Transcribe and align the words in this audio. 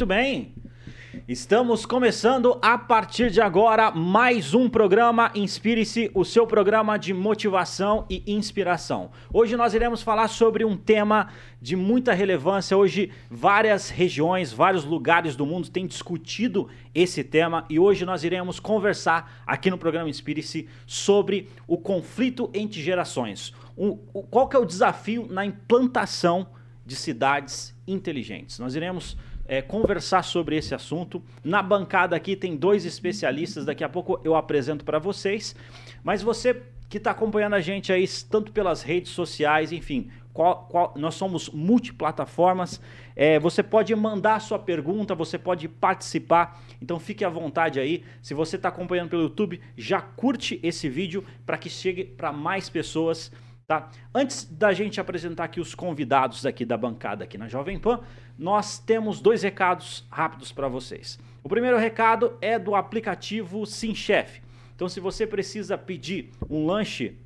Muito 0.00 0.08
bem. 0.08 0.54
Estamos 1.28 1.84
começando 1.84 2.58
a 2.62 2.78
partir 2.78 3.30
de 3.30 3.38
agora 3.38 3.90
mais 3.90 4.54
um 4.54 4.66
programa 4.66 5.30
Inspire-se, 5.34 6.10
o 6.14 6.24
seu 6.24 6.46
programa 6.46 6.96
de 6.96 7.12
motivação 7.12 8.06
e 8.08 8.22
inspiração. 8.26 9.10
Hoje 9.30 9.58
nós 9.58 9.74
iremos 9.74 10.00
falar 10.00 10.28
sobre 10.28 10.64
um 10.64 10.74
tema 10.74 11.28
de 11.60 11.76
muita 11.76 12.14
relevância. 12.14 12.74
Hoje 12.74 13.12
várias 13.30 13.90
regiões, 13.90 14.54
vários 14.54 14.86
lugares 14.86 15.36
do 15.36 15.44
mundo 15.44 15.68
têm 15.68 15.86
discutido 15.86 16.70
esse 16.94 17.22
tema 17.22 17.66
e 17.68 17.78
hoje 17.78 18.06
nós 18.06 18.24
iremos 18.24 18.58
conversar 18.58 19.42
aqui 19.46 19.68
no 19.68 19.76
programa 19.76 20.08
Inspire-se 20.08 20.66
sobre 20.86 21.46
o 21.68 21.76
conflito 21.76 22.48
entre 22.54 22.80
gerações. 22.80 23.52
Qual 24.30 24.48
que 24.48 24.56
é 24.56 24.58
o 24.58 24.64
desafio 24.64 25.26
na 25.28 25.44
implantação 25.44 26.46
de 26.86 26.96
cidades 26.96 27.78
inteligentes? 27.86 28.58
Nós 28.58 28.74
iremos 28.74 29.14
é, 29.50 29.60
conversar 29.60 30.22
sobre 30.22 30.56
esse 30.56 30.76
assunto. 30.76 31.20
Na 31.42 31.60
bancada 31.60 32.14
aqui 32.14 32.36
tem 32.36 32.56
dois 32.56 32.84
especialistas, 32.84 33.64
daqui 33.64 33.82
a 33.82 33.88
pouco 33.88 34.20
eu 34.22 34.36
apresento 34.36 34.84
para 34.84 35.00
vocês. 35.00 35.56
Mas 36.04 36.22
você 36.22 36.62
que 36.88 36.98
está 36.98 37.10
acompanhando 37.10 37.54
a 37.54 37.60
gente 37.60 37.92
aí, 37.92 38.06
tanto 38.30 38.52
pelas 38.52 38.82
redes 38.82 39.10
sociais, 39.10 39.72
enfim, 39.72 40.08
qual, 40.32 40.66
qual, 40.70 40.94
nós 40.96 41.16
somos 41.16 41.48
multiplataformas. 41.50 42.80
É, 43.16 43.40
você 43.40 43.60
pode 43.60 43.92
mandar 43.96 44.40
sua 44.40 44.58
pergunta, 44.58 45.16
você 45.16 45.36
pode 45.36 45.66
participar, 45.66 46.62
então 46.80 47.00
fique 47.00 47.24
à 47.24 47.28
vontade 47.28 47.80
aí. 47.80 48.04
Se 48.22 48.34
você 48.34 48.54
está 48.54 48.68
acompanhando 48.68 49.10
pelo 49.10 49.22
YouTube, 49.22 49.60
já 49.76 50.00
curte 50.00 50.60
esse 50.62 50.88
vídeo 50.88 51.24
para 51.44 51.58
que 51.58 51.68
chegue 51.68 52.04
para 52.04 52.32
mais 52.32 52.68
pessoas. 52.68 53.32
Tá? 53.70 53.88
Antes 54.12 54.42
da 54.50 54.72
gente 54.72 55.00
apresentar 55.00 55.44
aqui 55.44 55.60
os 55.60 55.76
convidados 55.76 56.44
aqui 56.44 56.64
da 56.64 56.76
bancada 56.76 57.22
aqui 57.22 57.38
na 57.38 57.46
Jovem 57.46 57.78
Pan, 57.78 58.00
nós 58.36 58.80
temos 58.80 59.20
dois 59.20 59.44
recados 59.44 60.04
rápidos 60.10 60.50
para 60.50 60.66
vocês. 60.66 61.20
O 61.40 61.48
primeiro 61.48 61.78
recado 61.78 62.36
é 62.40 62.58
do 62.58 62.74
aplicativo 62.74 63.64
SimChef. 63.64 64.42
Então, 64.74 64.88
se 64.88 64.98
você 64.98 65.24
precisa 65.24 65.78
pedir 65.78 66.32
um 66.50 66.66
lanche 66.66 67.16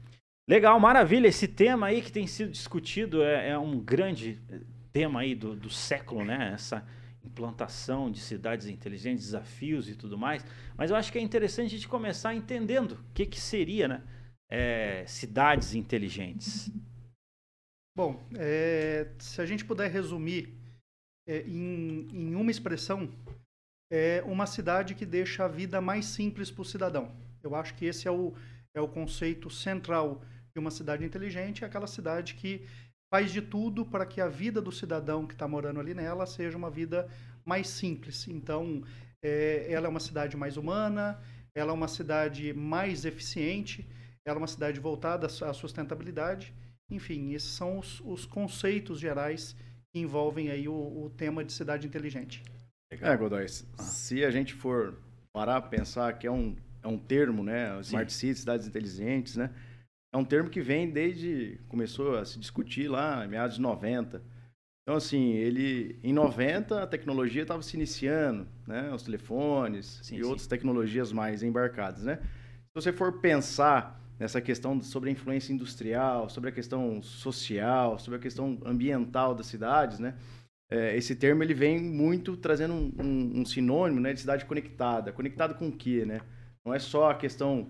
Legal, 0.48 0.78
maravilha. 0.80 1.28
Esse 1.28 1.48
tema 1.48 1.88
aí 1.88 2.02
que 2.02 2.12
tem 2.12 2.28
sido 2.28 2.52
discutido 2.52 3.24
é, 3.24 3.52
é 3.52 3.58
um 3.58 3.80
grande 3.80 4.42
tema 4.92 5.22
aí 5.22 5.34
do, 5.34 5.56
do 5.56 5.70
século, 5.70 6.26
né? 6.26 6.52
Essa 6.54 6.86
implantação 7.26 8.12
de 8.12 8.20
cidades 8.20 8.68
inteligentes, 8.68 9.26
desafios 9.26 9.90
e 9.90 9.96
tudo 9.96 10.18
mais. 10.18 10.46
Mas 10.78 10.92
eu 10.92 10.96
acho 10.96 11.12
que 11.12 11.18
é 11.18 11.22
interessante 11.22 11.68
a 11.68 11.78
gente 11.78 11.88
começar 11.88 12.36
entendendo 12.36 12.94
o 12.94 13.14
que, 13.14 13.26
que 13.26 13.40
seria 13.40 13.88
né, 13.88 14.04
é, 14.50 15.06
cidades 15.08 15.74
inteligentes. 15.74 16.72
Bom, 17.96 18.22
é, 18.36 19.12
se 19.20 19.40
a 19.42 19.46
gente 19.46 19.64
puder 19.64 19.90
resumir 19.90 20.54
é, 21.28 21.42
em, 21.42 22.08
em, 22.12 22.36
uma 22.36 22.52
expressão, 22.52 23.10
é 23.92 24.22
uma 24.26 24.48
cidade 24.48 24.96
que 24.96 25.06
deixa 25.06 25.46
a 25.46 25.48
vida 25.48 25.80
mais 25.80 26.06
simples 26.06 26.50
para 26.50 26.62
o 26.62 26.66
cidadão. 26.66 27.16
Eu 27.42 27.56
acho 27.56 27.76
que 27.76 27.86
esse 27.86 28.08
é 28.08 28.12
o, 28.12 28.34
é 28.76 28.82
o 28.82 28.88
conceito 28.88 29.50
central 29.50 30.24
de 30.54 30.60
uma 30.60 30.72
cidade 30.72 31.06
inteligente, 31.06 31.64
é 31.64 31.68
aquela 31.68 31.88
cidade 31.88 32.34
que 32.36 32.66
faz 33.14 33.32
de 33.32 33.44
tudo 33.44 33.86
para 33.86 34.08
que 34.08 34.20
a 34.20 34.28
vida 34.28 34.60
do 34.60 34.72
cidadão 34.72 35.28
que 35.28 35.36
está 35.36 35.48
morando 35.48 35.80
ali 35.80 35.94
nela 35.94 36.26
seja 36.26 36.58
uma 36.58 36.72
vida 36.72 37.08
mais 37.46 37.68
simples. 37.68 38.28
Então, 38.28 38.84
é, 39.24 39.72
ela 39.72 39.86
é 39.86 39.90
uma 39.90 40.00
cidade 40.00 40.36
mais 40.36 40.58
humana, 40.58 41.22
ela 41.54 41.70
é 41.70 41.74
uma 41.76 41.88
cidade 41.88 42.52
mais 42.54 43.06
eficiente, 43.06 43.88
ela 44.26 44.38
é 44.38 44.42
uma 44.42 44.48
cidade 44.48 44.80
voltada 44.80 45.28
à 45.28 45.54
sustentabilidade. 45.54 46.52
Enfim, 46.90 47.34
esses 47.34 47.52
são 47.52 47.78
os, 47.78 48.02
os 48.04 48.26
conceitos 48.26 49.00
gerais 49.00 49.56
que 49.92 50.00
envolvem 50.00 50.50
aí 50.50 50.68
o, 50.68 50.74
o 50.74 51.12
tema 51.12 51.44
de 51.44 51.54
cidade 51.54 51.86
inteligente. 51.86 52.42
É, 52.90 53.16
Godoy, 53.16 53.46
ah. 53.46 53.84
se 53.84 54.26
a 54.26 54.32
gente 54.32 54.56
for 54.56 55.00
parar 55.32 55.62
para 55.62 55.70
pensar 55.70 56.18
que 56.18 56.26
é 56.26 56.32
um, 56.32 56.56
é 56.82 56.88
um 56.88 56.98
termo, 56.98 57.44
né? 57.44 57.80
Smart 57.82 58.12
Cities, 58.12 58.40
cidades 58.40 58.68
inteligentes, 58.68 59.36
né? 59.36 59.52
É 60.14 60.18
um 60.18 60.24
termo 60.24 60.50
que 60.50 60.62
vem 60.62 60.92
desde 60.92 61.60
começou 61.68 62.18
a 62.18 62.24
se 62.24 62.40
discutir 62.40 62.88
lá 62.88 63.26
meados 63.28 63.56
de 63.56 63.62
90. 63.62 64.22
Então 64.84 64.96
assim, 64.96 65.32
ele 65.32 66.00
em 66.04 66.14
90 66.14 66.84
a 66.84 66.88
tecnologia 66.88 67.42
estava 67.42 67.64
se 67.64 67.76
iniciando, 67.76 68.48
né, 68.68 68.94
os 68.94 69.02
telefones 69.02 70.00
sim, 70.04 70.18
e 70.18 70.20
sim. 70.20 70.24
outras 70.24 70.46
tecnologias 70.46 71.12
mais 71.12 71.42
embarcadas, 71.42 72.04
né? 72.04 72.20
Se 72.22 72.76
você 72.76 72.94
for 72.94 73.20
pensar 73.20 74.00
nessa 74.20 74.40
questão 74.40 74.80
sobre 74.82 75.10
a 75.10 75.14
influência 75.14 75.52
industrial, 75.52 76.30
sobre 76.30 76.50
a 76.50 76.54
questão 76.54 77.02
social, 77.02 77.98
sobre 77.98 78.20
a 78.20 78.22
questão 78.22 78.60
ambiental 78.66 79.34
das 79.34 79.48
cidades, 79.48 79.98
né? 79.98 80.16
É, 80.70 80.96
esse 80.96 81.16
termo 81.16 81.44
ele 81.44 81.54
vem 81.54 81.80
muito 81.80 82.38
trazendo 82.38 82.74
um, 82.74 82.92
um, 83.00 83.42
um 83.42 83.46
sinônimo 83.46 84.00
né, 84.00 84.14
de 84.14 84.20
cidade 84.20 84.46
conectada. 84.46 85.12
Conectada 85.12 85.54
com 85.54 85.68
o 85.68 85.72
quê, 85.72 86.06
né? 86.06 86.22
Não 86.66 86.74
é 86.74 86.80
só 86.80 87.12
a 87.12 87.16
questão 87.16 87.68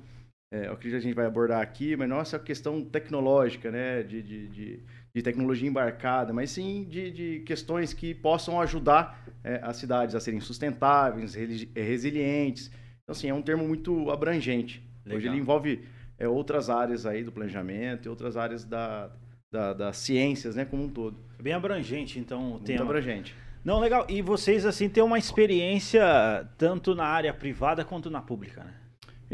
é, 0.54 0.70
o 0.70 0.78
que 0.78 0.96
a 0.96 1.00
gente 1.00 1.16
vai 1.16 1.26
abordar 1.26 1.60
aqui, 1.60 1.96
mas 1.96 2.08
não 2.08 2.20
essa 2.20 2.38
questão 2.38 2.86
tecnológica, 2.86 3.72
né, 3.72 4.04
de, 4.04 4.22
de, 4.22 4.48
de, 4.50 4.80
de 5.12 5.22
tecnologia 5.24 5.68
embarcada, 5.68 6.32
mas 6.32 6.52
sim 6.52 6.84
de, 6.84 7.10
de 7.10 7.40
questões 7.40 7.92
que 7.92 8.14
possam 8.14 8.62
ajudar 8.62 9.20
é, 9.44 9.60
as 9.64 9.78
cidades 9.78 10.14
a 10.14 10.20
serem 10.20 10.40
sustentáveis, 10.40 11.34
resilientes. 11.76 12.68
Então, 12.68 13.14
assim, 13.14 13.30
é 13.30 13.34
um 13.34 13.42
termo 13.42 13.68
muito 13.68 14.12
abrangente. 14.12 14.84
Legal. 15.04 15.18
Hoje 15.18 15.28
ele 15.28 15.38
envolve 15.38 15.82
é, 16.20 16.28
outras 16.28 16.70
áreas 16.70 17.08
aí 17.08 17.24
do 17.24 17.32
planejamento 17.32 18.06
e 18.06 18.10
outras 18.10 18.38
áreas 18.38 18.64
da, 18.64 19.10
da, 19.52 19.74
das 19.74 19.98
ciências, 19.98 20.56
né, 20.56 20.66
como 20.66 20.84
um 20.84 20.90
todo. 20.90 21.18
Bem 21.42 21.54
abrangente, 21.54 22.20
então, 22.20 22.40
o 22.40 22.50
muito 22.52 22.66
tema. 22.66 22.84
abrangente. 22.84 23.36
Não, 23.66 23.80
legal. 23.80 24.06
E 24.08 24.22
vocês, 24.22 24.68
assim, 24.68 24.88
têm 24.88 25.02
uma 25.02 25.18
experiência 25.18 26.48
tanto 26.60 26.94
na 26.94 27.06
área 27.06 27.34
privada 27.34 27.84
quanto 27.84 28.12
na 28.12 28.22
pública, 28.22 28.64
né? 28.64 28.83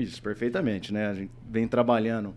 Isso, 0.01 0.21
perfeitamente, 0.21 0.93
né? 0.93 1.07
A 1.07 1.13
gente 1.13 1.31
vem 1.49 1.67
trabalhando 1.67 2.35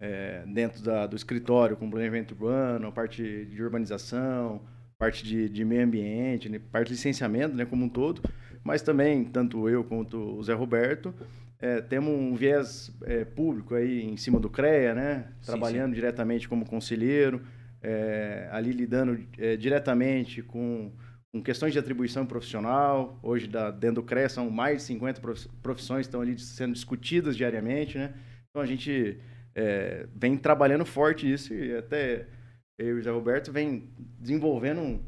é, 0.00 0.44
dentro 0.46 0.82
da, 0.82 1.06
do 1.06 1.16
escritório 1.16 1.76
com 1.76 1.90
planejamento 1.90 2.32
urbano, 2.32 2.92
parte 2.92 3.44
de 3.46 3.62
urbanização, 3.62 4.62
parte 4.98 5.24
de, 5.24 5.48
de 5.48 5.64
meio 5.64 5.84
ambiente, 5.84 6.48
né? 6.48 6.60
parte 6.70 6.88
de 6.88 6.94
licenciamento, 6.94 7.54
né, 7.56 7.64
como 7.64 7.84
um 7.84 7.88
todo, 7.88 8.22
mas 8.62 8.80
também, 8.82 9.24
tanto 9.24 9.68
eu 9.68 9.84
quanto 9.84 10.16
o 10.16 10.42
Zé 10.42 10.54
Roberto, 10.54 11.14
é, 11.58 11.80
temos 11.80 12.10
um 12.12 12.34
viés 12.34 12.90
é, 13.04 13.24
público 13.24 13.74
aí 13.74 14.02
em 14.02 14.16
cima 14.16 14.38
do 14.38 14.50
CREA, 14.50 14.94
né? 14.94 15.26
Sim, 15.40 15.46
Trabalhando 15.46 15.90
sim. 15.90 15.94
diretamente 15.94 16.48
como 16.48 16.66
conselheiro, 16.66 17.42
é, 17.82 18.48
ali 18.50 18.72
lidando 18.72 19.18
é, 19.38 19.56
diretamente 19.56 20.42
com, 20.42 20.90
com, 21.34 21.42
questões 21.42 21.72
de 21.72 21.78
atribuição 21.78 22.24
profissional. 22.24 23.18
Hoje, 23.22 23.48
da, 23.48 23.70
dentro 23.72 23.96
do 23.96 24.02
CREA, 24.04 24.28
são 24.28 24.48
mais 24.48 24.78
de 24.78 24.82
50 24.84 25.20
profissões 25.60 26.06
que 26.06 26.08
estão 26.08 26.20
ali 26.20 26.38
sendo 26.38 26.72
discutidas 26.72 27.36
diariamente, 27.36 27.98
né? 27.98 28.14
Então, 28.48 28.62
a 28.62 28.66
gente 28.66 29.18
é, 29.54 30.06
vem 30.14 30.36
trabalhando 30.36 30.86
forte 30.86 31.26
nisso 31.26 31.52
e 31.52 31.76
até 31.76 32.28
eu 32.78 32.96
e 32.96 33.00
o 33.00 33.02
Zé 33.02 33.10
Roberto 33.10 33.52
vem 33.52 33.88
desenvolvendo 34.18 34.80
um, 34.80 35.02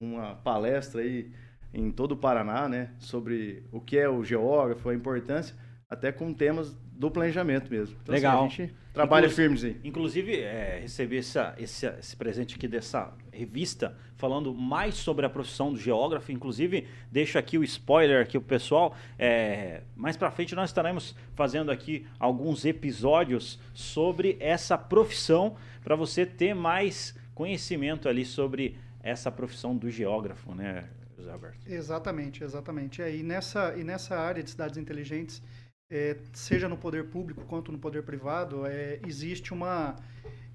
uma 0.00 0.34
palestra 0.36 1.00
aí 1.00 1.32
em 1.72 1.90
todo 1.90 2.12
o 2.12 2.16
Paraná, 2.16 2.68
né? 2.68 2.90
Sobre 2.98 3.64
o 3.72 3.80
que 3.80 3.96
é 3.96 4.08
o 4.08 4.22
geógrafo, 4.22 4.90
a 4.90 4.94
importância 4.94 5.56
até 5.88 6.12
com 6.12 6.32
temas 6.32 6.76
do 7.02 7.10
planejamento 7.10 7.68
mesmo. 7.68 7.96
Então, 8.00 8.14
Legal. 8.14 8.44
Assim, 8.44 8.62
a 8.62 8.66
gente 8.66 8.74
trabalha 8.94 9.28
firme 9.28 9.58
aí. 9.60 9.76
Inclusive, 9.82 10.40
é, 10.40 10.78
recebi 10.82 11.18
essa, 11.18 11.52
esse, 11.58 11.84
esse 11.84 12.16
presente 12.16 12.54
aqui 12.54 12.68
dessa 12.68 13.12
revista, 13.32 13.96
falando 14.14 14.54
mais 14.54 14.94
sobre 14.94 15.26
a 15.26 15.28
profissão 15.28 15.72
do 15.72 15.80
geógrafo. 15.80 16.30
Inclusive, 16.30 16.86
deixo 17.10 17.36
aqui 17.36 17.58
o 17.58 17.64
spoiler 17.64 18.22
aqui 18.22 18.38
o 18.38 18.40
pessoal. 18.40 18.94
É, 19.18 19.82
mais 19.96 20.16
para 20.16 20.30
frente, 20.30 20.54
nós 20.54 20.70
estaremos 20.70 21.16
fazendo 21.34 21.72
aqui 21.72 22.06
alguns 22.20 22.64
episódios 22.64 23.58
sobre 23.74 24.36
essa 24.38 24.78
profissão, 24.78 25.56
para 25.82 25.96
você 25.96 26.24
ter 26.24 26.54
mais 26.54 27.18
conhecimento 27.34 28.08
ali 28.08 28.24
sobre 28.24 28.76
essa 29.02 29.28
profissão 29.28 29.76
do 29.76 29.90
geógrafo, 29.90 30.54
né, 30.54 30.84
José 31.16 31.32
Alberto? 31.32 31.58
Exatamente, 31.66 32.44
exatamente. 32.44 33.02
É, 33.02 33.12
e, 33.12 33.24
nessa, 33.24 33.74
e 33.76 33.82
nessa 33.82 34.16
área 34.16 34.40
de 34.40 34.50
cidades 34.50 34.78
inteligentes 34.78 35.42
é, 35.92 36.16
seja 36.32 36.70
no 36.70 36.78
poder 36.78 37.10
público 37.10 37.44
quanto 37.44 37.70
no 37.70 37.78
poder 37.78 38.02
privado, 38.02 38.64
é, 38.64 38.98
existe 39.06 39.52
uma 39.52 39.94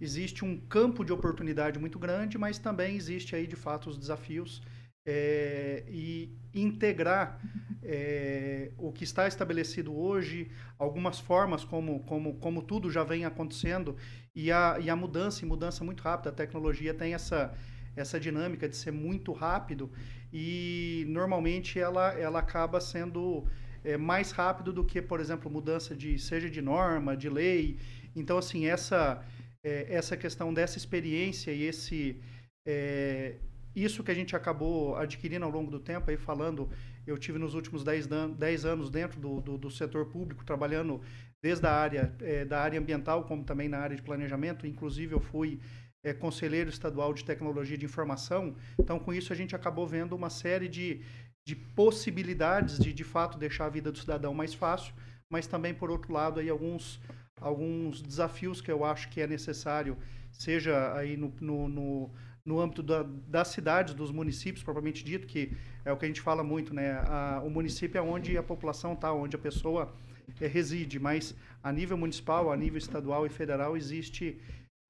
existe 0.01 0.43
um 0.43 0.57
campo 0.57 1.03
de 1.05 1.13
oportunidade 1.13 1.79
muito 1.79 1.97
grande, 1.99 2.37
mas 2.37 2.57
também 2.57 2.95
existe 2.95 3.35
aí 3.35 3.45
de 3.45 3.55
fato 3.55 3.89
os 3.89 3.97
desafios 3.97 4.61
é, 5.05 5.83
e 5.87 6.35
integrar 6.53 7.39
é, 7.83 8.71
o 8.77 8.91
que 8.91 9.03
está 9.03 9.27
estabelecido 9.27 9.95
hoje, 9.95 10.51
algumas 10.77 11.19
formas 11.19 11.63
como, 11.63 11.99
como, 12.01 12.35
como 12.35 12.61
tudo 12.61 12.91
já 12.91 13.03
vem 13.03 13.25
acontecendo 13.25 13.95
e 14.35 14.51
a, 14.51 14.77
e 14.79 14.89
a 14.89 14.95
mudança, 14.95 15.43
e 15.43 15.47
mudança 15.47 15.83
muito 15.83 16.01
rápida, 16.01 16.29
a 16.29 16.33
tecnologia 16.33 16.93
tem 16.93 17.13
essa, 17.13 17.53
essa 17.95 18.19
dinâmica 18.19 18.67
de 18.67 18.75
ser 18.75 18.91
muito 18.91 19.31
rápido 19.33 19.91
e 20.31 21.05
normalmente 21.07 21.79
ela, 21.79 22.13
ela 22.13 22.39
acaba 22.39 22.79
sendo 22.79 23.47
é, 23.87 23.95
mais 23.95 24.31
rápido 24.31 24.73
do 24.73 24.83
que, 24.83 25.01
por 25.01 25.19
exemplo, 25.19 25.49
mudança 25.49 25.95
de 25.95 26.19
seja 26.19 26.49
de 26.49 26.61
norma, 26.61 27.15
de 27.15 27.29
lei. 27.29 27.79
Então, 28.13 28.37
assim, 28.37 28.65
essa 28.65 29.23
é, 29.63 29.87
essa 29.89 30.17
questão 30.17 30.53
dessa 30.53 30.77
experiência 30.77 31.51
e 31.51 31.63
esse 31.63 32.21
é, 32.65 33.35
isso 33.73 34.03
que 34.03 34.11
a 34.11 34.13
gente 34.13 34.35
acabou 34.35 34.95
adquirindo 34.97 35.45
ao 35.45 35.51
longo 35.51 35.71
do 35.71 35.79
tempo, 35.79 36.09
aí 36.09 36.17
falando, 36.17 36.69
eu 37.05 37.17
tive 37.17 37.37
nos 37.37 37.53
últimos 37.53 37.83
10, 37.83 38.07
10 38.37 38.65
anos 38.65 38.89
dentro 38.89 39.19
do, 39.19 39.39
do, 39.39 39.57
do, 39.57 39.69
setor 39.69 40.07
público, 40.07 40.43
trabalhando 40.43 40.99
desde 41.41 41.65
a 41.65 41.71
área, 41.71 42.15
é, 42.21 42.43
da 42.43 42.59
área 42.59 42.79
ambiental, 42.79 43.23
como 43.23 43.43
também 43.43 43.69
na 43.69 43.77
área 43.77 43.95
de 43.95 44.01
planejamento, 44.01 44.65
inclusive 44.65 45.13
eu 45.13 45.19
fui 45.19 45.59
é, 46.03 46.13
conselheiro 46.13 46.69
estadual 46.69 47.13
de 47.13 47.23
tecnologia 47.23 47.77
de 47.77 47.85
informação, 47.85 48.55
então 48.79 48.97
com 48.99 49.13
isso 49.13 49.31
a 49.31 49.35
gente 49.35 49.55
acabou 49.55 49.87
vendo 49.87 50.15
uma 50.15 50.29
série 50.29 50.67
de, 50.67 51.01
de 51.47 51.55
possibilidades 51.55 52.77
de, 52.77 52.91
de 52.91 53.05
fato, 53.05 53.37
deixar 53.37 53.67
a 53.67 53.69
vida 53.69 53.89
do 53.89 53.97
cidadão 53.97 54.33
mais 54.33 54.53
fácil, 54.53 54.93
mas 55.29 55.47
também, 55.47 55.73
por 55.73 55.89
outro 55.89 56.11
lado, 56.11 56.41
aí 56.41 56.49
alguns, 56.49 56.99
alguns 57.39 58.01
desafios 58.01 58.59
que 58.59 58.69
eu 58.69 58.83
acho 58.83 59.07
que 59.07 59.21
é 59.21 59.27
necessário, 59.27 59.97
seja 60.29 60.93
aí 60.93 61.15
no, 61.15 61.33
no, 61.39 61.69
no, 61.69 62.11
no 62.45 62.59
âmbito 62.59 62.83
da, 62.83 63.03
das 63.03 63.47
cidades, 63.47 63.93
dos 63.93 64.11
municípios, 64.11 64.61
propriamente 64.61 65.05
dito, 65.05 65.25
que 65.25 65.55
é 65.85 65.91
o 65.93 65.95
que 65.95 66.03
a 66.03 66.09
gente 66.09 66.19
fala 66.19 66.43
muito, 66.43 66.73
né? 66.73 66.99
A, 67.07 67.41
o 67.41 67.49
município 67.49 67.97
é 67.97 68.01
onde 68.01 68.37
a 68.37 68.43
população 68.43 68.91
está, 68.91 69.13
onde 69.13 69.37
a 69.37 69.39
pessoa 69.39 69.95
é, 70.41 70.47
reside, 70.47 70.99
mas 70.99 71.33
a 71.63 71.71
nível 71.71 71.97
municipal, 71.97 72.51
a 72.51 72.57
nível 72.57 72.77
estadual 72.77 73.25
e 73.25 73.29
federal, 73.29 73.77
existe 73.77 74.37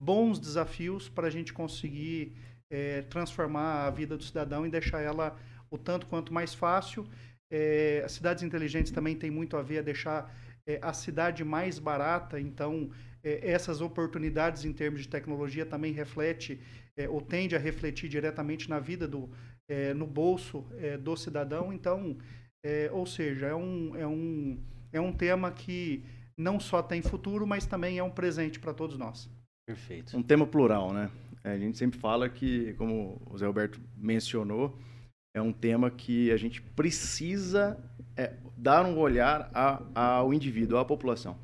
bons 0.01 0.39
desafios 0.39 1.07
para 1.07 1.27
a 1.27 1.29
gente 1.29 1.53
conseguir 1.53 2.35
é, 2.67 3.03
transformar 3.03 3.85
a 3.85 3.91
vida 3.91 4.17
do 4.17 4.23
cidadão 4.23 4.65
e 4.65 4.71
deixar 4.71 5.01
ela 5.01 5.37
o 5.69 5.77
tanto 5.77 6.05
quanto 6.07 6.33
mais 6.33 6.53
fácil. 6.53 7.07
É, 7.51 8.01
as 8.05 8.11
cidades 8.11 8.43
inteligentes 8.43 8.91
também 8.91 9.15
tem 9.15 9.31
muito 9.31 9.55
a 9.55 9.61
ver 9.61 9.79
a 9.79 9.81
deixar 9.81 10.33
é, 10.67 10.79
a 10.81 10.91
cidade 10.91 11.43
mais 11.43 11.79
barata, 11.79 12.39
então 12.39 12.91
é, 13.23 13.49
essas 13.49 13.79
oportunidades 13.79 14.65
em 14.65 14.73
termos 14.73 15.01
de 15.01 15.07
tecnologia 15.07 15.65
também 15.65 15.93
reflete 15.93 16.59
é, 16.97 17.07
ou 17.07 17.21
tende 17.21 17.55
a 17.55 17.59
refletir 17.59 18.09
diretamente 18.09 18.69
na 18.69 18.79
vida 18.79 19.07
do 19.07 19.29
é, 19.69 19.93
no 19.93 20.07
bolso 20.07 20.65
é, 20.77 20.97
do 20.97 21.15
cidadão. 21.15 21.73
Então, 21.73 22.17
ou 22.91 23.05
seja, 23.05 23.45
é 23.45 23.55
um, 23.55 23.95
é, 23.95 24.05
um, 24.05 24.61
é 24.91 24.99
um 24.99 25.13
tema 25.13 25.49
que 25.51 26.03
não 26.37 26.59
só 26.59 26.81
tem 26.81 27.01
futuro, 27.01 27.47
mas 27.47 27.65
também 27.65 27.97
é 27.97 28.03
um 28.03 28.09
presente 28.09 28.59
para 28.59 28.73
todos 28.73 28.97
nós. 28.97 29.29
Perfeito. 29.65 30.17
Um 30.17 30.23
tema 30.23 30.45
plural, 30.45 30.91
né? 30.91 31.09
A 31.45 31.57
gente 31.57 31.77
sempre 31.77 31.97
fala 31.97 32.27
que, 32.27 32.73
como 32.73 33.21
o 33.25 33.37
Zé 33.37 33.45
Alberto 33.45 33.79
mencionou, 33.95 34.77
é 35.37 35.41
um 35.41 35.53
tema 35.53 35.89
que 35.89 36.31
a 36.31 36.37
gente 36.37 36.61
precisa 36.61 37.77
é, 38.15 38.33
dar 38.57 38.85
um 38.85 38.97
olhar 38.97 39.49
a, 39.53 39.81
ao 39.93 40.33
indivíduo, 40.33 40.77
à 40.77 40.85
população. 40.85 41.37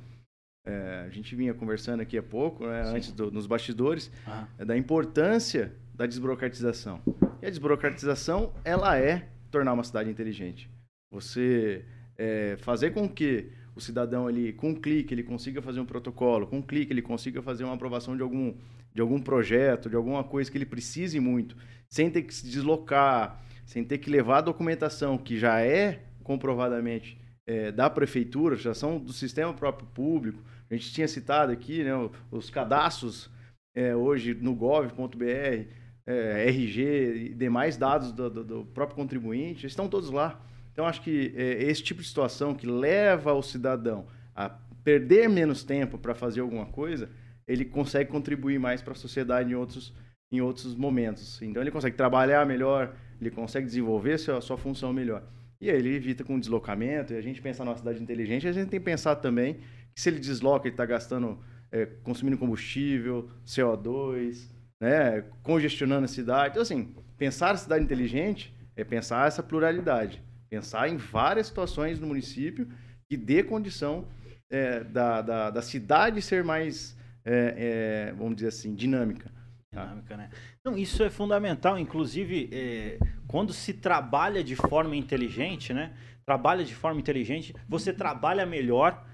É, 0.66 1.04
a 1.06 1.10
gente 1.10 1.36
vinha 1.36 1.54
conversando 1.54 2.02
aqui 2.02 2.18
há 2.18 2.24
pouco, 2.24 2.66
né, 2.66 2.84
antes 2.86 3.12
do, 3.12 3.30
nos 3.32 3.46
bastidores, 3.46 4.12
é, 4.58 4.66
da 4.66 4.78
importância 4.78 5.74
da 5.94 6.06
desburocratização. 6.06 7.02
E 7.42 7.46
a 7.46 7.50
desburocratização, 7.50 8.54
ela 8.64 8.98
é 8.98 9.30
tornar 9.52 9.74
uma 9.74 9.84
cidade 9.84 10.10
inteligente. 10.10 10.70
Você 11.12 11.86
é, 12.18 12.56
fazer 12.58 12.92
com 12.92 13.08
que 13.08 13.52
o 13.76 13.82
cidadão, 13.82 14.30
ele, 14.30 14.54
com 14.54 14.70
um 14.70 14.76
clique, 14.76 15.14
ele 15.14 15.24
consiga 15.24 15.62
fazer 15.62 15.80
um 15.80 15.86
protocolo, 15.86 16.48
com 16.48 16.58
um 16.58 16.62
clique, 16.62 16.94
ele 16.94 17.02
consiga 17.02 17.42
fazer 17.42 17.64
uma 17.64 17.74
aprovação 17.74 18.16
de 18.16 18.24
algum, 18.24 18.56
de 18.94 19.02
algum 19.02 19.20
projeto, 19.20 19.90
de 19.90 19.96
alguma 19.96 20.24
coisa 20.24 20.50
que 20.50 20.58
ele 20.58 20.66
precise 20.66 21.20
muito, 21.20 21.58
sem 21.90 22.10
ter 22.10 22.22
que 22.24 22.34
se 22.34 22.48
deslocar, 22.48 23.44
sem 23.66 23.84
ter 23.84 23.98
que 23.98 24.10
levar 24.10 24.40
a 24.40 24.42
documentação 24.42 25.18
que 25.18 25.38
já 25.38 25.62
é 25.62 26.04
comprovadamente 26.24 27.18
é, 27.46 27.72
da 27.72 27.90
prefeitura, 27.90 28.56
já 28.56 28.74
são 28.74 28.98
do 28.98 29.14
sistema 29.14 29.54
próprio 29.54 29.88
público. 29.88 30.40
A 30.70 30.74
gente 30.74 30.92
tinha 30.92 31.08
citado 31.08 31.52
aqui 31.52 31.84
né, 31.84 31.92
os 32.32 32.50
cadastros 32.50 33.30
é, 33.76 33.96
hoje 33.96 34.34
no 34.34 34.56
gov.br, 34.56 35.68
é, 36.06 36.48
RG 36.48 36.82
e 36.82 37.34
demais 37.34 37.78
dados 37.78 38.12
do, 38.12 38.30
do, 38.30 38.44
do, 38.44 38.66
próprio 38.66 38.96
contribuinte, 38.96 39.66
estão 39.66 39.88
todos 39.88 40.10
lá. 40.10 40.42
Então, 40.72 40.86
acho 40.86 41.02
que 41.02 41.34
é, 41.36 41.64
esse 41.64 41.84
tipo 41.84 42.02
de 42.02 42.08
situação 42.08 42.54
que 42.54 42.66
leva 42.66 43.34
o 43.34 43.42
cidadão 43.42 44.08
a 44.36 44.50
perder 44.84 45.30
menos 45.30 45.64
tempo 45.64 45.98
para 45.98 46.14
fazer 46.14 46.42
alguma 46.42 46.66
coisa, 46.66 47.10
ele 47.48 47.64
consegue 47.66 48.10
contribuir 48.10 48.60
mais 48.60 48.82
para 48.82 48.94
a 48.94 48.96
sociedade 48.96 49.52
em 49.52 49.56
outros, 49.56 49.94
em 50.32 50.42
outros 50.42 50.76
momentos. 50.76 51.42
Então, 51.42 51.62
ele 51.62 51.72
consegue 51.72 51.96
trabalhar 51.96 52.46
melhor, 52.46 52.96
ele 53.24 53.32
consegue 53.32 53.66
desenvolver 53.66 54.18
sua, 54.18 54.42
sua 54.42 54.58
função 54.58 54.94
melhor. 54.94 55.24
E 55.60 55.70
aí 55.70 55.78
ele 55.78 55.96
evita 55.96 56.24
com 56.24 56.40
deslocamento, 56.40 57.14
e 57.14 57.16
a 57.16 57.22
gente 57.22 57.42
pensa 57.42 57.64
na 57.64 57.76
cidade 57.76 58.02
inteligente, 58.02 58.48
a 58.48 58.52
gente 58.52 58.70
tem 58.70 58.80
que 58.80 58.86
pensar 58.86 59.16
também 59.16 59.60
que 59.96 60.02
se 60.02 60.10
ele 60.10 60.20
desloca, 60.20 60.68
ele 60.68 60.74
está 60.74 60.86
gastando, 60.86 61.40
é, 61.72 61.86
consumindo 61.86 62.38
combustível, 62.38 63.30
CO2, 63.46 64.50
né, 64.82 65.24
congestionando 65.42 66.06
a 66.06 66.08
cidade. 66.08 66.50
Então, 66.52 66.62
assim, 66.62 66.94
pensar 67.18 67.52
a 67.52 67.58
cidade 67.58 67.84
inteligente 67.84 68.54
é 68.76 68.84
pensar 68.84 69.28
essa 69.28 69.42
pluralidade, 69.42 70.22
pensar 70.50 70.90
em 70.90 70.98
várias 70.98 71.48
situações 71.48 72.00
no 72.00 72.08
município 72.08 72.68
que 73.08 73.16
dê 73.16 73.44
condição 73.44 74.06
é, 74.50 74.84
da, 74.84 75.22
da, 75.22 75.50
da, 75.50 75.62
cidade 75.62 76.22
ser 76.22 76.44
mais, 76.44 76.98
é, 77.24 78.10
é 78.10 78.14
vamos 78.14 78.36
dizer 78.36 78.50
assim, 78.50 78.76
dinâmica. 78.76 79.32
Tá? 79.72 79.86
Dinâmica, 79.86 80.18
né? 80.18 80.30
Não, 80.66 80.78
isso 80.78 81.04
é 81.04 81.10
fundamental. 81.10 81.78
Inclusive, 81.78 82.50
é, 82.54 82.98
quando 83.28 83.52
se 83.52 83.74
trabalha 83.74 84.42
de 84.42 84.56
forma 84.56 84.96
inteligente, 84.96 85.74
né? 85.74 85.94
Trabalha 86.26 86.64
de 86.64 86.74
forma 86.74 87.02
inteligente, 87.02 87.54
você 87.68 87.92
trabalha 87.92 88.46
melhor, 88.46 89.06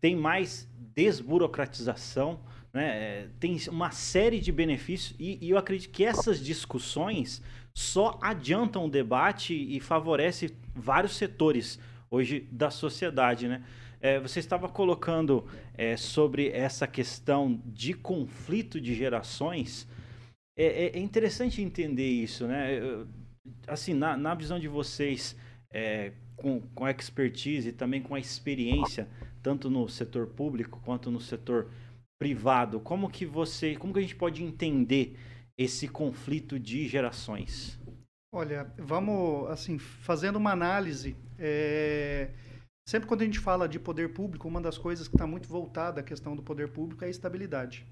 tem 0.00 0.14
mais 0.14 0.68
desburocratização, 0.94 2.38
né, 2.72 2.84
é, 2.84 3.28
tem 3.40 3.58
uma 3.68 3.90
série 3.90 4.38
de 4.38 4.52
benefícios 4.52 5.14
e, 5.18 5.38
e 5.44 5.50
eu 5.50 5.58
acredito 5.58 5.90
que 5.90 6.04
essas 6.04 6.38
discussões 6.38 7.42
só 7.74 8.18
adiantam 8.22 8.84
o 8.86 8.90
debate 8.90 9.54
e 9.54 9.80
favorece 9.80 10.56
vários 10.74 11.16
setores 11.16 11.80
hoje 12.10 12.46
da 12.52 12.70
sociedade, 12.70 13.48
né? 13.48 13.64
É, 14.00 14.20
você 14.20 14.38
estava 14.38 14.68
colocando 14.68 15.46
é, 15.74 15.96
sobre 15.96 16.50
essa 16.50 16.86
questão 16.86 17.60
de 17.66 17.92
conflito 17.94 18.80
de 18.80 18.94
gerações. 18.94 19.88
É, 20.62 20.84
é, 20.84 20.96
é 20.96 20.98
interessante 21.00 21.60
entender 21.60 22.08
isso, 22.08 22.46
né? 22.46 22.78
Assim, 23.66 23.94
na, 23.94 24.16
na 24.16 24.32
visão 24.32 24.60
de 24.60 24.68
vocês, 24.68 25.36
é, 25.72 26.12
com, 26.36 26.60
com 26.72 26.84
a 26.84 26.90
expertise 26.92 27.70
e 27.70 27.72
também 27.72 28.00
com 28.00 28.14
a 28.14 28.20
experiência, 28.20 29.08
tanto 29.42 29.68
no 29.68 29.88
setor 29.88 30.28
público 30.28 30.80
quanto 30.84 31.10
no 31.10 31.20
setor 31.20 31.68
privado, 32.16 32.78
como 32.78 33.10
que 33.10 33.26
você, 33.26 33.74
como 33.74 33.92
que 33.92 33.98
a 33.98 34.02
gente 34.02 34.14
pode 34.14 34.44
entender 34.44 35.18
esse 35.58 35.88
conflito 35.88 36.60
de 36.60 36.86
gerações? 36.86 37.76
Olha, 38.32 38.72
vamos 38.78 39.50
assim 39.50 39.78
fazendo 39.78 40.36
uma 40.36 40.52
análise. 40.52 41.16
É... 41.40 42.30
Sempre 42.88 43.08
quando 43.08 43.22
a 43.22 43.24
gente 43.24 43.40
fala 43.40 43.68
de 43.68 43.80
poder 43.80 44.12
público, 44.12 44.46
uma 44.46 44.60
das 44.60 44.78
coisas 44.78 45.08
que 45.08 45.16
está 45.16 45.26
muito 45.26 45.48
voltada 45.48 46.00
à 46.00 46.04
questão 46.04 46.36
do 46.36 46.42
poder 46.42 46.68
público 46.68 47.02
é 47.02 47.08
a 47.08 47.10
estabilidade. 47.10 47.84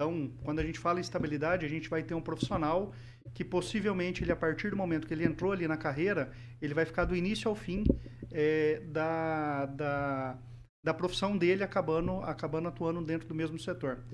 Então, 0.00 0.30
quando 0.44 0.60
a 0.60 0.62
gente 0.62 0.78
fala 0.78 1.00
em 1.00 1.02
estabilidade, 1.02 1.66
a 1.66 1.68
gente 1.68 1.88
vai 1.88 2.04
ter 2.04 2.14
um 2.14 2.20
profissional 2.20 2.94
que 3.34 3.44
possivelmente, 3.44 4.22
ele, 4.22 4.30
a 4.30 4.36
partir 4.36 4.70
do 4.70 4.76
momento 4.76 5.08
que 5.08 5.12
ele 5.12 5.24
entrou 5.24 5.50
ali 5.50 5.66
na 5.66 5.76
carreira, 5.76 6.30
ele 6.62 6.72
vai 6.72 6.84
ficar 6.84 7.04
do 7.04 7.16
início 7.16 7.48
ao 7.48 7.56
fim 7.56 7.82
é, 8.30 8.78
da, 8.86 9.66
da, 9.66 10.38
da 10.84 10.94
profissão 10.94 11.36
dele 11.36 11.64
acabando, 11.64 12.20
acabando 12.22 12.68
atuando 12.68 13.02
dentro 13.02 13.26
do 13.26 13.34
mesmo 13.34 13.58
setor. 13.58 14.04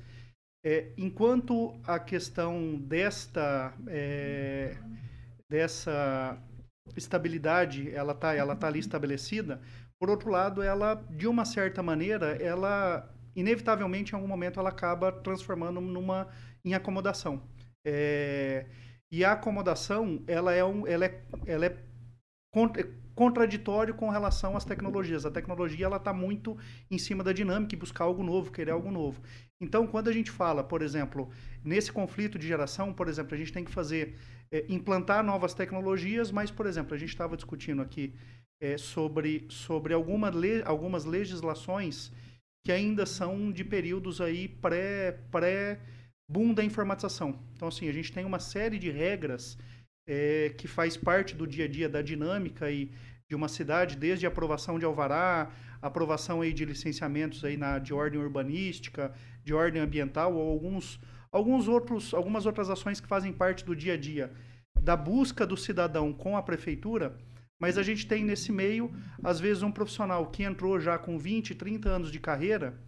É, 0.65 0.91
enquanto 0.97 1.79
a 1.87 1.99
questão 1.99 2.77
desta, 2.81 3.75
é, 3.87 4.79
dessa 5.51 6.43
estabilidade 6.97 7.91
ela 7.91 8.13
está 8.13 8.35
ela 8.35 8.57
tá 8.57 8.69
ali 8.69 8.79
estabelecida, 8.79 9.61
por 10.01 10.09
outro 10.09 10.31
lado, 10.31 10.63
ela, 10.63 10.95
de 11.11 11.27
uma 11.27 11.45
certa 11.45 11.83
maneira, 11.83 12.43
ela 12.43 13.14
inevitavelmente 13.35 14.13
em 14.13 14.15
algum 14.17 14.29
momento 14.29 14.61
ela 14.61 14.69
acaba 14.69 15.11
transformando 15.11 15.81
numa 15.81 16.29
em 16.65 16.75
acomodação. 16.75 17.43
É, 17.85 18.67
e 19.11 19.25
a 19.25 19.33
acomodação 19.33 20.23
ela 20.27 20.53
é, 20.53 20.65
um, 20.65 20.87
ela 20.87 21.05
é, 21.05 21.23
ela 21.47 21.67
é 21.67 21.77
contraditório 23.15 23.95
com 23.95 24.09
relação 24.09 24.57
às 24.57 24.65
tecnologias. 24.65 25.27
A 25.27 25.31
tecnologia 25.31 25.87
ela 25.87 25.97
está 25.97 26.13
muito 26.13 26.57
em 26.91 26.99
cima 26.99 27.23
da 27.23 27.33
dinâmica 27.33 27.75
e 27.75 27.79
buscar 27.79 28.05
algo 28.05 28.23
novo, 28.23 28.51
querer 28.51 28.73
algo 28.73 28.91
novo. 28.91 29.21
Então, 29.61 29.87
quando 29.87 30.09
a 30.09 30.13
gente 30.13 30.31
fala, 30.31 30.63
por 30.65 30.83
exemplo, 30.83 31.31
nesse 31.63 31.93
conflito 31.93 32.39
de 32.39 32.47
geração, 32.47 32.93
por 32.93 33.09
exemplo, 33.09 33.35
a 33.35 33.39
gente 33.39 33.53
tem 33.53 33.65
que 33.65 33.71
fazer 33.71 34.17
é, 34.51 34.65
implantar 34.69 35.23
novas 35.25 35.55
tecnologias, 35.55 36.31
mas, 36.31 36.51
por 36.51 36.67
exemplo, 36.67 36.95
a 36.95 36.99
gente 36.99 37.11
estava 37.11 37.37
discutindo 37.37 37.83
aqui 37.83 38.15
é, 38.61 38.77
sobre, 38.77 39.47
sobre 39.49 39.95
alguma 39.95 40.31
le, 40.31 40.63
algumas 40.65 41.05
legislações 41.05 42.13
que 42.65 42.73
ainda 42.73 43.05
são 43.05 43.53
de 43.53 43.63
períodos 43.63 44.21
aí 44.21 44.49
pré, 44.49 45.19
pré 45.31 45.81
boom 46.29 46.55
da 46.55 46.65
informatização. 46.65 47.39
Então, 47.55 47.69
assim, 47.69 47.89
a 47.89 47.93
gente 47.93 48.13
tem 48.13 48.25
uma 48.25 48.41
série 48.41 48.79
de 48.79 48.91
regras 48.91 49.59
é, 50.09 50.55
que 50.57 50.67
faz 50.67 50.97
parte 50.97 51.35
do 51.35 51.47
dia 51.47 51.67
a 51.67 51.69
dia 51.69 51.89
da 51.89 52.01
dinâmica 52.01 52.71
e 52.71 52.91
de 53.29 53.35
uma 53.35 53.49
cidade, 53.49 53.97
desde 53.97 54.27
aprovação 54.27 54.79
de 54.79 54.85
alvará, 54.85 55.51
aprovação 55.81 56.41
aí 56.41 56.53
de 56.53 56.65
licenciamentos 56.65 57.45
aí 57.45 57.57
na, 57.57 57.79
de 57.79 57.93
ordem 57.93 58.21
urbanística, 58.21 59.13
de 59.43 59.53
ordem 59.53 59.83
ambiental, 59.83 60.35
ou 60.35 60.51
alguns, 60.51 60.99
alguns 61.31 61.69
outros, 61.69 62.15
algumas 62.15 62.47
outras 62.47 62.71
ações 62.71 63.01
que 63.01 63.07
fazem 63.07 63.33
parte 63.33 63.65
do 63.65 63.77
dia 63.77 63.95
a 63.95 63.97
dia 63.97 64.31
da 64.85 64.97
busca 64.97 65.47
do 65.47 65.57
cidadão 65.57 66.13
com 66.13 66.37
a 66.37 66.43
prefeitura, 66.43 67.17
mas 67.65 67.79
a 67.79 67.83
gente 67.83 68.07
tem 68.07 68.23
nesse 68.23 68.53
meio, 68.53 68.93
às 69.23 69.41
vezes, 69.41 69.63
um 69.63 69.73
profissional 69.73 70.27
que 70.27 70.43
entrou 70.43 70.79
já 70.79 70.99
com 70.99 71.19
20, 71.19 71.55
30 71.55 71.89
anos 71.89 72.13
de 72.13 72.21
carreira 72.21 72.79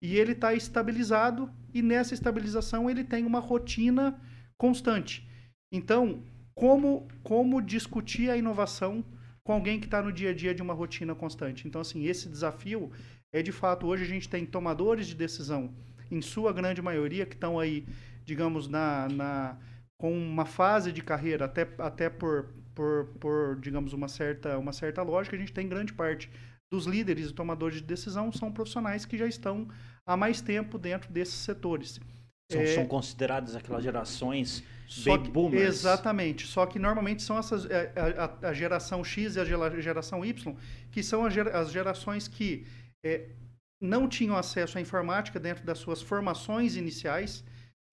e 0.00 0.16
ele 0.16 0.32
está 0.32 0.54
estabilizado 0.54 1.52
e 1.74 1.82
nessa 1.82 2.14
estabilização 2.14 2.88
ele 2.88 3.04
tem 3.04 3.26
uma 3.26 3.40
rotina 3.40 4.18
constante. 4.56 5.28
Então, 5.70 6.24
como, 6.54 7.06
como 7.22 7.60
discutir 7.60 8.30
a 8.30 8.36
inovação 8.38 9.04
com 9.44 9.52
alguém 9.52 9.78
que 9.78 9.84
está 9.84 10.00
no 10.00 10.10
dia 10.10 10.30
a 10.30 10.34
dia 10.34 10.54
de 10.54 10.62
uma 10.62 10.72
rotina 10.72 11.14
constante. 11.14 11.68
Então, 11.68 11.82
assim, 11.82 12.06
esse 12.06 12.26
desafio 12.26 12.90
é 13.34 13.42
de 13.42 13.52
fato, 13.52 13.86
hoje 13.86 14.04
a 14.04 14.08
gente 14.08 14.30
tem 14.30 14.46
tomadores 14.46 15.06
de 15.08 15.14
decisão, 15.14 15.74
em 16.10 16.22
sua 16.22 16.54
grande 16.54 16.80
maioria, 16.80 17.26
que 17.26 17.34
estão 17.34 17.60
aí, 17.60 17.86
digamos, 18.24 18.66
na, 18.66 19.10
na, 19.10 19.58
com 19.98 20.10
uma 20.10 20.46
fase 20.46 20.90
de 20.90 21.02
carreira, 21.02 21.44
até, 21.44 21.68
até 21.76 22.08
por, 22.08 22.61
por, 22.74 23.06
por, 23.20 23.58
digamos, 23.60 23.92
uma 23.92 24.08
certa, 24.08 24.58
uma 24.58 24.72
certa 24.72 25.02
lógica, 25.02 25.36
a 25.36 25.38
gente 25.38 25.52
tem 25.52 25.68
grande 25.68 25.92
parte 25.92 26.30
dos 26.70 26.86
líderes 26.86 27.30
e 27.30 27.34
tomadores 27.34 27.76
de 27.76 27.82
decisão 27.82 28.32
são 28.32 28.50
profissionais 28.50 29.04
que 29.04 29.18
já 29.18 29.26
estão 29.26 29.68
há 30.06 30.16
mais 30.16 30.40
tempo 30.40 30.78
dentro 30.78 31.12
desses 31.12 31.34
setores. 31.34 32.00
São, 32.50 32.60
é, 32.60 32.66
são 32.66 32.86
consideradas 32.86 33.54
aquelas 33.54 33.84
gerações 33.84 34.64
baby 35.04 35.28
boomers. 35.28 35.62
Exatamente. 35.62 36.46
Só 36.46 36.66
que 36.66 36.78
normalmente 36.78 37.22
são 37.22 37.38
essas 37.38 37.66
é, 37.66 37.92
a, 38.18 38.48
a, 38.48 38.52
geração 38.54 39.04
X 39.04 39.36
e 39.36 39.40
a 39.40 39.44
geração 39.80 40.24
Y, 40.24 40.56
que 40.90 41.02
são 41.02 41.24
as, 41.24 41.36
as 41.36 41.70
gerações 41.70 42.28
que 42.28 42.66
é, 43.04 43.28
não 43.80 44.08
tinham 44.08 44.36
acesso 44.36 44.78
à 44.78 44.80
informática 44.80 45.40
dentro 45.40 45.64
das 45.64 45.78
suas 45.78 46.00
formações 46.00 46.76
iniciais. 46.76 47.44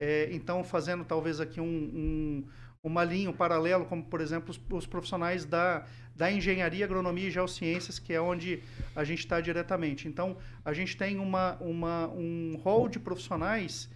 É, 0.02 0.30
então, 0.32 0.64
fazendo 0.64 1.04
talvez 1.04 1.42
aqui 1.42 1.60
um, 1.60 1.66
um, 1.66 2.48
uma 2.84 3.04
linha, 3.04 3.30
um 3.30 3.34
paralelo, 3.34 3.86
como 3.86 4.04
por 4.04 4.22
exemplo 4.22 4.52
os, 4.52 4.60
os, 4.72 4.86
profissionais 4.86 5.46
da, 5.46 5.86
da 6.16 6.32
engenharia, 6.32 6.86
agronomia 6.86 7.28
e 7.28 7.32
geociências, 7.32 8.00
que 8.00 8.14
é 8.14 8.22
onde 8.22 8.64
a 8.96 9.04
gente 9.04 9.20
está 9.20 9.42
diretamente. 9.42 10.08
Então, 10.08 10.38
a 10.64 10.74
gente 10.74 10.96
tem 10.96 11.20
uma, 11.20 11.56
uma, 11.58 12.08
um 12.08 12.56
rol 12.64 12.88
de 12.88 13.00
profissionais 13.00 13.90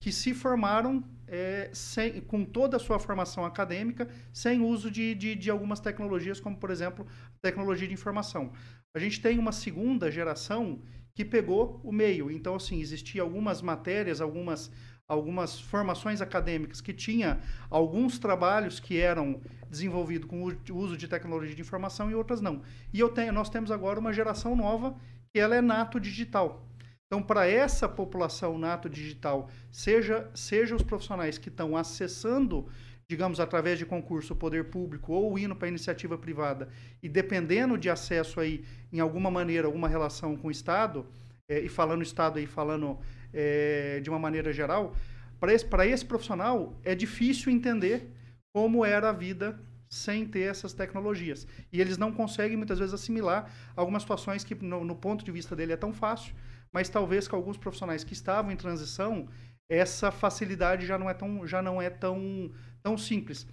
que 0.00 0.12
se 0.12 0.32
formaram 0.32 1.02
é, 1.26 1.70
sem, 1.72 2.20
com 2.20 2.44
toda 2.44 2.76
a 2.76 2.80
sua 2.80 2.98
formação 2.98 3.44
acadêmica, 3.44 4.08
sem 4.32 4.60
uso 4.60 4.90
de, 4.90 5.14
de, 5.14 5.34
de, 5.34 5.50
algumas 5.50 5.80
tecnologias, 5.80 6.38
como, 6.38 6.56
por 6.56 6.70
exemplo, 6.70 7.06
tecnologia 7.42 7.88
de 7.88 7.94
informação. 7.94 8.52
A 8.94 8.98
gente 8.98 9.20
tem 9.20 9.38
uma 9.38 9.52
segunda 9.52 10.10
geração 10.10 10.80
que 11.14 11.24
pegou 11.24 11.80
o 11.82 11.90
meio. 11.90 12.30
Então, 12.30 12.54
assim, 12.54 12.80
existiam 12.80 13.26
algumas 13.26 13.60
matérias, 13.60 14.20
algumas, 14.20 14.70
algumas 15.08 15.58
formações 15.58 16.20
acadêmicas 16.20 16.82
que 16.82 16.92
tinha 16.92 17.40
alguns 17.70 18.18
trabalhos 18.18 18.78
que 18.78 18.98
eram 19.00 19.40
desenvolvidos 19.70 20.28
com 20.28 20.44
o 20.44 20.76
uso 20.76 20.96
de 20.96 21.08
tecnologia 21.08 21.54
de 21.54 21.62
informação 21.62 22.10
e 22.10 22.14
outras 22.14 22.42
não. 22.42 22.62
E 22.92 23.00
eu 23.00 23.08
tenho, 23.08 23.32
nós 23.32 23.48
temos 23.48 23.70
agora 23.70 23.98
uma 23.98 24.12
geração 24.12 24.54
nova 24.54 24.94
que 25.32 25.40
ela 25.40 25.56
é 25.56 25.62
nato 25.62 25.98
digital. 25.98 26.62
Então, 27.06 27.22
para 27.22 27.46
essa 27.46 27.88
população 27.88 28.58
nato 28.58 28.86
digital, 28.88 29.48
seja, 29.72 30.30
seja 30.34 30.76
os 30.76 30.82
profissionais 30.82 31.38
que 31.38 31.48
estão 31.48 31.74
acessando, 31.74 32.68
digamos, 33.08 33.40
através 33.40 33.78
de 33.78 33.86
concurso, 33.86 34.36
poder 34.36 34.64
público 34.64 35.14
ou 35.14 35.38
indo 35.38 35.56
para 35.56 35.68
iniciativa 35.68 36.18
privada, 36.18 36.68
e 37.02 37.08
dependendo 37.08 37.78
de 37.78 37.88
acesso 37.88 38.40
aí, 38.40 38.62
em 38.92 39.00
alguma 39.00 39.30
maneira, 39.30 39.66
alguma 39.66 39.88
relação 39.88 40.36
com 40.36 40.48
o 40.48 40.50
Estado, 40.50 41.06
é, 41.48 41.60
e 41.60 41.68
falando 41.70 42.02
Estado 42.02 42.38
aí, 42.38 42.46
falando 42.46 42.98
é, 43.32 44.00
de 44.00 44.10
uma 44.10 44.18
maneira 44.18 44.52
geral, 44.52 44.94
para 45.40 45.52
esse, 45.52 45.66
esse 45.86 46.04
profissional 46.04 46.74
é 46.84 46.94
difícil 46.94 47.52
entender 47.52 48.10
como 48.52 48.84
era 48.84 49.10
a 49.10 49.12
vida 49.12 49.58
sem 49.88 50.26
ter 50.26 50.50
essas 50.50 50.72
tecnologias. 50.72 51.46
E 51.72 51.80
eles 51.80 51.96
não 51.96 52.12
conseguem, 52.12 52.56
muitas 52.56 52.78
vezes, 52.78 52.94
assimilar 52.94 53.50
algumas 53.74 54.02
situações 54.02 54.44
que, 54.44 54.54
no, 54.54 54.84
no 54.84 54.94
ponto 54.94 55.24
de 55.24 55.32
vista 55.32 55.56
dele, 55.56 55.72
é 55.72 55.76
tão 55.76 55.92
fácil, 55.92 56.34
mas 56.72 56.88
talvez 56.88 57.26
com 57.26 57.36
alguns 57.36 57.56
profissionais 57.56 58.04
que 58.04 58.12
estavam 58.12 58.52
em 58.52 58.56
transição, 58.56 59.28
essa 59.70 60.10
facilidade 60.10 60.86
já 60.86 60.98
não 60.98 61.08
é 61.08 61.14
tão, 61.14 61.46
já 61.46 61.62
não 61.62 61.80
é 61.80 61.88
tão, 61.88 62.50
tão 62.82 62.98
simples. 62.98 63.46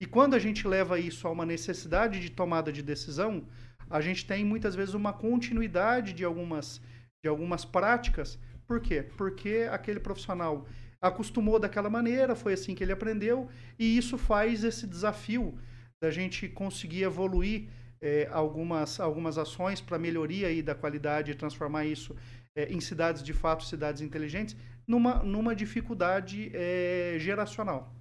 E 0.00 0.06
quando 0.06 0.34
a 0.34 0.38
gente 0.38 0.66
leva 0.66 0.98
isso 0.98 1.28
a 1.28 1.30
uma 1.30 1.46
necessidade 1.46 2.20
de 2.20 2.30
tomada 2.30 2.72
de 2.72 2.82
decisão, 2.82 3.46
a 3.88 4.00
gente 4.00 4.26
tem 4.26 4.44
muitas 4.44 4.74
vezes 4.74 4.94
uma 4.94 5.12
continuidade 5.12 6.12
de 6.12 6.24
algumas, 6.24 6.80
de 7.22 7.28
algumas 7.28 7.64
práticas. 7.64 8.38
Por 8.72 8.80
quê? 8.80 9.04
Porque 9.18 9.68
aquele 9.70 10.00
profissional 10.00 10.66
acostumou 10.98 11.58
daquela 11.58 11.90
maneira, 11.90 12.34
foi 12.34 12.54
assim 12.54 12.74
que 12.74 12.82
ele 12.82 12.92
aprendeu, 12.92 13.50
e 13.78 13.98
isso 13.98 14.16
faz 14.16 14.64
esse 14.64 14.86
desafio 14.86 15.58
da 16.02 16.10
gente 16.10 16.48
conseguir 16.48 17.02
evoluir 17.02 17.68
é, 18.00 18.26
algumas, 18.32 18.98
algumas 18.98 19.36
ações 19.36 19.82
para 19.82 19.98
melhoria 19.98 20.46
aí 20.46 20.62
da 20.62 20.74
qualidade 20.74 21.30
e 21.30 21.34
transformar 21.34 21.84
isso 21.84 22.16
é, 22.56 22.72
em 22.72 22.80
cidades 22.80 23.22
de 23.22 23.34
fato, 23.34 23.62
cidades 23.62 24.00
inteligentes, 24.00 24.56
numa, 24.86 25.22
numa 25.22 25.54
dificuldade 25.54 26.50
é, 26.54 27.16
geracional. 27.18 27.94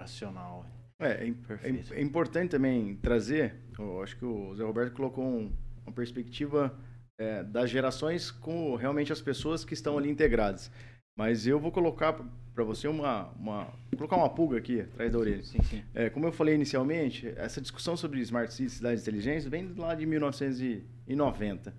Geracional. 0.00 0.64
É, 0.98 1.26
é, 1.28 1.28
é, 1.28 1.98
é, 1.98 2.00
importante 2.00 2.52
também 2.52 2.96
trazer, 2.96 3.56
eu 3.78 4.02
acho 4.02 4.16
que 4.16 4.24
o 4.24 4.54
Zé 4.54 4.64
Roberto 4.64 4.94
colocou 4.94 5.22
um, 5.22 5.52
uma 5.84 5.92
perspectiva 5.92 6.74
é, 7.18 7.42
das 7.42 7.70
gerações 7.70 8.30
com 8.30 8.74
realmente 8.74 9.12
as 9.12 9.20
pessoas 9.20 9.64
que 9.64 9.74
estão 9.74 9.96
ali 9.98 10.10
integradas. 10.10 10.70
Mas 11.16 11.46
eu 11.46 11.60
vou 11.60 11.70
colocar 11.70 12.12
para 12.54 12.64
você 12.64 12.88
uma, 12.88 13.28
uma 13.38 13.72
colocar 13.96 14.16
uma 14.16 14.28
pulga 14.28 14.58
aqui 14.58 14.80
atrás 14.80 15.12
da 15.12 15.18
orelha. 15.18 15.42
Sim, 15.42 15.62
sim. 15.62 15.84
É, 15.94 16.10
como 16.10 16.26
eu 16.26 16.32
falei 16.32 16.54
inicialmente, 16.54 17.28
essa 17.36 17.60
discussão 17.60 17.96
sobre 17.96 18.20
smart 18.20 18.52
cities, 18.52 18.74
cidades 18.74 19.02
inteligentes, 19.02 19.46
vem 19.46 19.72
lá 19.74 19.94
de 19.94 20.06
1990. 20.06 21.74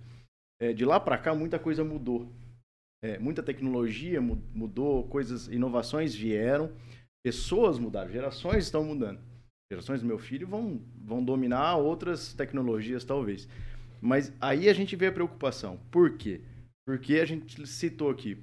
É, 0.60 0.72
de 0.72 0.84
lá 0.84 0.98
para 0.98 1.18
cá, 1.18 1.34
muita 1.34 1.58
coisa 1.58 1.84
mudou. 1.84 2.30
É, 3.02 3.18
muita 3.18 3.42
tecnologia 3.42 4.20
mudou, 4.20 5.06
coisas, 5.08 5.48
inovações 5.48 6.14
vieram, 6.14 6.72
pessoas 7.22 7.78
mudaram, 7.78 8.10
gerações 8.10 8.64
estão 8.64 8.82
mudando. 8.82 9.20
Gerações 9.70 10.00
do 10.00 10.06
meu 10.06 10.18
filho 10.18 10.46
vão, 10.46 10.80
vão 11.04 11.22
dominar 11.22 11.76
outras 11.76 12.32
tecnologias, 12.32 13.04
talvez. 13.04 13.48
Mas 14.00 14.32
aí 14.40 14.68
a 14.68 14.72
gente 14.72 14.94
vê 14.96 15.06
a 15.06 15.12
preocupação. 15.12 15.78
Por 15.90 16.16
quê? 16.16 16.40
Porque 16.86 17.14
a 17.14 17.24
gente 17.24 17.66
citou 17.66 18.10
aqui 18.10 18.38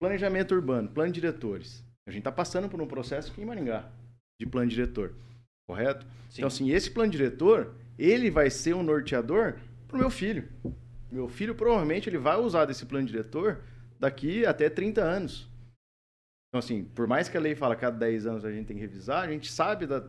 planejamento 0.00 0.54
urbano, 0.54 0.88
plano 0.88 1.12
de 1.12 1.20
diretores. 1.20 1.84
A 2.06 2.10
gente 2.10 2.20
está 2.20 2.32
passando 2.32 2.68
por 2.68 2.80
um 2.80 2.86
processo 2.86 3.30
aqui 3.30 3.42
em 3.42 3.44
Maringá 3.44 3.90
de 4.40 4.46
plano 4.46 4.70
diretor, 4.70 5.14
correto? 5.68 6.06
Sim. 6.30 6.38
Então, 6.38 6.46
assim, 6.46 6.70
esse 6.70 6.90
plano 6.90 7.10
diretor, 7.10 7.74
ele 7.98 8.30
vai 8.30 8.48
ser 8.48 8.74
um 8.74 8.82
norteador 8.82 9.56
para 9.86 9.96
o 9.96 10.00
meu 10.00 10.10
filho. 10.10 10.48
Meu 11.10 11.28
filho 11.28 11.54
provavelmente 11.54 12.08
ele 12.08 12.18
vai 12.18 12.36
usar 12.36 12.64
desse 12.66 12.86
plano 12.86 13.06
diretor 13.06 13.60
daqui 13.98 14.46
até 14.46 14.70
30 14.70 15.02
anos. 15.02 15.48
Então, 16.48 16.60
assim, 16.60 16.84
por 16.84 17.06
mais 17.06 17.28
que 17.28 17.36
a 17.36 17.40
lei 17.40 17.54
fala 17.54 17.74
que 17.74 17.82
cada 17.82 17.98
10 17.98 18.26
anos 18.26 18.44
a 18.44 18.50
gente 18.50 18.66
tem 18.66 18.76
que 18.76 18.82
revisar, 18.82 19.24
a 19.24 19.30
gente 19.30 19.50
sabe 19.50 19.86
da, 19.86 20.02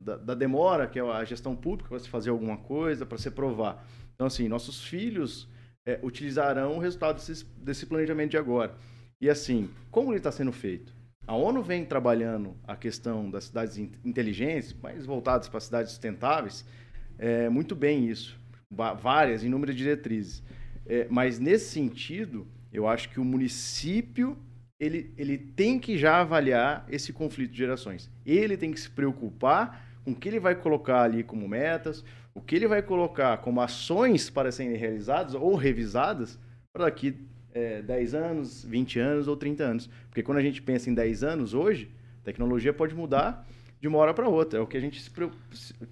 da, 0.00 0.16
da 0.16 0.34
demora 0.34 0.86
que 0.86 0.98
é 0.98 1.02
a 1.02 1.24
gestão 1.24 1.54
pública 1.54 1.90
para 1.90 1.98
se 1.98 2.08
fazer 2.08 2.30
alguma 2.30 2.56
coisa, 2.56 3.04
para 3.04 3.18
se 3.18 3.30
provar. 3.30 3.84
Então, 4.22 4.28
assim, 4.28 4.46
nossos 4.46 4.84
filhos 4.84 5.48
é, 5.84 5.98
utilizarão 6.00 6.76
o 6.76 6.78
resultado 6.78 7.16
desse, 7.16 7.44
desse 7.56 7.86
planejamento 7.86 8.30
de 8.30 8.36
agora. 8.36 8.76
E, 9.20 9.28
assim, 9.28 9.68
como 9.90 10.12
ele 10.12 10.18
está 10.18 10.30
sendo 10.30 10.52
feito? 10.52 10.94
A 11.26 11.34
ONU 11.34 11.60
vem 11.60 11.84
trabalhando 11.84 12.56
a 12.62 12.76
questão 12.76 13.28
das 13.28 13.44
cidades 13.46 13.78
inteligentes, 14.04 14.76
mais 14.80 15.04
voltadas 15.04 15.48
para 15.48 15.58
cidades 15.58 15.90
sustentáveis, 15.90 16.64
é, 17.18 17.48
muito 17.48 17.74
bem 17.74 18.08
isso 18.08 18.40
várias, 18.70 19.42
inúmeras 19.42 19.74
diretrizes. 19.74 20.40
É, 20.86 21.08
mas 21.10 21.40
nesse 21.40 21.72
sentido, 21.72 22.46
eu 22.72 22.86
acho 22.86 23.08
que 23.08 23.18
o 23.18 23.24
município 23.24 24.38
ele, 24.78 25.12
ele 25.18 25.36
tem 25.36 25.80
que 25.80 25.98
já 25.98 26.20
avaliar 26.20 26.86
esse 26.88 27.12
conflito 27.12 27.50
de 27.50 27.58
gerações. 27.58 28.08
Ele 28.24 28.56
tem 28.56 28.70
que 28.70 28.78
se 28.78 28.88
preocupar 28.88 29.84
com 30.04 30.12
o 30.12 30.14
que 30.14 30.28
ele 30.28 30.38
vai 30.38 30.54
colocar 30.54 31.02
ali 31.02 31.24
como 31.24 31.48
metas, 31.48 32.04
o 32.34 32.40
que 32.40 32.56
ele 32.56 32.66
vai 32.66 32.82
colocar 32.82 33.38
como 33.38 33.60
ações 33.60 34.30
para 34.30 34.50
serem 34.50 34.76
realizadas 34.76 35.34
ou 35.34 35.54
revisadas 35.54 36.38
para 36.72 36.84
daqui 36.84 37.16
é, 37.54 37.82
10 37.82 38.14
anos, 38.14 38.64
20 38.64 38.98
anos 38.98 39.28
ou 39.28 39.36
30 39.36 39.64
anos. 39.64 39.90
Porque 40.08 40.22
quando 40.22 40.38
a 40.38 40.42
gente 40.42 40.62
pensa 40.62 40.88
em 40.88 40.94
10 40.94 41.22
anos 41.22 41.54
hoje, 41.54 41.90
a 42.22 42.24
tecnologia 42.24 42.72
pode 42.72 42.94
mudar 42.94 43.46
de 43.80 43.88
uma 43.88 43.98
hora 43.98 44.14
para 44.14 44.28
outra. 44.28 44.58
É 44.58 44.62
o 44.62 44.66
que 44.66 44.76
a 44.76 44.80
gente 44.80 45.00
se, 45.00 45.10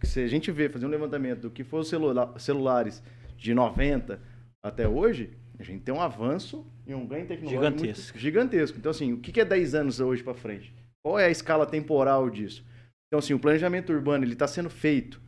se 0.04 0.20
a 0.20 0.26
gente 0.26 0.50
vê, 0.50 0.68
fazer 0.68 0.86
um 0.86 0.90
levantamento 0.90 1.40
do 1.40 1.50
que 1.50 1.64
foram 1.64 1.84
celula, 1.84 2.34
celulares 2.38 3.02
de 3.36 3.52
90 3.52 4.20
até 4.62 4.88
hoje, 4.88 5.30
a 5.58 5.62
gente 5.62 5.82
tem 5.82 5.94
um 5.94 6.00
avanço 6.00 6.66
e 6.86 6.94
um 6.94 7.06
ganho 7.06 7.26
tecnológico 7.26 7.64
gigantesco. 7.64 8.18
gigantesco. 8.18 8.78
Então, 8.78 8.90
assim, 8.90 9.12
o 9.12 9.18
que 9.18 9.40
é 9.40 9.44
10 9.44 9.74
anos 9.74 10.00
hoje 10.00 10.22
para 10.22 10.34
frente? 10.34 10.72
Qual 11.02 11.18
é 11.18 11.26
a 11.26 11.30
escala 11.30 11.66
temporal 11.66 12.30
disso? 12.30 12.64
Então, 13.06 13.18
assim, 13.18 13.34
o 13.34 13.38
planejamento 13.38 13.92
urbano 13.92 14.24
ele 14.24 14.34
está 14.34 14.46
sendo 14.46 14.70
feito 14.70 15.20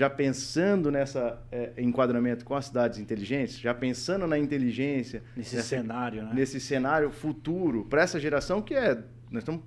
já 0.00 0.08
pensando 0.08 0.90
nessa 0.90 1.42
é, 1.52 1.74
enquadramento 1.76 2.42
com 2.42 2.54
as 2.54 2.64
cidades 2.64 2.98
inteligentes, 2.98 3.58
já 3.58 3.74
pensando 3.74 4.26
na 4.26 4.38
inteligência 4.38 5.22
nesse 5.36 5.56
nessa, 5.56 5.68
cenário, 5.68 6.22
né? 6.22 6.30
nesse 6.32 6.58
cenário 6.58 7.10
futuro 7.10 7.84
para 7.84 8.00
essa 8.00 8.18
geração 8.18 8.62
que 8.62 8.72
é 8.72 8.94
nós 9.30 9.42
estamos 9.42 9.60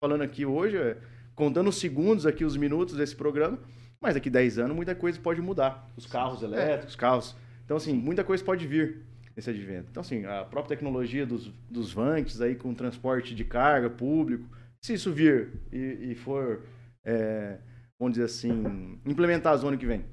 falando 0.00 0.22
aqui 0.22 0.46
hoje 0.46 0.76
é, 0.76 0.96
contando 1.34 1.70
os 1.70 1.80
segundos 1.80 2.24
aqui, 2.24 2.44
os 2.44 2.56
minutos 2.56 2.94
desse 2.94 3.16
programa, 3.16 3.58
mas 4.00 4.14
daqui 4.14 4.30
10 4.30 4.60
anos 4.60 4.76
muita 4.76 4.94
coisa 4.94 5.18
pode 5.18 5.42
mudar. 5.42 5.90
Os 5.96 6.06
carros 6.06 6.40
elétricos, 6.40 6.94
é. 6.94 6.96
carros. 6.96 7.36
Então, 7.64 7.76
assim, 7.76 7.92
muita 7.92 8.22
coisa 8.22 8.44
pode 8.44 8.68
vir 8.68 9.02
nesse 9.34 9.50
advento. 9.50 9.88
Então, 9.90 10.02
assim, 10.02 10.24
a 10.24 10.44
própria 10.44 10.76
tecnologia 10.76 11.26
dos, 11.26 11.52
dos 11.68 11.92
vantes 11.92 12.40
aí 12.40 12.54
com 12.54 12.72
transporte 12.74 13.34
de 13.34 13.44
carga 13.44 13.90
público, 13.90 14.48
se 14.80 14.94
isso 14.94 15.12
vir 15.12 15.50
e, 15.72 16.12
e 16.12 16.14
for, 16.14 16.62
é, 17.04 17.58
vamos 18.00 18.14
dizer 18.14 18.24
assim, 18.24 18.98
implementar 19.04 19.54
ano 19.54 19.76
que 19.76 19.86
vem. 19.86 20.06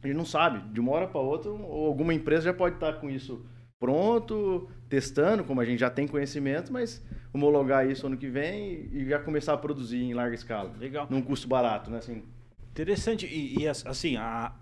A 0.00 0.06
gente 0.06 0.16
não 0.16 0.24
sabe, 0.24 0.60
de 0.72 0.80
uma 0.80 0.92
hora 0.92 1.08
para 1.08 1.20
outra, 1.20 1.50
alguma 1.50 2.14
empresa 2.14 2.44
já 2.44 2.54
pode 2.54 2.76
estar 2.76 2.94
com 2.94 3.10
isso 3.10 3.44
pronto, 3.78 4.70
testando, 4.88 5.42
como 5.42 5.60
a 5.60 5.64
gente 5.64 5.80
já 5.80 5.90
tem 5.90 6.06
conhecimento, 6.06 6.72
mas 6.72 7.04
homologar 7.34 7.84
isso 7.84 8.06
ano 8.06 8.16
que 8.16 8.28
vem 8.28 8.88
e 8.92 9.04
já 9.08 9.18
começar 9.18 9.54
a 9.54 9.58
produzir 9.58 9.98
em 9.98 10.14
larga 10.14 10.36
escala. 10.36 10.72
Legal. 10.78 11.08
Num 11.10 11.20
custo 11.20 11.48
barato, 11.48 11.90
né? 11.90 11.98
Assim. 11.98 12.22
Interessante. 12.70 13.26
E, 13.26 13.58
e 13.58 13.66
assim, 13.66 14.16
a, 14.16 14.54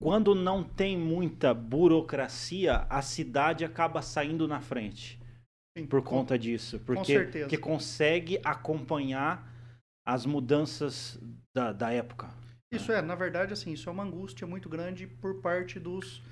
quando 0.00 0.34
não 0.34 0.64
tem 0.64 0.96
muita 0.96 1.52
burocracia, 1.52 2.86
a 2.88 3.02
cidade 3.02 3.62
acaba 3.62 4.00
saindo 4.00 4.48
na 4.48 4.62
frente. 4.62 5.20
Sim, 5.76 5.86
por 5.86 6.02
com, 6.02 6.16
conta 6.16 6.38
disso. 6.38 6.78
Porque, 6.78 6.98
com 6.98 7.04
certeza. 7.04 7.44
Porque 7.44 7.58
consegue 7.58 8.40
acompanhar 8.42 9.51
as 10.06 10.26
mudanças 10.26 11.18
da, 11.54 11.72
da 11.72 11.92
época. 11.92 12.30
Isso 12.72 12.90
é, 12.90 13.02
na 13.02 13.14
verdade, 13.14 13.52
assim, 13.52 13.72
isso 13.72 13.88
é 13.88 13.92
uma 13.92 14.02
angústia 14.02 14.46
muito 14.46 14.68
grande 14.68 15.06
por 15.06 15.40
parte 15.40 15.78
dos, 15.78 16.22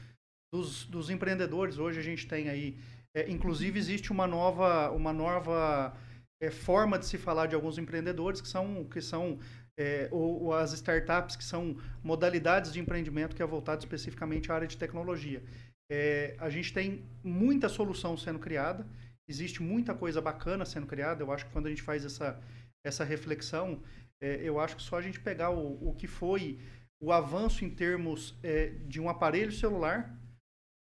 dos, 0.53 0.85
dos 0.87 1.11
empreendedores. 1.11 1.79
Hoje 1.79 2.01
a 2.01 2.03
gente 2.03 2.27
tem 2.27 2.49
aí, 2.49 2.79
é, 3.15 3.31
inclusive 3.31 3.79
existe 3.79 4.11
uma 4.11 4.27
nova, 4.27 4.91
uma 4.91 5.13
nova 5.13 5.95
é, 6.43 6.51
forma 6.51 6.99
de 6.99 7.07
se 7.07 7.19
falar 7.19 7.47
de 7.47 7.55
alguns 7.55 7.77
empreendedores 7.77 8.41
que 8.41 8.49
são, 8.49 8.85
que 8.85 9.01
são 9.01 9.39
é, 9.79 10.09
ou, 10.11 10.45
ou, 10.45 10.55
as 10.55 10.73
startups 10.73 11.37
que 11.37 11.45
são 11.45 11.77
modalidades 12.03 12.73
de 12.73 12.81
empreendimento 12.81 13.37
que 13.37 13.43
é 13.43 13.47
voltado 13.47 13.81
especificamente 13.81 14.51
à 14.51 14.55
área 14.55 14.67
de 14.67 14.77
tecnologia. 14.77 15.43
É, 15.91 16.37
a 16.39 16.49
gente 16.49 16.73
tem 16.73 17.05
muita 17.23 17.69
solução 17.69 18.17
sendo 18.17 18.39
criada, 18.39 18.87
existe 19.29 19.63
muita 19.63 19.95
coisa 19.95 20.21
bacana 20.21 20.65
sendo 20.65 20.87
criada. 20.87 21.23
Eu 21.23 21.33
acho 21.33 21.47
que 21.47 21.53
quando 21.53 21.67
a 21.67 21.71
gente 21.71 21.83
faz 21.83 22.05
essa, 22.05 22.41
essa 22.85 23.05
reflexão, 23.05 23.83
é, 24.21 24.41
eu 24.43 24.59
acho 24.59 24.77
que 24.77 24.83
só 24.83 24.99
a 24.99 25.03
gente 25.03 25.21
pegar 25.21 25.51
o, 25.51 25.89
o 25.89 25.95
que 25.95 26.07
foi 26.07 26.59
o 27.01 27.13
avanço 27.13 27.65
em 27.65 27.71
termos 27.71 28.39
é, 28.43 28.69
de 28.87 29.01
um 29.01 29.09
aparelho 29.09 29.53
celular 29.53 30.15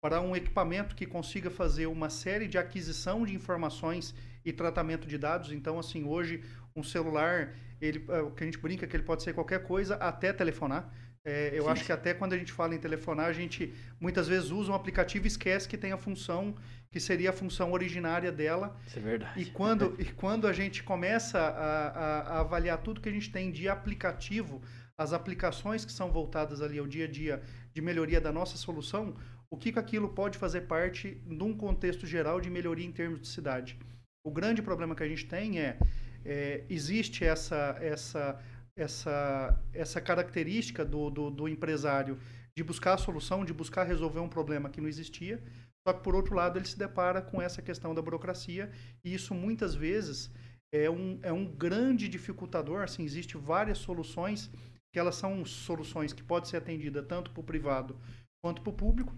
para 0.02 0.20
um 0.20 0.36
equipamento 0.36 0.94
que 0.94 1.06
consiga 1.06 1.50
fazer 1.50 1.86
uma 1.86 2.10
série 2.10 2.46
de 2.46 2.58
aquisição 2.58 3.24
de 3.24 3.34
informações 3.34 4.14
e 4.44 4.52
tratamento 4.52 5.08
de 5.08 5.16
dados. 5.16 5.50
Então, 5.50 5.78
assim, 5.78 6.04
hoje 6.04 6.44
um 6.76 6.82
celular, 6.82 7.54
ele, 7.80 8.04
é, 8.08 8.20
o 8.20 8.30
que 8.30 8.44
a 8.44 8.46
gente 8.46 8.58
brinca 8.58 8.86
que 8.86 8.94
ele 8.94 9.02
pode 9.02 9.22
ser 9.22 9.32
qualquer 9.32 9.62
coisa, 9.62 9.94
até 9.96 10.32
telefonar. 10.32 10.92
É, 11.24 11.50
eu 11.54 11.64
sim, 11.64 11.68
acho 11.70 11.80
sim. 11.80 11.86
que 11.86 11.92
até 11.92 12.12
quando 12.12 12.34
a 12.34 12.38
gente 12.38 12.52
fala 12.52 12.74
em 12.74 12.78
telefonar, 12.78 13.26
a 13.26 13.32
gente 13.32 13.72
muitas 13.98 14.28
vezes 14.28 14.50
usa 14.50 14.72
um 14.72 14.74
aplicativo 14.74 15.26
e 15.26 15.28
esquece 15.28 15.68
que 15.68 15.78
tem 15.78 15.92
a 15.92 15.96
função 15.96 16.54
que 16.90 17.00
seria 17.00 17.30
a 17.30 17.32
função 17.32 17.72
originária 17.72 18.30
dela. 18.30 18.76
Isso 18.86 19.00
é 19.00 19.02
verdade. 19.02 19.42
E 19.42 19.46
quando, 19.46 19.96
e 19.98 20.04
quando 20.04 20.46
a 20.46 20.52
gente 20.52 20.84
começa 20.84 21.40
a, 21.40 21.88
a, 21.88 22.20
a 22.20 22.40
avaliar 22.40 22.78
tudo 22.78 23.00
que 23.00 23.08
a 23.08 23.12
gente 23.12 23.32
tem 23.32 23.50
de 23.50 23.68
aplicativo, 23.68 24.62
as 24.96 25.12
aplicações 25.12 25.84
que 25.84 25.90
são 25.90 26.12
voltadas 26.12 26.62
ali 26.62 26.78
ao 26.78 26.86
dia 26.86 27.06
a 27.06 27.08
dia 27.08 27.42
de 27.72 27.82
melhoria 27.82 28.20
da 28.20 28.30
nossa 28.30 28.56
solução, 28.56 29.16
o 29.50 29.56
que, 29.56 29.72
que 29.72 29.78
aquilo 29.78 30.08
pode 30.10 30.38
fazer 30.38 30.62
parte 30.62 31.20
de 31.26 31.42
um 31.42 31.56
contexto 31.56 32.06
geral 32.06 32.40
de 32.40 32.48
melhoria 32.48 32.86
em 32.86 32.92
termos 32.92 33.20
de 33.20 33.26
cidade. 33.26 33.76
O 34.24 34.30
grande 34.30 34.62
problema 34.62 34.94
que 34.94 35.02
a 35.02 35.08
gente 35.08 35.26
tem 35.26 35.58
é, 35.58 35.76
é 36.24 36.64
existe 36.68 37.24
essa, 37.24 37.76
essa, 37.80 38.40
essa, 38.76 39.58
essa 39.72 40.00
característica 40.00 40.84
do, 40.84 41.10
do, 41.10 41.30
do 41.30 41.48
empresário 41.48 42.18
de 42.56 42.62
buscar 42.62 42.94
a 42.94 42.98
solução, 42.98 43.44
de 43.44 43.52
buscar 43.52 43.84
resolver 43.84 44.20
um 44.20 44.28
problema 44.28 44.68
que 44.70 44.80
não 44.80 44.88
existia, 44.88 45.42
só 45.86 45.92
que, 45.92 46.02
por 46.02 46.14
outro 46.14 46.34
lado, 46.34 46.58
ele 46.58 46.66
se 46.66 46.78
depara 46.78 47.20
com 47.20 47.42
essa 47.42 47.60
questão 47.60 47.94
da 47.94 48.00
burocracia, 48.00 48.70
e 49.04 49.12
isso 49.12 49.34
muitas 49.34 49.74
vezes 49.74 50.30
é 50.72 50.88
um, 50.88 51.18
é 51.22 51.32
um 51.32 51.44
grande 51.44 52.08
dificultador. 52.08 52.82
Assim, 52.82 53.04
existem 53.04 53.40
várias 53.40 53.78
soluções 53.78 54.50
que 54.92 54.98
elas 54.98 55.16
são 55.16 55.44
soluções 55.44 56.12
que 56.12 56.22
podem 56.22 56.48
ser 56.48 56.56
atendidas 56.56 57.04
tanto 57.06 57.30
para 57.32 57.40
o 57.40 57.44
privado 57.44 57.98
quanto 58.42 58.62
para 58.62 58.70
o 58.70 58.74
público, 58.74 59.14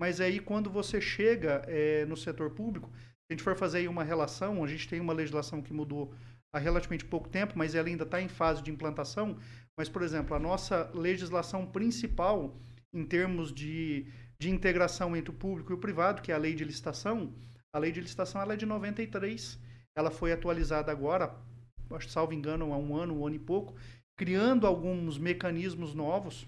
mas 0.00 0.18
aí, 0.18 0.40
quando 0.40 0.70
você 0.70 0.98
chega 0.98 1.62
é, 1.66 2.06
no 2.06 2.16
setor 2.16 2.50
público, 2.52 2.90
se 2.90 3.30
a 3.30 3.32
gente 3.34 3.42
for 3.42 3.54
fazer 3.54 3.86
uma 3.86 4.02
relação, 4.02 4.64
a 4.64 4.66
gente 4.66 4.88
tem 4.88 4.98
uma 4.98 5.12
legislação 5.12 5.60
que 5.60 5.74
mudou 5.74 6.14
há 6.52 6.58
relativamente 6.58 7.04
pouco 7.04 7.28
tempo, 7.28 7.54
mas 7.56 7.74
ela 7.74 7.88
ainda 7.88 8.04
está 8.04 8.20
em 8.20 8.28
fase 8.28 8.62
de 8.62 8.70
implantação. 8.70 9.38
Mas, 9.78 9.88
por 9.88 10.02
exemplo, 10.02 10.34
a 10.34 10.38
nossa 10.38 10.90
legislação 10.94 11.66
principal 11.66 12.56
em 12.92 13.04
termos 13.04 13.52
de, 13.52 14.06
de 14.38 14.50
integração 14.50 15.16
entre 15.16 15.30
o 15.30 15.34
público 15.34 15.72
e 15.72 15.74
o 15.74 15.78
privado, 15.78 16.22
que 16.22 16.32
é 16.32 16.34
a 16.34 16.38
lei 16.38 16.54
de 16.54 16.64
licitação, 16.64 17.32
a 17.72 17.78
lei 17.78 17.92
de 17.92 18.00
licitação 18.00 18.40
ela 18.40 18.54
é 18.54 18.56
de 18.56 18.66
93. 18.66 19.58
Ela 19.96 20.10
foi 20.10 20.32
atualizada 20.32 20.90
agora, 20.90 21.34
salvo 22.08 22.32
engano, 22.32 22.72
há 22.72 22.76
um 22.76 22.96
ano, 22.96 23.20
um 23.20 23.26
ano 23.26 23.36
e 23.36 23.38
pouco, 23.38 23.74
criando 24.18 24.66
alguns 24.66 25.18
mecanismos 25.18 25.94
novos 25.94 26.46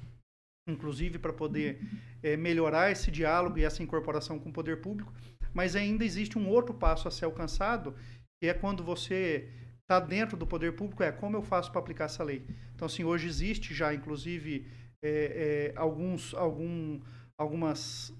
inclusive 0.68 1.18
para 1.18 1.32
poder 1.32 1.80
é, 2.22 2.36
melhorar 2.36 2.90
esse 2.90 3.10
diálogo 3.10 3.58
e 3.58 3.64
essa 3.64 3.82
incorporação 3.82 4.38
com 4.38 4.50
o 4.50 4.52
poder 4.52 4.80
público, 4.80 5.12
mas 5.52 5.76
ainda 5.76 6.04
existe 6.04 6.38
um 6.38 6.48
outro 6.48 6.74
passo 6.74 7.08
a 7.08 7.10
ser 7.10 7.24
alcançado, 7.24 7.94
que 8.40 8.48
é 8.48 8.54
quando 8.54 8.82
você 8.82 9.50
está 9.92 10.00
dentro 10.00 10.36
do 10.36 10.46
poder 10.46 10.72
público, 10.72 11.02
é 11.02 11.12
como 11.12 11.36
eu 11.36 11.42
faço 11.42 11.70
para 11.70 11.80
aplicar 11.80 12.06
essa 12.06 12.24
lei. 12.24 12.42
Então, 12.74 12.86
assim, 12.86 13.04
hoje 13.04 13.28
existe 13.28 13.74
já, 13.74 13.92
inclusive, 13.92 14.66
é, 15.02 15.72
é, 15.74 15.78
alguns, 15.78 16.32
algum, 16.32 16.98
algumas 17.36 18.12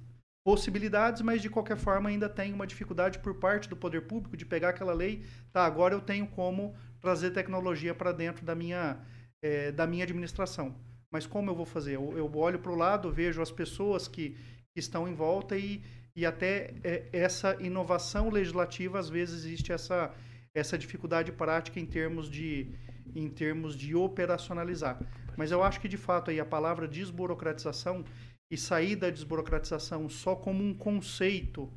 possibilidades, 0.45 1.23
mas 1.23 1.41
de 1.41 1.49
qualquer 1.49 1.79
forma 1.79 2.11
ainda 2.11 2.29
tem 2.29 2.53
uma 2.53 2.67
dificuldade 2.67 3.21
por 3.21 3.35
parte 3.37 3.69
do 3.69 3.77
poder 3.77 4.03
público 4.03 4.37
de 4.37 4.45
pegar 4.45 4.71
aquela 4.71 4.93
lei, 4.93 5.25
tá, 5.51 5.65
agora 5.65 5.95
eu 5.95 6.01
tenho 6.01 6.27
como 6.27 6.75
trazer 7.01 7.31
tecnologia 7.31 7.95
para 7.95 8.13
dentro 8.13 8.45
da 8.45 8.55
minha, 8.55 8.99
é, 9.43 9.73
da 9.73 9.87
minha 9.87 10.05
administração. 10.05 10.75
Mas 11.11 11.27
como 11.27 11.51
eu 11.51 11.55
vou 11.55 11.67
fazer? 11.67 11.95
Eu, 11.95 12.17
eu 12.19 12.31
olho 12.37 12.59
para 12.59 12.73
o 12.73 12.77
lado, 12.77 13.11
vejo 13.11 13.41
as 13.41 13.51
pessoas 13.51 14.09
que, 14.09 14.37
que 14.73 14.81
estão 14.81 15.09
em 15.09 15.15
volta 15.15 15.57
e, 15.57 15.83
e 16.15 16.27
até 16.27 16.75
é, 16.85 17.09
essa 17.13 17.57
inovação 17.61 18.29
legislativa, 18.29 18.99
às 18.99 19.09
vezes 19.09 19.45
existe 19.45 19.73
essa, 19.73 20.13
essa 20.55 20.77
dificuldade 20.77 21.33
prática 21.33 21.81
em 21.81 21.87
termos 21.87 22.29
de, 22.31 22.69
em 23.15 23.29
termos 23.29 23.77
de 23.77 23.95
operacionalizar. 23.95 25.01
Mas 25.37 25.51
eu 25.51 25.63
acho 25.63 25.81
que, 25.81 25.89
de 25.89 25.97
fato, 25.97 26.31
aí 26.31 26.39
a 26.39 26.45
palavra 26.45 26.87
desburocratização 26.87 28.05
e 28.51 28.57
sair 28.57 28.97
da 28.97 29.09
desburocratização 29.09 30.09
só 30.09 30.37
como 30.37 30.63
um 30.63 30.75
conceito 30.75 31.73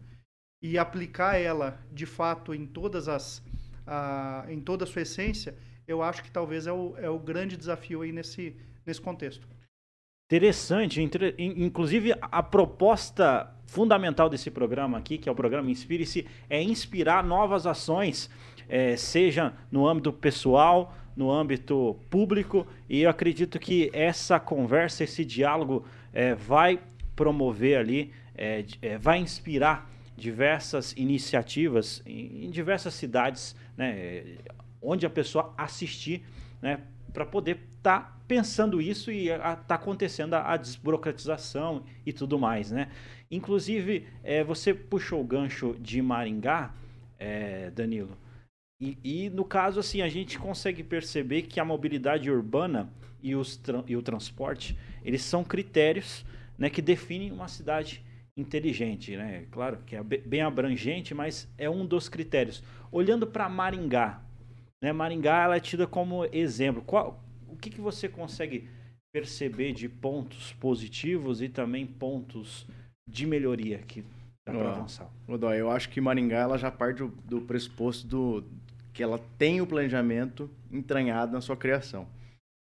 e 0.61 0.77
aplicar 0.77 1.37
ela, 1.37 1.79
de 1.91 2.05
fato, 2.05 2.53
em 2.53 2.65
todas 2.65 3.07
as 3.07 3.41
a, 3.87 4.45
em 4.49 4.59
toda 4.59 4.83
a 4.83 4.87
sua 4.87 5.03
essência, 5.03 5.55
eu 5.87 6.01
acho 6.01 6.23
que 6.23 6.31
talvez 6.31 6.65
é 6.67 6.73
o, 6.73 6.95
é 6.97 7.09
o 7.09 7.19
grande 7.19 7.55
desafio 7.55 8.01
aí 8.01 8.11
nesse, 8.11 8.55
nesse 8.85 8.99
contexto. 8.99 9.47
Interessante, 10.27 10.99
inclusive 11.37 12.15
a 12.19 12.41
proposta 12.41 13.53
fundamental 13.67 14.27
desse 14.27 14.49
programa 14.49 14.97
aqui, 14.97 15.19
que 15.19 15.29
é 15.29 15.31
o 15.31 15.35
programa 15.35 15.69
Inspire-se, 15.69 16.27
é 16.49 16.61
inspirar 16.61 17.23
novas 17.23 17.67
ações, 17.67 18.29
é, 18.67 18.95
seja 18.95 19.53
no 19.71 19.87
âmbito 19.87 20.11
pessoal, 20.11 20.95
no 21.15 21.31
âmbito 21.31 21.97
público, 22.09 22.67
e 22.89 23.01
eu 23.01 23.09
acredito 23.09 23.57
que 23.59 23.89
essa 23.93 24.39
conversa, 24.39 25.03
esse 25.03 25.23
diálogo 25.23 25.85
é, 26.13 26.35
vai 26.35 26.79
promover 27.15 27.77
ali, 27.77 28.11
é, 28.35 28.65
é 28.81 28.97
vai 28.97 29.19
inspirar 29.19 29.89
diversas 30.17 30.93
iniciativas 30.93 32.01
em, 32.05 32.45
em 32.45 32.49
diversas 32.49 32.93
cidades, 32.93 33.55
né, 33.77 34.37
onde 34.81 35.05
a 35.05 35.09
pessoa 35.09 35.53
assistir, 35.57 36.23
né, 36.61 36.79
para 37.13 37.25
poder 37.25 37.59
estar 37.77 37.99
tá 37.99 38.17
pensando 38.27 38.81
isso 38.81 39.11
e 39.11 39.29
está 39.29 39.75
acontecendo 39.75 40.33
a, 40.33 40.53
a, 40.53 40.57
desburocratização 40.57 41.83
e 42.05 42.11
tudo 42.11 42.39
mais, 42.39 42.71
né? 42.71 42.89
Inclusive, 43.29 44.07
é, 44.23 44.43
você 44.43 44.73
puxou 44.73 45.21
o 45.21 45.23
gancho 45.23 45.75
de 45.79 46.01
Maringá, 46.01 46.73
é, 47.17 47.69
Danilo, 47.71 48.17
e, 48.79 48.97
e, 49.03 49.29
no 49.29 49.45
caso, 49.45 49.79
assim, 49.79 50.01
a 50.01 50.09
gente 50.09 50.37
consegue 50.37 50.83
perceber 50.83 51.43
que 51.43 51.59
a 51.59 51.65
mobilidade 51.65 52.29
urbana 52.29 52.89
e, 53.23 53.35
os 53.35 53.59
e 53.87 53.95
o 53.95 54.01
transporte, 54.01 54.77
eles 55.03 55.21
são 55.21 55.43
critérios 55.43 56.25
né, 56.57 56.69
que 56.69 56.81
definem 56.81 57.31
uma 57.31 57.47
cidade 57.47 58.03
inteligente, 58.37 59.15
né? 59.15 59.45
Claro 59.49 59.77
que 59.85 59.95
é 59.95 60.03
bem 60.03 60.41
abrangente, 60.41 61.13
mas 61.13 61.47
é 61.57 61.69
um 61.69 61.85
dos 61.85 62.09
critérios. 62.09 62.61
Olhando 62.91 63.25
para 63.25 63.47
Maringá, 63.47 64.21
né? 64.83 64.91
Maringá 64.91 65.43
ela 65.43 65.55
é 65.55 65.59
tida 65.59 65.87
como 65.87 66.25
exemplo. 66.25 66.81
Qual, 66.81 67.23
o 67.47 67.55
que, 67.55 67.69
que 67.69 67.79
você 67.79 68.09
consegue 68.09 68.67
perceber 69.13 69.71
de 69.71 69.87
pontos 69.87 70.51
positivos 70.53 71.41
e 71.41 71.47
também 71.47 71.87
pontos 71.87 72.67
de 73.09 73.25
melhoria 73.25 73.77
que 73.79 74.03
dá 74.45 74.51
para 74.51 74.71
avançar? 74.73 75.09
Rodó, 75.25 75.53
eu 75.53 75.71
acho 75.71 75.89
que 75.89 76.01
Maringá 76.01 76.39
ela 76.39 76.57
já 76.57 76.69
parte 76.69 76.97
do, 76.97 77.07
do 77.07 77.41
pressuposto 77.41 78.05
do, 78.05 78.43
que 78.95 79.03
ela 79.03 79.19
tem 79.37 79.59
o 79.59 79.67
planejamento 79.67 80.49
entranhado 80.71 81.33
na 81.33 81.41
sua 81.41 81.57
criação. 81.57 82.07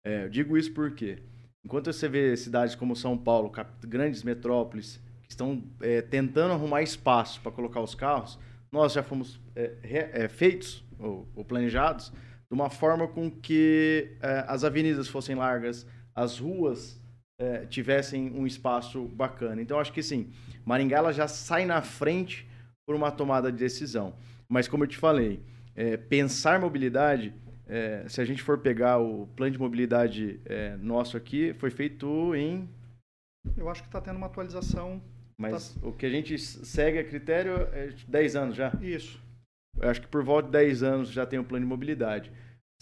É, 0.05 0.25
eu 0.25 0.29
digo 0.29 0.57
isso 0.59 0.71
porque, 0.75 1.19
enquanto 1.65 1.91
você 1.91 2.09
vê 2.11 2.37
cidades 2.37 2.75
como 2.75 2.95
São 2.95 3.17
Paulo, 3.17 3.51
grandes 3.81 4.23
metrópoles, 4.23 5.01
que 5.23 5.31
estão 5.31 5.65
é, 5.81 6.03
tentando 6.03 6.53
arrumar 6.53 6.83
espaço 6.83 7.41
para 7.41 7.51
colocar 7.51 7.81
os 7.81 7.95
carros, 7.95 8.39
nós 8.71 8.93
já 8.93 9.03
fomos 9.03 9.41
é, 9.57 9.73
é, 9.83 10.29
feitos 10.29 10.85
ou, 10.99 11.27
ou, 11.35 11.43
planejados 11.43 12.11
de 12.11 12.55
uma 12.55 12.69
forma 12.69 13.09
com 13.09 13.31
que 13.31 14.15
é, 14.21 14.45
as 14.47 14.63
avenidas 14.63 15.09
fossem 15.09 15.35
largas, 15.35 15.87
as 16.15 16.39
ruas 16.39 17.01
é, 17.41 17.65
tivessem 17.65 18.31
um 18.33 18.47
espaço 18.47 19.05
bacana. 19.07 19.63
Então, 19.63 19.81
acho 19.81 19.93
que 19.93 20.03
sim, 20.03 20.31
Maringá 20.67 21.11
já 21.13 21.27
sai 21.27 21.65
na 21.65 21.81
frente 21.81 22.47
por 22.87 22.95
uma 22.95 23.11
tomada 23.11 23.51
de 23.51 23.57
decisão. 23.57 24.13
Mas, 24.47 24.69
como 24.69 24.85
eu 24.85 24.89
te 24.89 24.99
falei, 24.99 25.41
é, 25.75 25.97
pensar 25.97 26.61
mobilidade, 26.61 27.35
é, 27.67 28.05
se 28.09 28.21
a 28.21 28.25
gente 28.25 28.43
for 28.43 28.59
pegar 28.59 28.99
o 28.99 29.27
plano 29.29 29.53
de 29.53 29.59
mobilidade 29.59 30.41
é, 30.45 30.77
nosso 30.77 31.17
aqui, 31.17 31.55
foi 31.55 31.71
feito 31.71 32.35
em. 32.35 32.69
Eu 33.57 33.69
acho 33.69 33.83
que 33.83 33.89
está 33.89 34.01
tendo 34.01 34.17
uma 34.17 34.27
atualização. 34.27 35.01
Mas 35.39 35.75
tá... 35.75 35.87
o 35.87 35.93
que 35.93 36.05
a 36.05 36.11
gente 36.11 36.37
segue 36.39 36.99
a 36.99 37.05
critério 37.05 37.55
é 37.73 37.95
10 38.07 38.37
anos 38.37 38.57
já? 38.57 38.73
Isso. 38.83 39.23
Eu 39.79 39.89
acho 39.89 40.01
que 40.01 40.09
por 40.09 40.23
volta 40.23 40.47
de 40.47 40.53
10 40.53 40.83
anos 40.83 41.11
já 41.11 41.25
tem 41.25 41.39
um 41.39 41.45
plano 41.45 41.65
de 41.65 41.69
mobilidade. 41.69 42.33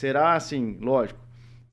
Será 0.01 0.35
assim, 0.35 0.79
lógico, 0.81 1.20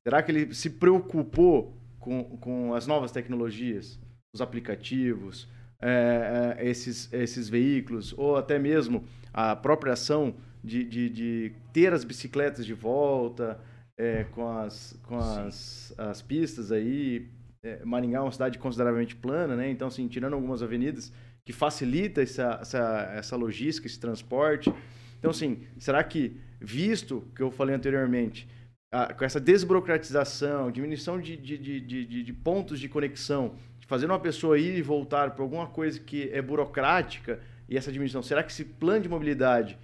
será 0.06 0.22
que 0.22 0.30
ele 0.30 0.54
se 0.54 0.70
preocupou 0.70 1.76
com, 1.98 2.36
com 2.38 2.74
as 2.74 2.86
novas 2.86 3.10
tecnologias, 3.10 3.98
os 4.34 4.40
aplicativos, 4.40 5.48
é, 5.80 6.56
é, 6.58 6.68
esses, 6.68 7.12
esses 7.12 7.48
veículos, 7.48 8.14
ou 8.16 8.36
até 8.36 8.58
mesmo 8.58 9.04
a 9.32 9.56
própria 9.56 9.92
ação 9.92 10.34
de, 10.66 10.82
de, 10.82 11.08
de 11.08 11.52
ter 11.72 11.92
as 11.92 12.02
bicicletas 12.02 12.66
de 12.66 12.74
volta, 12.74 13.58
é, 13.96 14.24
com, 14.24 14.48
as, 14.48 14.98
com 15.04 15.16
as, 15.16 15.94
as 15.96 16.20
pistas 16.20 16.72
aí. 16.72 17.28
É, 17.62 17.84
Maringá 17.84 18.18
é 18.18 18.20
uma 18.20 18.32
cidade 18.32 18.58
consideravelmente 18.58 19.14
plana, 19.14 19.54
né? 19.54 19.70
Então, 19.70 19.86
assim, 19.86 20.08
tirando 20.08 20.34
algumas 20.34 20.62
avenidas, 20.62 21.12
que 21.44 21.52
facilita 21.52 22.20
essa, 22.20 22.58
essa, 22.60 23.12
essa 23.14 23.36
logística, 23.36 23.86
esse 23.86 23.98
transporte. 23.98 24.72
Então, 25.18 25.30
assim, 25.30 25.62
será 25.78 26.02
que, 26.02 26.36
visto 26.60 27.24
que 27.34 27.42
eu 27.42 27.50
falei 27.52 27.74
anteriormente, 27.74 28.48
a, 28.92 29.14
com 29.14 29.24
essa 29.24 29.40
desburocratização, 29.40 30.70
diminuição 30.72 31.20
de, 31.20 31.36
de, 31.36 31.56
de, 31.56 31.80
de, 31.80 32.22
de 32.24 32.32
pontos 32.32 32.80
de 32.80 32.88
conexão, 32.88 33.54
de 33.78 33.86
fazer 33.86 34.06
uma 34.06 34.18
pessoa 34.18 34.58
ir 34.58 34.76
e 34.76 34.82
voltar 34.82 35.30
para 35.30 35.44
alguma 35.44 35.68
coisa 35.68 36.00
que 36.00 36.28
é 36.32 36.42
burocrática, 36.42 37.40
e 37.68 37.76
essa 37.76 37.92
diminuição, 37.92 38.22
será 38.22 38.42
que 38.42 38.50
esse 38.50 38.64
plano 38.64 39.02
de 39.02 39.08
mobilidade 39.08 39.78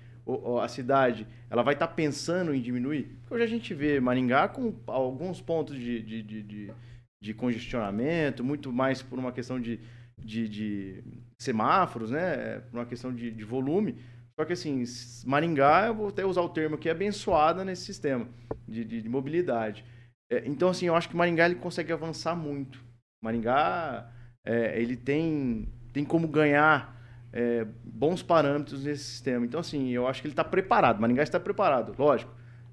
a 0.63 0.69
cidade 0.69 1.27
ela 1.51 1.63
vai 1.63 1.75
estar 1.75 1.87
tá 1.87 1.95
pensando 1.95 2.55
em 2.55 2.61
diminuir? 2.61 3.17
Porque 3.21 3.35
hoje 3.35 3.45
a 3.45 3.49
gente 3.49 3.75
vê 3.75 4.01
Maringá 4.01 4.49
com 4.49 4.75
alguns 4.87 5.41
pontos 5.41 5.77
de, 5.77 6.03
de, 6.03 6.23
de, 6.23 6.43
de, 6.43 6.73
de 7.21 7.35
congestionamento, 7.35 8.45
muito 8.45 8.73
mais 8.73 9.03
por 9.03 9.19
uma 9.19 9.33
questão 9.33 9.61
de, 9.61 9.81
de, 10.19 10.49
de 10.49 11.05
semáforos, 11.39 12.11
né? 12.11 12.61
Por 12.71 12.79
uma 12.79 12.87
questão 12.87 13.13
de, 13.13 13.31
de 13.31 13.45
volume. 13.45 13.97
Só 14.39 14.45
que 14.45 14.53
assim, 14.55 14.85
Maringá, 15.27 15.87
eu 15.89 15.95
vou 15.95 16.09
até 16.09 16.25
usar 16.25 16.41
o 16.41 16.49
termo 16.49 16.77
aqui, 16.77 16.89
é 16.89 16.93
abençoada 16.93 17.65
nesse 17.65 17.85
sistema 17.85 18.27
de, 18.67 18.85
de, 18.85 19.03
de 19.03 19.09
mobilidade. 19.09 19.85
É, 20.31 20.43
então, 20.47 20.69
assim, 20.69 20.87
eu 20.87 20.97
acho 20.97 21.09
que 21.09 21.17
Maringá 21.17 21.47
ele 21.47 21.57
consegue 21.57 21.93
avançar 21.93 22.35
muito. 22.35 22.83
Maringá, 23.23 24.11
é, 24.45 24.81
ele 24.81 24.97
tem, 24.97 25.69
tem 25.93 26.05
como 26.05 26.27
ganhar 26.27 27.02
é, 27.33 27.67
bons 27.83 28.23
parâmetros 28.23 28.85
nesse 28.85 29.05
sistema. 29.05 29.47
Então, 29.47 29.61
assim, 29.61 29.91
eu 29.91 30.07
acho 30.07 30.21
que 30.21 30.27
ele 30.27 30.33
está 30.33 30.45
preparado. 30.45 31.01
Maringá 31.01 31.23
está 31.23 31.41
preparado, 31.41 31.95
lógico. 31.99 32.33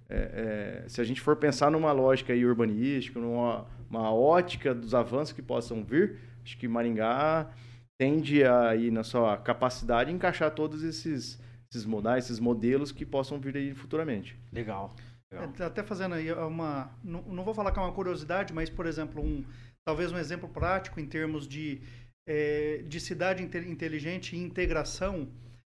É, 0.09 0.83
é, 0.85 0.89
se 0.89 0.99
a 0.99 1.03
gente 1.03 1.21
for 1.21 1.35
pensar 1.35 1.69
numa 1.71 1.91
lógica 1.91 2.33
aí 2.33 2.43
urbanística, 2.43 3.19
numa 3.19 3.67
uma 3.89 4.13
ótica 4.13 4.73
dos 4.73 4.93
avanços 4.93 5.33
que 5.33 5.41
possam 5.41 5.83
vir, 5.83 6.19
acho 6.43 6.57
que 6.57 6.67
Maringá 6.67 7.49
tende 7.97 8.43
a, 8.43 8.69
aí 8.69 8.91
na 8.91 9.03
sua 9.03 9.37
capacidade, 9.37 10.11
encaixar 10.11 10.51
todos 10.51 10.83
esses, 10.83 11.41
esses 11.71 11.85
modais, 11.85 12.25
esses 12.25 12.39
modelos 12.39 12.91
que 12.91 13.05
possam 13.05 13.39
vir 13.39 13.57
aí 13.57 13.73
futuramente. 13.73 14.37
Legal. 14.53 14.95
Legal. 15.31 15.53
É, 15.59 15.63
até 15.63 15.83
fazendo 15.83 16.15
aí 16.15 16.31
uma. 16.31 16.91
Não, 17.03 17.21
não 17.23 17.43
vou 17.43 17.53
falar 17.53 17.71
que 17.71 17.79
é 17.79 17.81
uma 17.81 17.91
curiosidade, 17.91 18.53
mas, 18.53 18.69
por 18.69 18.85
exemplo, 18.85 19.21
um, 19.23 19.43
talvez 19.85 20.11
um 20.11 20.17
exemplo 20.17 20.47
prático 20.47 20.99
em 20.99 21.05
termos 21.05 21.47
de 21.47 21.81
é, 22.29 22.83
de 22.87 22.99
cidade 22.99 23.41
inteligente 23.41 24.35
e 24.35 24.39
integração, 24.39 25.27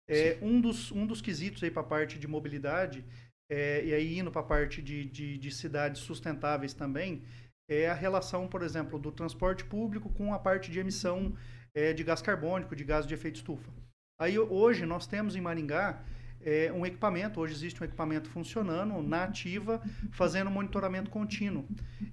é, 0.07 0.37
um, 0.39 0.61
dos, 0.61 0.91
um 0.91 1.07
dos 1.07 1.19
quesitos 1.19 1.63
aí 1.63 1.71
para 1.71 1.81
a 1.81 1.85
parte 1.85 2.19
de 2.19 2.27
mobilidade, 2.27 3.03
é, 3.49 3.83
e 3.83 3.91
aí 3.91 4.19
indo 4.19 4.31
para 4.31 4.41
a 4.41 4.45
parte 4.45 4.79
de, 4.79 5.03
de, 5.05 5.39
de, 5.39 5.51
cidades 5.51 6.01
sustentáveis 6.01 6.71
também, 6.71 7.23
é 7.67 7.89
a 7.89 7.93
relação, 7.95 8.47
por 8.47 8.61
exemplo, 8.61 8.99
do 8.99 9.11
transporte 9.11 9.65
público 9.65 10.11
com 10.11 10.31
a 10.31 10.37
parte 10.37 10.69
de 10.69 10.79
emissão 10.79 11.35
é, 11.73 11.91
de 11.91 12.03
gás 12.03 12.21
carbônico, 12.21 12.75
de 12.75 12.83
gás 12.83 13.07
de 13.07 13.15
efeito 13.15 13.37
estufa. 13.37 13.71
Aí 14.19 14.37
hoje 14.37 14.85
nós 14.85 15.07
temos 15.07 15.35
em 15.35 15.41
Maringá 15.41 16.05
é, 16.43 16.71
um 16.71 16.85
equipamento, 16.85 17.39
hoje 17.39 17.53
existe 17.53 17.81
um 17.81 17.85
equipamento 17.85 18.29
funcionando 18.29 19.01
na 19.01 19.23
ativa, 19.23 19.81
fazendo 20.11 20.51
monitoramento 20.51 21.09
contínuo. 21.09 21.65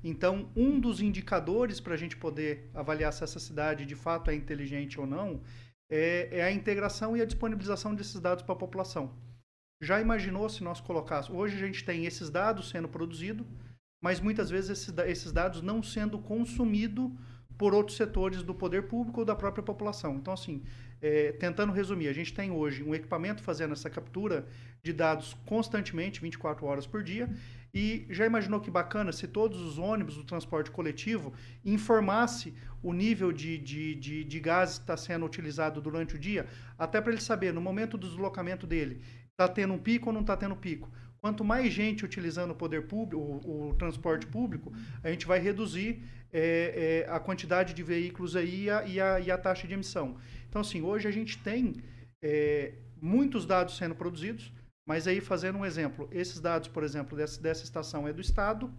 Então, 0.03 0.51
um 0.55 0.79
dos 0.79 1.01
indicadores 1.01 1.81
para 1.81 1.95
a 1.95 1.97
gente 1.97 2.17
poder 2.17 2.71
avaliar 2.73 3.13
se 3.13 3.25
essa 3.25 3.41
cidade 3.41 3.85
de 3.85 3.95
fato 3.95 4.31
é 4.31 4.35
inteligente 4.35 5.01
ou 5.01 5.07
não 5.07 5.41
é, 5.91 6.29
é 6.31 6.43
a 6.45 6.53
integração 6.53 7.17
e 7.17 7.21
a 7.21 7.27
disponibilização 7.27 7.95
desses 7.95 8.21
dados 8.21 8.45
para 8.45 8.55
a 8.55 8.59
população. 8.59 9.13
Já 9.83 10.01
imaginou 10.01 10.49
se 10.49 10.63
nós 10.63 10.81
colocássemos. 10.81 11.39
Hoje 11.39 11.57
a 11.57 11.67
gente 11.67 11.85
tem 11.85 12.05
esses 12.05 12.31
dados 12.31 12.69
sendo 12.71 12.89
produzidos, 12.89 13.47
mas 14.01 14.21
muitas 14.21 14.49
vezes 14.49 14.71
esses, 14.71 14.97
esses 15.07 15.33
dados 15.33 15.63
não 15.63 15.83
sendo 15.83 16.19
consumidos 16.19 17.11
por 17.59 17.75
outros 17.75 17.97
setores 17.97 18.43
do 18.43 18.55
poder 18.55 18.89
público 18.89 19.21
ou 19.21 19.27
da 19.27 19.35
própria 19.35 19.63
população. 19.63 20.17
Então, 20.17 20.33
assim, 20.33 20.63
é, 21.03 21.33
tentando 21.33 21.73
resumir, 21.73 22.09
a 22.09 22.13
gente 22.13 22.33
tem 22.35 22.51
hoje 22.51 22.83
um 22.83 22.95
equipamento 22.95 23.43
fazendo 23.43 23.73
essa 23.73 23.89
captura 23.89 24.47
de 24.83 24.93
dados 24.93 25.35
constantemente, 25.47 26.21
24 26.21 26.65
horas 26.67 26.87
por 26.87 27.03
dia, 27.03 27.29
e 27.73 28.07
já 28.11 28.27
imaginou 28.27 28.61
que 28.61 28.71
bacana 28.71 29.13
se 29.13 29.29
todos 29.29 29.61
os 29.61 29.79
ônibus 29.79 30.17
do 30.17 30.25
transporte 30.25 30.71
coletivo 30.71 31.33
informasse 31.65 32.55
o 32.83 32.93
nível 32.93 33.33
de, 33.33 33.59
de, 33.59 33.95
de, 33.95 34.25
de 34.25 34.41
gás 34.41 34.75
que 34.75 34.81
está 34.81 34.97
sendo 34.97 35.25
utilizado 35.25 35.81
durante 35.81 36.17
o 36.17 36.19
dia, 36.19 36.47
até 36.79 37.01
para 37.01 37.13
ele 37.13 37.21
saber, 37.21 37.53
no 37.53 37.61
momento 37.61 37.97
do 37.97 38.09
deslocamento 38.09 38.67
dele, 38.67 39.01
está 39.31 39.47
tendo 39.47 39.75
um 39.75 39.79
pico 39.79 40.09
ou 40.09 40.13
não 40.13 40.23
está 40.23 40.37
tendo 40.37 40.57
pico. 40.57 40.91
Quanto 41.21 41.45
mais 41.45 41.71
gente 41.73 42.05
utilizando 42.05 42.53
o 42.53 42.55
poder 42.55 42.87
público, 42.87 43.23
o, 43.23 43.69
o 43.69 43.75
transporte 43.75 44.27
público, 44.27 44.73
a 45.05 45.11
gente 45.11 45.27
vai 45.27 45.39
reduzir 45.39 46.03
é, 46.33 47.05
é, 47.07 47.11
a 47.11 47.19
quantidade 47.19 47.75
de 47.75 47.83
veículos 47.83 48.37
aí 48.37 48.65
e 48.65 48.71
a, 48.71 48.87
e, 48.87 49.01
a, 49.01 49.21
e 49.21 49.31
a, 49.31 49.39
taxa 49.39 49.67
de 49.67 49.75
emissão. 49.75 50.17
Então, 50.49 50.61
assim, 50.61 50.83
hoje 50.83 51.09
a 51.09 51.11
gente 51.11 51.39
tem 51.39 51.77
é, 52.23 52.75
muitos 53.01 53.47
dados 53.47 53.77
sendo 53.77 53.95
produzidos, 53.95 54.53
mas 54.87 55.07
aí, 55.07 55.21
fazendo 55.21 55.59
um 55.59 55.65
exemplo, 55.65 56.09
esses 56.11 56.41
dados, 56.41 56.69
por 56.69 56.83
exemplo, 56.83 57.17
dessa, 57.17 57.41
dessa 57.41 57.65
estação 57.65 58.09
é 58.09 58.13
do 58.13 58.21
Estado 58.21 58.73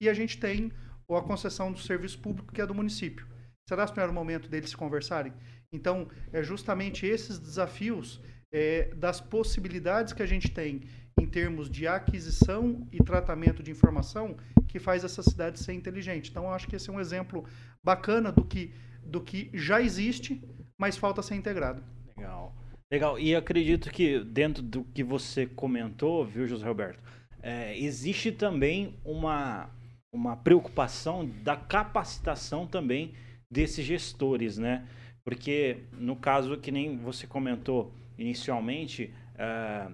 e 0.00 0.08
a 0.08 0.14
gente 0.14 0.38
tem 0.38 0.72
a 1.10 1.22
concessão 1.22 1.72
do 1.72 1.78
serviço 1.78 2.18
público 2.18 2.52
que 2.52 2.60
é 2.60 2.66
do 2.66 2.74
município. 2.74 3.26
Será 3.68 3.86
que 3.86 3.96
não 3.96 4.02
era 4.02 4.12
o 4.12 4.14
momento 4.14 4.48
deles 4.48 4.70
se 4.70 4.76
conversarem? 4.76 5.32
Então, 5.72 6.08
é 6.32 6.42
justamente 6.42 7.04
esses 7.06 7.38
desafios 7.38 8.20
é, 8.52 8.94
das 8.94 9.20
possibilidades 9.20 10.12
que 10.12 10.22
a 10.22 10.26
gente 10.26 10.50
tem 10.50 10.82
em 11.18 11.26
termos 11.26 11.70
de 11.70 11.86
aquisição 11.86 12.86
e 12.92 13.02
tratamento 13.02 13.62
de 13.62 13.70
informação 13.70 14.36
que 14.68 14.78
faz 14.78 15.04
essa 15.04 15.22
cidade 15.22 15.58
ser 15.58 15.72
inteligente. 15.72 16.30
Então, 16.30 16.50
acho 16.50 16.68
que 16.68 16.76
esse 16.76 16.90
é 16.90 16.92
um 16.92 17.00
exemplo 17.00 17.44
bacana 17.82 18.30
do 18.30 18.44
que, 18.44 18.72
do 19.04 19.20
que 19.20 19.50
já 19.54 19.80
existe, 19.80 20.42
mas 20.78 20.96
falta 20.96 21.22
ser 21.22 21.34
integrado. 21.34 21.82
Legal. 22.16 22.54
Legal, 22.90 23.18
e 23.18 23.34
acredito 23.34 23.90
que 23.90 24.20
dentro 24.20 24.62
do 24.62 24.84
que 24.84 25.02
você 25.02 25.46
comentou, 25.46 26.24
viu, 26.24 26.46
José 26.46 26.66
Roberto, 26.66 27.02
é, 27.42 27.76
existe 27.78 28.30
também 28.30 28.94
uma, 29.04 29.70
uma 30.12 30.36
preocupação 30.36 31.28
da 31.42 31.56
capacitação 31.56 32.66
também 32.66 33.14
desses 33.50 33.84
gestores, 33.84 34.58
né? 34.58 34.86
Porque 35.24 35.78
no 35.92 36.14
caso 36.14 36.56
que 36.58 36.70
nem 36.70 36.96
você 36.96 37.26
comentou 37.26 37.92
inicialmente, 38.16 39.12
é, 39.36 39.88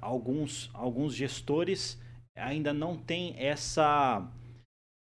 alguns, 0.00 0.70
alguns 0.72 1.14
gestores 1.14 1.98
ainda 2.36 2.72
não 2.72 2.96
têm 2.96 3.34
essa, 3.38 4.26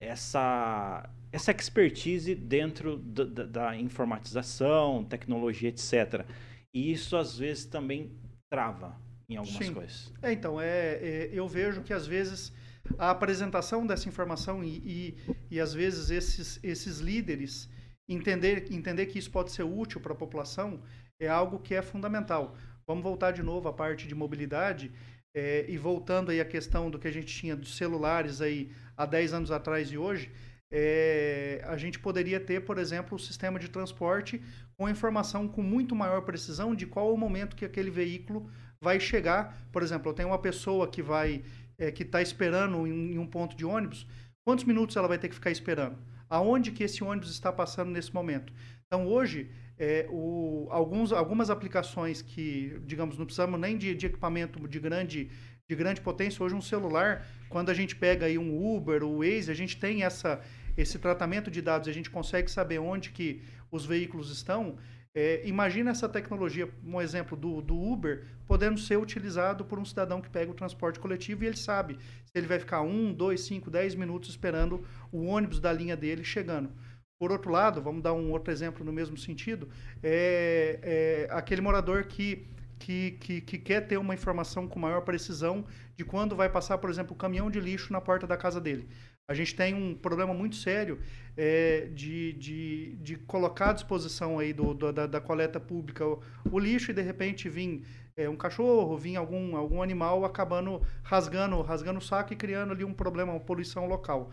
essa, 0.00 1.08
essa 1.32 1.52
expertise 1.52 2.34
dentro 2.34 2.98
da, 2.98 3.24
da, 3.24 3.44
da 3.44 3.76
informatização, 3.76 5.04
tecnologia, 5.04 5.68
etc. 5.68 6.26
E 6.74 6.92
isso 6.92 7.16
às 7.16 7.38
vezes 7.38 7.64
também 7.64 8.10
trava 8.50 8.98
em 9.28 9.36
algumas 9.36 9.66
Sim. 9.66 9.74
coisas. 9.74 10.12
É, 10.22 10.32
então, 10.32 10.60
é, 10.60 10.94
é, 10.94 11.30
eu 11.32 11.46
vejo 11.46 11.82
que 11.82 11.92
às 11.92 12.06
vezes 12.06 12.52
a 12.98 13.10
apresentação 13.10 13.86
dessa 13.86 14.08
informação 14.08 14.64
e, 14.64 14.78
e, 14.78 15.16
e 15.50 15.60
às 15.60 15.74
vezes 15.74 16.10
esses, 16.10 16.58
esses 16.62 16.98
líderes 17.00 17.68
entender, 18.08 18.72
entender 18.72 19.06
que 19.06 19.18
isso 19.18 19.30
pode 19.30 19.52
ser 19.52 19.64
útil 19.64 20.00
para 20.00 20.12
a 20.12 20.16
população 20.16 20.80
é 21.20 21.28
algo 21.28 21.58
que 21.58 21.74
é 21.74 21.82
fundamental. 21.82 22.56
Vamos 22.88 23.02
voltar 23.02 23.32
de 23.32 23.42
novo 23.42 23.68
à 23.68 23.72
parte 23.72 24.08
de 24.08 24.14
mobilidade 24.14 24.90
é, 25.34 25.66
e 25.68 25.76
voltando 25.76 26.30
aí 26.30 26.40
à 26.40 26.44
questão 26.44 26.90
do 26.90 26.98
que 26.98 27.06
a 27.06 27.12
gente 27.12 27.26
tinha 27.26 27.54
dos 27.54 27.76
celulares 27.76 28.40
aí 28.40 28.72
há 28.96 29.04
10 29.04 29.34
anos 29.34 29.50
atrás 29.50 29.92
e 29.92 29.98
hoje, 29.98 30.30
é, 30.72 31.60
a 31.66 31.76
gente 31.76 31.98
poderia 31.98 32.40
ter, 32.40 32.64
por 32.64 32.78
exemplo, 32.78 33.16
o 33.16 33.18
sistema 33.18 33.58
de 33.58 33.68
transporte 33.68 34.40
com 34.74 34.88
informação 34.88 35.46
com 35.46 35.62
muito 35.62 35.94
maior 35.94 36.22
precisão 36.22 36.74
de 36.74 36.86
qual 36.86 37.12
o 37.12 37.18
momento 37.18 37.56
que 37.56 37.66
aquele 37.66 37.90
veículo 37.90 38.50
vai 38.80 38.98
chegar. 38.98 39.68
Por 39.70 39.82
exemplo, 39.82 40.10
eu 40.10 40.14
tenho 40.14 40.30
uma 40.30 40.38
pessoa 40.38 40.88
que 40.88 41.02
vai 41.02 41.44
é, 41.76 41.90
que 41.90 42.04
está 42.04 42.22
esperando 42.22 42.86
em, 42.86 43.12
em 43.12 43.18
um 43.18 43.26
ponto 43.26 43.54
de 43.54 43.66
ônibus, 43.66 44.06
quantos 44.46 44.64
minutos 44.64 44.96
ela 44.96 45.06
vai 45.06 45.18
ter 45.18 45.28
que 45.28 45.34
ficar 45.34 45.50
esperando? 45.50 45.98
Aonde 46.30 46.72
que 46.72 46.84
esse 46.84 47.04
ônibus 47.04 47.30
está 47.30 47.52
passando 47.52 47.90
nesse 47.90 48.14
momento? 48.14 48.50
Então, 48.86 49.06
hoje, 49.06 49.50
é, 49.78 50.06
o, 50.10 50.66
alguns, 50.70 51.12
algumas 51.12 51.50
aplicações 51.50 52.20
que, 52.20 52.80
digamos, 52.84 53.16
não 53.16 53.24
precisamos 53.24 53.58
nem 53.60 53.76
de, 53.76 53.94
de, 53.94 54.06
equipamento 54.06 54.66
de 54.66 54.80
grande, 54.80 55.30
de 55.68 55.76
grande 55.76 56.00
potência. 56.00 56.42
Hoje, 56.42 56.54
um 56.54 56.60
celular, 56.60 57.24
quando 57.48 57.70
a 57.70 57.74
gente 57.74 57.94
pega 57.94 58.26
aí 58.26 58.36
um 58.36 58.76
Uber, 58.76 59.04
o 59.04 59.18
Waze, 59.18 59.50
a 59.50 59.54
gente 59.54 59.78
tem 59.78 60.02
essa, 60.02 60.40
esse 60.76 60.98
tratamento 60.98 61.50
de 61.50 61.62
dados, 61.62 61.88
a 61.88 61.92
gente 61.92 62.10
consegue 62.10 62.50
saber 62.50 62.78
onde 62.80 63.10
que 63.10 63.42
os 63.70 63.86
veículos 63.86 64.32
estão. 64.32 64.76
É, 65.14 65.46
imagina 65.46 65.90
essa 65.90 66.08
tecnologia, 66.08 66.68
um 66.84 67.00
exemplo 67.00 67.36
do, 67.36 67.62
do 67.62 67.80
Uber, 67.80 68.24
podendo 68.46 68.78
ser 68.78 68.98
utilizado 68.98 69.64
por 69.64 69.78
um 69.78 69.84
cidadão 69.84 70.20
que 70.20 70.28
pega 70.28 70.50
o 70.50 70.54
transporte 70.54 70.98
coletivo 70.98 71.44
e 71.44 71.46
ele 71.46 71.56
sabe 71.56 71.98
se 72.24 72.32
ele 72.34 72.46
vai 72.46 72.58
ficar 72.58 72.82
um, 72.82 73.12
dois, 73.12 73.42
cinco, 73.42 73.70
dez 73.70 73.94
minutos 73.94 74.30
esperando 74.30 74.84
o 75.10 75.24
ônibus 75.24 75.60
da 75.60 75.72
linha 75.72 75.96
dele 75.96 76.24
chegando. 76.24 76.70
Por 77.18 77.32
outro 77.32 77.50
lado, 77.50 77.82
vamos 77.82 78.02
dar 78.02 78.12
um 78.12 78.30
outro 78.30 78.52
exemplo 78.52 78.84
no 78.84 78.92
mesmo 78.92 79.16
sentido, 79.16 79.68
é, 80.02 80.78
é 80.82 81.28
aquele 81.30 81.60
morador 81.60 82.04
que 82.04 82.46
que, 82.78 83.12
que, 83.20 83.40
que, 83.40 83.58
quer 83.58 83.88
ter 83.88 83.98
uma 83.98 84.14
informação 84.14 84.68
com 84.68 84.78
maior 84.78 85.00
precisão 85.00 85.64
de 85.96 86.04
quando 86.04 86.36
vai 86.36 86.48
passar, 86.48 86.78
por 86.78 86.88
exemplo, 86.88 87.12
o 87.12 87.18
caminhão 87.18 87.50
de 87.50 87.58
lixo 87.58 87.92
na 87.92 88.00
porta 88.00 88.26
da 88.26 88.36
casa 88.36 88.60
dele. 88.60 88.88
A 89.30 89.34
gente 89.34 89.54
tem 89.54 89.74
um 89.74 89.94
problema 89.94 90.32
muito 90.32 90.56
sério 90.56 90.98
é, 91.36 91.90
de, 91.92 92.32
de, 92.32 92.96
de 92.96 93.16
colocar 93.16 93.70
à 93.70 93.72
disposição 93.74 94.38
aí 94.38 94.54
do, 94.54 94.72
do 94.72 94.90
da, 94.90 95.06
da, 95.06 95.20
coleta 95.20 95.60
pública 95.60 96.06
o, 96.06 96.22
o, 96.50 96.58
lixo 96.58 96.90
e 96.90 96.94
de 96.94 97.02
repente 97.02 97.46
vir 97.46 97.84
é, 98.16 98.26
um 98.26 98.36
cachorro, 98.36 98.96
vir 98.96 99.16
algum, 99.16 99.54
algum 99.54 99.82
animal 99.82 100.24
acabando 100.24 100.80
rasgando, 101.02 101.60
rasgando 101.60 101.98
o 101.98 102.02
saco 102.02 102.32
e 102.32 102.36
criando 102.36 102.72
ali 102.72 102.84
um 102.84 102.94
problema, 102.94 103.32
uma 103.32 103.40
poluição 103.40 103.86
local. 103.86 104.30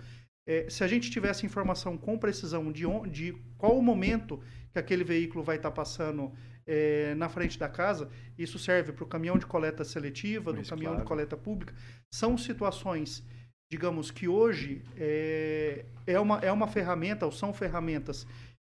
É, 0.47 0.69
se 0.69 0.83
a 0.83 0.87
gente 0.87 1.09
tivesse 1.09 1.45
informação 1.45 1.97
com 1.97 2.17
precisão 2.17 2.71
de, 2.71 2.85
onde, 2.85 3.09
de 3.09 3.41
qual 3.57 3.77
o 3.77 3.81
momento 3.81 4.39
que 4.71 4.79
aquele 4.79 5.03
veículo 5.03 5.43
vai 5.43 5.55
estar 5.55 5.71
tá 5.71 5.75
passando 5.75 6.31
é, 6.67 7.15
na 7.15 7.29
frente 7.29 7.57
da 7.57 7.67
casa, 7.67 8.09
isso 8.37 8.59
serve 8.59 8.91
para 8.91 9.03
o 9.03 9.07
caminhão 9.07 9.37
de 9.37 9.45
coleta 9.45 9.83
seletiva, 9.83 10.53
do 10.53 10.63
caminhão 10.63 10.93
claro. 10.93 11.03
de 11.03 11.07
coleta 11.07 11.37
pública, 11.37 11.73
são 12.11 12.37
situações 12.37 13.23
digamos 13.71 14.11
que 14.11 14.27
hoje 14.27 14.83
é, 14.95 15.85
é, 16.05 16.19
uma, 16.19 16.39
é 16.39 16.51
uma 16.51 16.67
ferramenta, 16.67 17.25
ou 17.25 17.31
são 17.31 17.53
ferramentas 17.53 18.25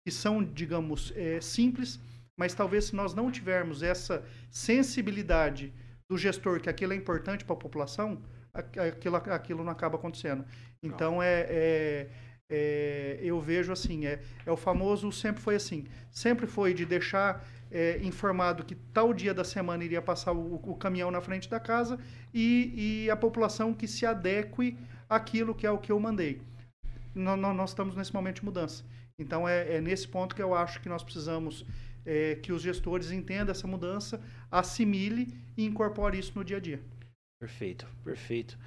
que 0.05 0.11
são, 0.11 0.43
digamos, 0.43 1.11
é, 1.15 1.41
simples, 1.41 1.99
mas 2.37 2.53
talvez 2.53 2.85
se 2.85 2.95
nós 2.95 3.13
não 3.13 3.31
tivermos 3.31 3.81
essa 3.81 4.23
sensibilidade 4.49 5.73
do 6.09 6.17
gestor 6.17 6.59
que 6.59 6.69
aquilo 6.69 6.93
é 6.93 6.95
importante 6.95 7.43
para 7.43 7.55
a 7.55 7.59
população, 7.59 8.21
aquilo, 8.55 9.15
aquilo 9.15 9.63
não 9.63 9.71
acaba 9.71 9.97
acontecendo. 9.97 10.45
Então, 10.81 11.21
é, 11.21 11.45
é, 11.49 12.09
é, 12.49 13.19
eu 13.21 13.39
vejo 13.39 13.71
assim, 13.71 14.05
é, 14.05 14.21
é 14.45 14.51
o 14.51 14.57
famoso 14.57 15.11
sempre 15.11 15.41
foi 15.41 15.55
assim. 15.55 15.85
Sempre 16.11 16.47
foi 16.47 16.73
de 16.73 16.85
deixar 16.85 17.45
é, 17.71 17.99
informado 18.03 18.63
que 18.63 18.75
tal 18.75 19.13
dia 19.13 19.33
da 19.33 19.43
semana 19.43 19.83
iria 19.83 20.01
passar 20.01 20.31
o, 20.31 20.55
o 20.55 20.75
caminhão 20.75 21.09
na 21.11 21.21
frente 21.21 21.49
da 21.49 21.59
casa 21.59 21.99
e, 22.33 23.05
e, 23.05 23.09
a 23.09 23.15
população 23.15 23.73
que 23.73 23.87
se 23.87 24.05
adeque 24.05 24.77
àquilo 25.09 25.55
que 25.55 25.65
é 25.65 25.71
o 25.71 25.77
que 25.77 25.91
eu 25.91 25.99
mandei. 25.99 26.41
Nós, 27.13 27.39
nós 27.39 27.69
estamos 27.71 27.95
nesse 27.95 28.13
momento 28.13 28.37
de 28.37 28.45
mudança. 28.45 28.83
Então 29.17 29.47
é, 29.47 29.75
é, 29.75 29.81
nesse 29.81 30.07
ponto 30.07 30.35
que 30.35 30.41
eu 30.41 30.53
acho 30.53 30.81
que 30.81 30.89
nós 30.89 31.03
precisamos 31.03 31.65
é, 32.05 32.35
que 32.35 32.51
os 32.51 32.61
gestores 32.61 33.11
entendam 33.11 33.51
essa 33.51 33.67
mudança, 33.67 34.21
assimile 34.51 35.33
e 35.57 35.65
incorpore 35.65 36.19
isso 36.19 36.33
no 36.35 36.43
dia 36.43 36.57
a 36.57 36.59
dia. 36.59 36.81
Perfeito, 37.39 37.87
perfeito. 38.03 38.57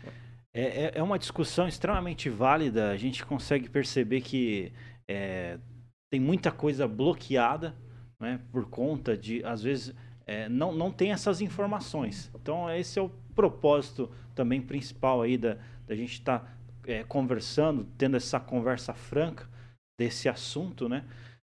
É, 0.54 0.85
é, 0.85 0.92
é 0.96 1.02
uma 1.02 1.18
discussão 1.18 1.66
extremamente 1.66 2.28
válida. 2.28 2.90
A 2.90 2.96
gente 2.96 3.24
consegue 3.24 3.68
perceber 3.68 4.20
que 4.20 4.72
é, 5.07 5.59
tem 6.11 6.20
muita 6.20 6.50
coisa 6.50 6.87
bloqueada 6.87 7.74
né, 8.20 8.40
por 8.50 8.68
conta 8.68 9.16
de, 9.16 9.44
às 9.44 9.62
vezes, 9.62 9.94
é, 10.26 10.48
não, 10.48 10.72
não 10.72 10.90
tem 10.90 11.12
essas 11.12 11.40
informações. 11.40 12.31
Então, 12.35 12.70
esse 12.70 12.98
é 12.98 13.02
o 13.02 13.11
propósito 13.35 14.11
também 14.35 14.61
principal 14.61 15.22
aí 15.22 15.38
da, 15.38 15.57
da 15.87 15.94
gente 15.94 16.14
estar 16.14 16.40
tá, 16.40 16.48
é, 16.87 17.04
conversando, 17.04 17.87
tendo 17.96 18.16
essa 18.16 18.38
conversa 18.38 18.92
franca 18.92 19.48
desse 19.98 20.28
assunto, 20.28 20.88
né? 20.88 21.04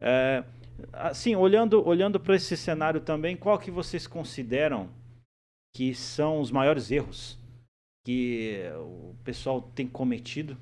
É, 0.00 0.44
assim, 0.92 1.34
olhando, 1.36 1.86
olhando 1.86 2.18
para 2.18 2.36
esse 2.36 2.56
cenário 2.56 3.00
também, 3.00 3.36
qual 3.36 3.58
que 3.58 3.70
vocês 3.70 4.06
consideram 4.06 4.88
que 5.74 5.94
são 5.94 6.40
os 6.40 6.50
maiores 6.50 6.90
erros 6.90 7.38
que 8.06 8.62
o 8.78 9.14
pessoal 9.24 9.60
tem 9.60 9.88
cometido, 9.88 10.56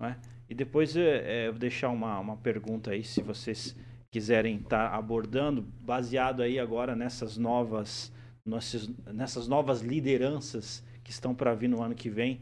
né? 0.00 0.18
E 0.48 0.54
depois 0.54 0.96
é, 0.96 1.46
eu 1.46 1.52
vou 1.52 1.60
deixar 1.60 1.90
uma, 1.90 2.18
uma 2.18 2.36
pergunta 2.36 2.90
aí, 2.90 3.04
se 3.04 3.22
vocês 3.22 3.76
quiserem 4.10 4.56
estar 4.56 4.90
tá 4.90 4.96
abordando, 4.96 5.62
baseado 5.80 6.42
aí 6.42 6.58
agora 6.58 6.96
nessas 6.96 7.36
novas 7.36 8.12
nessas, 8.44 8.88
nessas 9.12 9.46
novas 9.46 9.82
lideranças 9.82 10.82
que 11.04 11.10
estão 11.10 11.34
para 11.34 11.54
vir 11.54 11.68
no 11.68 11.82
ano 11.82 11.94
que 11.94 12.08
vem, 12.08 12.40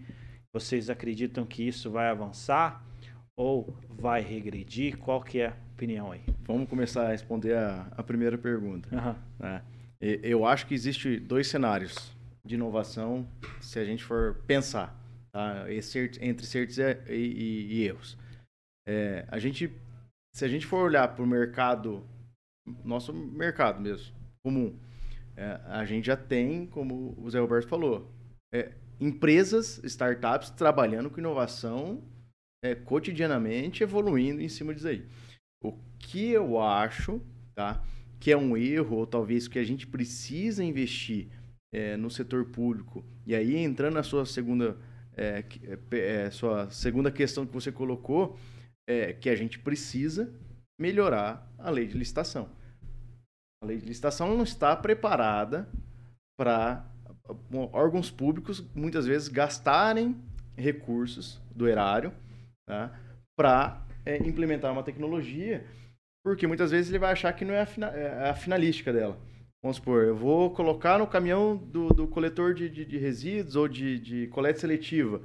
vocês 0.53 0.89
acreditam 0.89 1.45
que 1.45 1.67
isso 1.67 1.91
vai 1.91 2.09
avançar 2.09 2.85
ou 3.37 3.77
vai 3.89 4.23
regredir? 4.23 4.97
Qual 4.99 5.21
que 5.21 5.41
é 5.41 5.49
a 5.49 5.57
opinião 5.75 6.13
aí? 6.13 6.23
Vamos 6.47 6.69
começar 6.69 7.07
a 7.07 7.11
responder 7.11 7.57
a, 7.57 7.89
a 7.97 8.03
primeira 8.03 8.39
pergunta. 8.39 8.89
E- 10.01 10.21
Eu 10.23 10.47
acho 10.47 10.67
que 10.67 10.75
existe 10.75 11.19
dois 11.19 11.49
cenários 11.49 12.16
de 12.47 12.55
inovação, 12.55 13.29
se 13.61 13.79
a 13.79 13.85
gente 13.85 14.03
for 14.05 14.37
pensar, 14.47 14.97
tá? 15.33 15.67
Entre 16.21 16.47
certos 16.47 16.79
e, 16.79 16.83
e- 17.09 17.75
e 17.75 17.85
erros. 17.85 18.17
É, 18.89 19.25
a 19.29 19.39
gente, 19.39 19.71
se 20.35 20.45
a 20.45 20.49
gente 20.49 20.65
for 20.67 20.85
olhar 20.85 21.09
para 21.15 21.23
o 21.25 21.27
mercado, 21.27 22.07
nosso 22.85 23.13
mercado 23.13 23.81
mesmo, 23.81 24.15
comum, 24.45 24.79
é, 25.37 25.61
a 25.67 25.85
gente 25.85 26.07
já 26.07 26.17
tem, 26.17 26.67
como 26.67 27.15
o 27.19 27.31
Zé 27.31 27.41
Roberto 27.41 27.69
falou, 27.69 28.11
é, 28.55 28.73
empresas, 29.01 29.79
startups 29.85 30.51
trabalhando 30.51 31.11
com 31.11 31.19
inovação 31.19 32.03
é, 32.65 32.75
cotidianamente, 32.75 33.83
evoluindo 33.83 34.41
em 34.41 34.49
cima 34.49 34.75
disso 34.75 34.89
aí. 34.89 35.05
O 35.63 35.73
que 35.99 36.31
eu 36.31 36.61
acho, 36.61 37.21
tá? 37.55 37.83
que 38.19 38.33
é 38.33 38.37
um 38.37 38.57
erro, 38.57 38.97
ou 38.97 39.07
talvez 39.07 39.47
que 39.47 39.59
a 39.59 39.65
gente 39.65 39.87
precisa 39.87 40.65
investir 40.65 41.29
é, 41.73 41.97
no 41.97 42.11
setor 42.11 42.47
público. 42.47 43.05
E 43.27 43.35
aí, 43.35 43.57
entrando 43.57 43.95
na 43.95 44.03
sua 44.03 44.25
segunda, 44.27 44.77
é, 45.17 45.45
é, 45.93 45.99
é, 45.99 46.31
sua 46.31 46.71
segunda 46.71 47.11
questão 47.11 47.47
que 47.47 47.53
você 47.53 47.73
colocou, 47.73 48.39
é 48.89 49.13
que 49.13 49.29
a 49.29 49.37
gente 49.37 49.59
precisa 49.59 50.33
melhorar 50.81 51.51
a 51.59 51.71
lei 51.71 51.87
de 51.87 51.97
licitação. 51.97 52.49
A 53.63 53.67
lei 53.67 53.79
de 53.79 53.87
licitação 53.87 54.37
não 54.37 54.45
está 54.45 54.77
preparada 54.77 55.69
para 56.39 56.85
órgãos 57.73 58.11
públicos, 58.11 58.65
muitas 58.75 59.07
vezes, 59.07 59.29
gastarem 59.29 60.17
recursos 60.57 61.41
do 61.55 61.67
erário 61.67 62.13
tá? 62.69 62.99
para 63.37 63.85
implementar 64.25 64.73
uma 64.73 64.83
tecnologia 64.83 65.67
porque 66.27 66.45
muitas 66.45 66.73
vezes 66.73 66.91
ele 66.91 66.99
vai 66.99 67.13
achar 67.13 67.33
que 67.33 67.45
não 67.45 67.55
é 67.55 67.61
a, 67.61 67.67
fina- 67.67 67.87
é 67.91 68.31
a 68.31 68.35
finalística 68.35 68.93
dela. 68.93 69.17
Vamos 69.63 69.79
supor, 69.79 70.05
eu 70.05 70.15
vou 70.15 70.51
colocar 70.53 70.99
no 70.99 71.07
caminhão 71.07 71.57
do, 71.57 71.89
do 71.89 72.07
coletor 72.07 72.55
de, 72.55 72.69
de- 72.69 72.85
de 72.85 72.99
resíduos 72.99 73.57
ou 73.57 73.67
de, 73.67 73.99
de 73.99 74.27
coleta 74.29 74.61
seletiva 74.61 75.21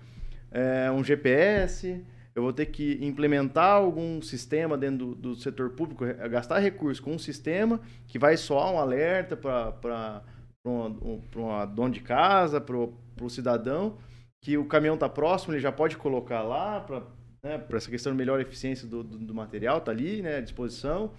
é, 0.51 0.91
um 0.91 1.03
GPS, 1.03 2.05
eu 2.35 2.43
vou 2.43 2.53
ter 2.53 2.67
que 2.67 2.99
implementar 3.01 3.73
algum 3.77 4.21
sistema 4.21 4.77
dentro 4.77 5.07
do, 5.07 5.15
do 5.15 5.35
setor 5.35 5.71
público, 5.71 6.05
eh, 6.05 6.29
gastar 6.29 6.59
recursos 6.59 6.99
com 7.01 7.13
um 7.13 7.19
sistema 7.19 7.81
que 8.07 8.19
vai 8.19 8.37
soar 8.37 8.71
um 8.71 8.79
alerta 8.79 9.35
para 9.37 10.23
um, 10.65 11.21
uma 11.35 11.65
dona 11.65 11.91
de 11.93 12.01
casa, 12.01 12.61
para 12.61 12.77
o 12.77 13.29
cidadão, 13.29 13.97
que 14.43 14.57
o 14.57 14.65
caminhão 14.65 14.95
está 14.95 15.09
próximo, 15.09 15.53
ele 15.53 15.61
já 15.61 15.71
pode 15.71 15.97
colocar 15.97 16.41
lá 16.43 16.79
para 16.81 17.01
né, 17.43 17.63
essa 17.73 17.89
questão 17.89 18.11
de 18.13 18.17
melhor 18.17 18.39
eficiência 18.41 18.87
do, 18.87 19.03
do, 19.03 19.17
do 19.19 19.33
material, 19.35 19.81
tá 19.81 19.91
ali, 19.91 20.21
né, 20.21 20.37
à 20.37 20.41
disposição, 20.41 21.11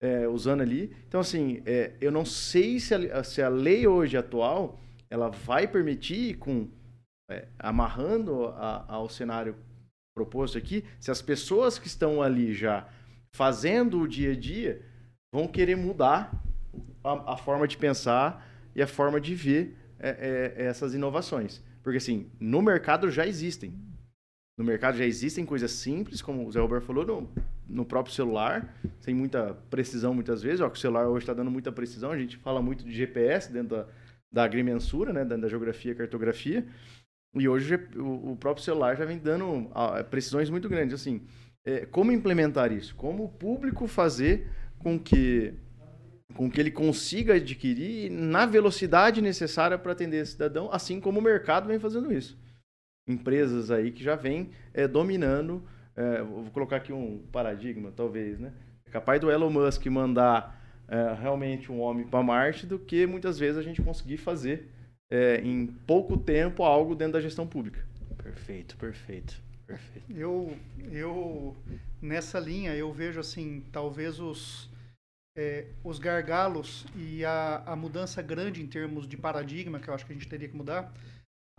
é, 0.00 0.26
usando 0.26 0.62
ali. 0.62 0.94
Então, 1.06 1.20
assim, 1.20 1.62
é, 1.66 1.92
eu 2.00 2.10
não 2.10 2.24
sei 2.24 2.80
se 2.80 2.94
a, 2.94 3.22
se 3.22 3.42
a 3.42 3.48
lei 3.48 3.86
hoje 3.86 4.16
atual, 4.16 4.80
ela 5.08 5.28
vai 5.28 5.66
permitir, 5.68 6.38
com 6.38 6.68
é, 7.30 7.46
amarrando 7.58 8.46
a, 8.46 8.84
ao 8.88 9.08
cenário 9.08 9.54
proposto 10.14 10.58
aqui, 10.58 10.84
se 10.98 11.10
as 11.10 11.22
pessoas 11.22 11.78
que 11.78 11.86
estão 11.86 12.22
ali 12.22 12.52
já 12.52 12.88
fazendo 13.34 14.00
o 14.00 14.08
dia 14.08 14.32
a 14.32 14.36
dia 14.36 14.82
vão 15.32 15.46
querer 15.46 15.76
mudar 15.76 16.32
a, 17.04 17.34
a 17.34 17.36
forma 17.36 17.68
de 17.68 17.76
pensar 17.76 18.46
e 18.74 18.82
a 18.82 18.86
forma 18.86 19.20
de 19.20 19.34
ver 19.34 19.76
é, 19.98 20.54
é, 20.58 20.64
essas 20.66 20.94
inovações. 20.94 21.62
Porque, 21.82 21.98
assim, 21.98 22.30
no 22.38 22.60
mercado 22.60 23.10
já 23.10 23.26
existem. 23.26 23.74
No 24.58 24.64
mercado 24.64 24.98
já 24.98 25.04
existem 25.04 25.46
coisas 25.46 25.70
simples, 25.70 26.20
como 26.20 26.46
o 26.46 26.52
Zé 26.52 26.60
Roberto 26.60 26.84
falou, 26.84 27.06
no, 27.06 27.32
no 27.70 27.84
próprio 27.84 28.14
celular, 28.14 28.74
sem 29.00 29.14
muita 29.14 29.54
precisão 29.70 30.12
muitas 30.12 30.42
vezes. 30.42 30.60
Ó, 30.60 30.68
o 30.68 30.76
celular 30.76 31.08
hoje 31.08 31.22
está 31.22 31.34
dando 31.34 31.50
muita 31.50 31.70
precisão, 31.70 32.10
a 32.10 32.18
gente 32.18 32.36
fala 32.36 32.60
muito 32.60 32.84
de 32.84 32.92
GPS 32.92 33.52
dentro 33.52 33.76
da, 33.76 33.86
da 34.32 34.44
agrimensura, 34.44 35.12
né, 35.12 35.24
da 35.24 35.48
geografia 35.48 35.92
e 35.92 35.94
cartografia. 35.94 36.66
E 37.34 37.48
hoje 37.48 37.76
o, 37.96 38.32
o 38.32 38.36
próprio 38.36 38.64
celular 38.64 38.96
já 38.96 39.04
vem 39.04 39.18
dando 39.18 39.70
precisões 40.10 40.50
muito 40.50 40.68
grandes. 40.68 40.94
Assim, 40.94 41.22
é, 41.64 41.86
como 41.86 42.12
implementar 42.12 42.72
isso? 42.72 42.94
Como 42.96 43.24
o 43.24 43.28
público 43.28 43.86
fazer 43.86 44.48
com 44.78 44.98
que 44.98 45.54
com 46.34 46.48
que 46.48 46.60
ele 46.60 46.70
consiga 46.70 47.34
adquirir 47.34 48.08
na 48.08 48.46
velocidade 48.46 49.20
necessária 49.20 49.76
para 49.76 49.90
atender 49.90 50.18
esse 50.18 50.32
cidadão, 50.32 50.68
assim 50.72 51.00
como 51.00 51.18
o 51.18 51.22
mercado 51.22 51.66
vem 51.66 51.80
fazendo 51.80 52.12
isso 52.12 52.38
empresas 53.10 53.70
aí 53.70 53.90
que 53.90 54.02
já 54.02 54.14
vem 54.14 54.50
é, 54.72 54.86
dominando. 54.86 55.62
É, 55.96 56.22
vou 56.22 56.50
colocar 56.52 56.76
aqui 56.76 56.92
um 56.92 57.18
paradigma, 57.32 57.92
talvez, 57.94 58.38
né? 58.38 58.52
É 58.86 58.90
capaz 58.90 59.20
do 59.20 59.30
Elon 59.30 59.50
Musk 59.50 59.86
mandar 59.86 60.58
é, 60.88 61.14
realmente 61.20 61.70
um 61.70 61.80
homem 61.80 62.06
para 62.06 62.22
Marte 62.22 62.66
do 62.66 62.78
que 62.78 63.06
muitas 63.06 63.38
vezes 63.38 63.58
a 63.58 63.62
gente 63.62 63.82
conseguir 63.82 64.16
fazer 64.16 64.68
em 65.42 65.66
pouco 65.66 66.16
tempo 66.16 66.62
algo 66.62 66.94
dentro 66.94 67.14
da 67.14 67.20
gestão 67.20 67.44
pública. 67.44 67.84
Perfeito, 68.22 68.76
perfeito, 68.76 69.42
perfeito. 69.66 70.06
Eu, 70.08 70.56
eu 70.92 71.56
nessa 72.00 72.38
linha 72.38 72.76
eu 72.76 72.92
vejo 72.92 73.18
assim, 73.18 73.64
talvez 73.72 74.20
os 74.20 74.70
é, 75.36 75.66
os 75.84 75.98
gargalos 75.98 76.86
e 76.96 77.24
a, 77.24 77.62
a 77.64 77.76
mudança 77.76 78.20
grande 78.20 78.62
em 78.62 78.66
termos 78.66 79.06
de 79.06 79.16
paradigma 79.16 79.78
que 79.78 79.88
eu 79.88 79.94
acho 79.94 80.04
que 80.04 80.12
a 80.12 80.14
gente 80.14 80.28
teria 80.28 80.48
que 80.48 80.56
mudar 80.56 80.92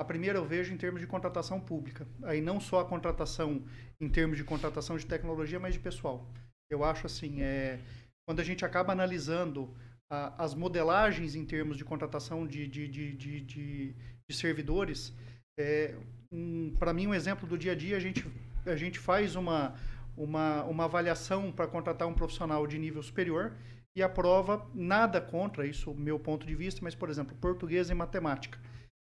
a 0.02 0.04
primeira 0.04 0.40
eu 0.40 0.46
vejo 0.46 0.74
em 0.74 0.78
termos 0.78 1.00
de 1.00 1.06
contratação 1.06 1.60
pública. 1.60 2.08
Aí 2.24 2.42
não 2.42 2.60
só 2.60 2.80
a 2.80 2.86
contratação 2.86 3.64
em 4.00 4.10
termos 4.10 4.36
de 4.36 4.44
contratação 4.44 4.98
de 4.98 5.06
tecnologia, 5.06 5.60
mas 5.60 5.76
de 5.76 5.80
pessoal. 5.80 6.28
Eu 6.72 6.84
acho 6.84 7.06
assim, 7.06 7.42
é, 7.42 7.80
quando 8.26 8.40
a 8.40 8.44
gente 8.44 8.66
acaba 8.66 8.92
analisando 8.92 9.72
a, 10.10 10.44
as 10.44 10.56
modelagens 10.56 11.36
em 11.36 11.46
termos 11.46 11.78
de 11.78 11.86
contratação 11.86 12.48
de, 12.48 12.68
de, 12.68 12.88
de, 12.88 13.16
de, 13.16 13.42
de, 13.42 13.96
de 14.28 14.36
servidores, 14.36 15.14
é, 15.60 15.94
um, 16.32 16.74
para 16.80 16.94
mim 16.94 17.06
um 17.06 17.14
exemplo 17.14 17.48
do 17.48 17.56
dia 17.56 17.74
a 17.74 17.76
dia, 17.76 17.96
a 17.96 18.00
gente, 18.00 18.26
a 18.66 18.76
gente 18.76 18.98
faz 18.98 19.36
uma, 19.36 19.76
uma, 20.18 20.64
uma 20.64 20.86
avaliação 20.86 21.52
para 21.52 21.68
contratar 21.68 22.08
um 22.08 22.16
profissional 22.16 22.66
de 22.66 22.80
nível 22.80 23.04
superior 23.04 23.54
e 23.96 24.02
aprova 24.02 24.68
nada 24.74 25.22
contra 25.22 25.68
isso, 25.68 25.94
meu 25.94 26.18
ponto 26.18 26.48
de 26.48 26.56
vista, 26.56 26.80
mas, 26.82 26.96
por 26.96 27.08
exemplo, 27.08 27.38
português 27.38 27.92
e 27.92 27.94
matemática 27.94 28.58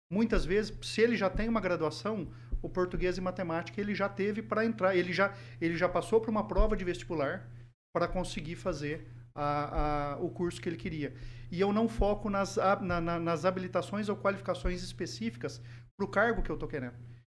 muitas 0.09 0.45
vezes, 0.45 0.73
se 0.81 1.01
ele 1.01 1.15
já 1.15 1.29
tem 1.29 1.49
uma 1.49 1.61
graduação, 1.61 2.31
o 2.61 2.69
português 2.69 3.17
e 3.17 3.21
matemática 3.21 3.79
ele 3.79 3.93
já 3.93 4.09
teve 4.09 4.41
para 4.41 4.65
entrar, 4.65 4.95
ele 4.95 5.13
já, 5.13 5.33
ele 5.61 5.77
já 5.77 5.87
passou 5.87 6.19
por 6.19 6.29
uma 6.29 6.47
prova 6.47 6.75
de 6.75 6.83
vestibular 6.83 7.47
para 7.93 8.07
conseguir 8.07 8.55
fazer 8.55 9.07
a, 9.35 10.13
a, 10.13 10.17
o 10.17 10.29
curso 10.29 10.61
que 10.61 10.67
ele 10.67 10.77
queria. 10.77 11.13
E 11.51 11.59
eu 11.59 11.71
não 11.71 11.87
foco 11.87 12.29
nas, 12.29 12.57
na, 12.81 12.99
na, 12.99 13.19
nas 13.19 13.45
habilitações 13.45 14.09
ou 14.09 14.17
qualificações 14.17 14.83
específicas 14.83 15.61
para 15.95 16.05
o 16.05 16.09
cargo 16.09 16.41
que 16.41 16.49
eu 16.49 16.55
estou 16.55 16.67
querendo. 16.67 16.95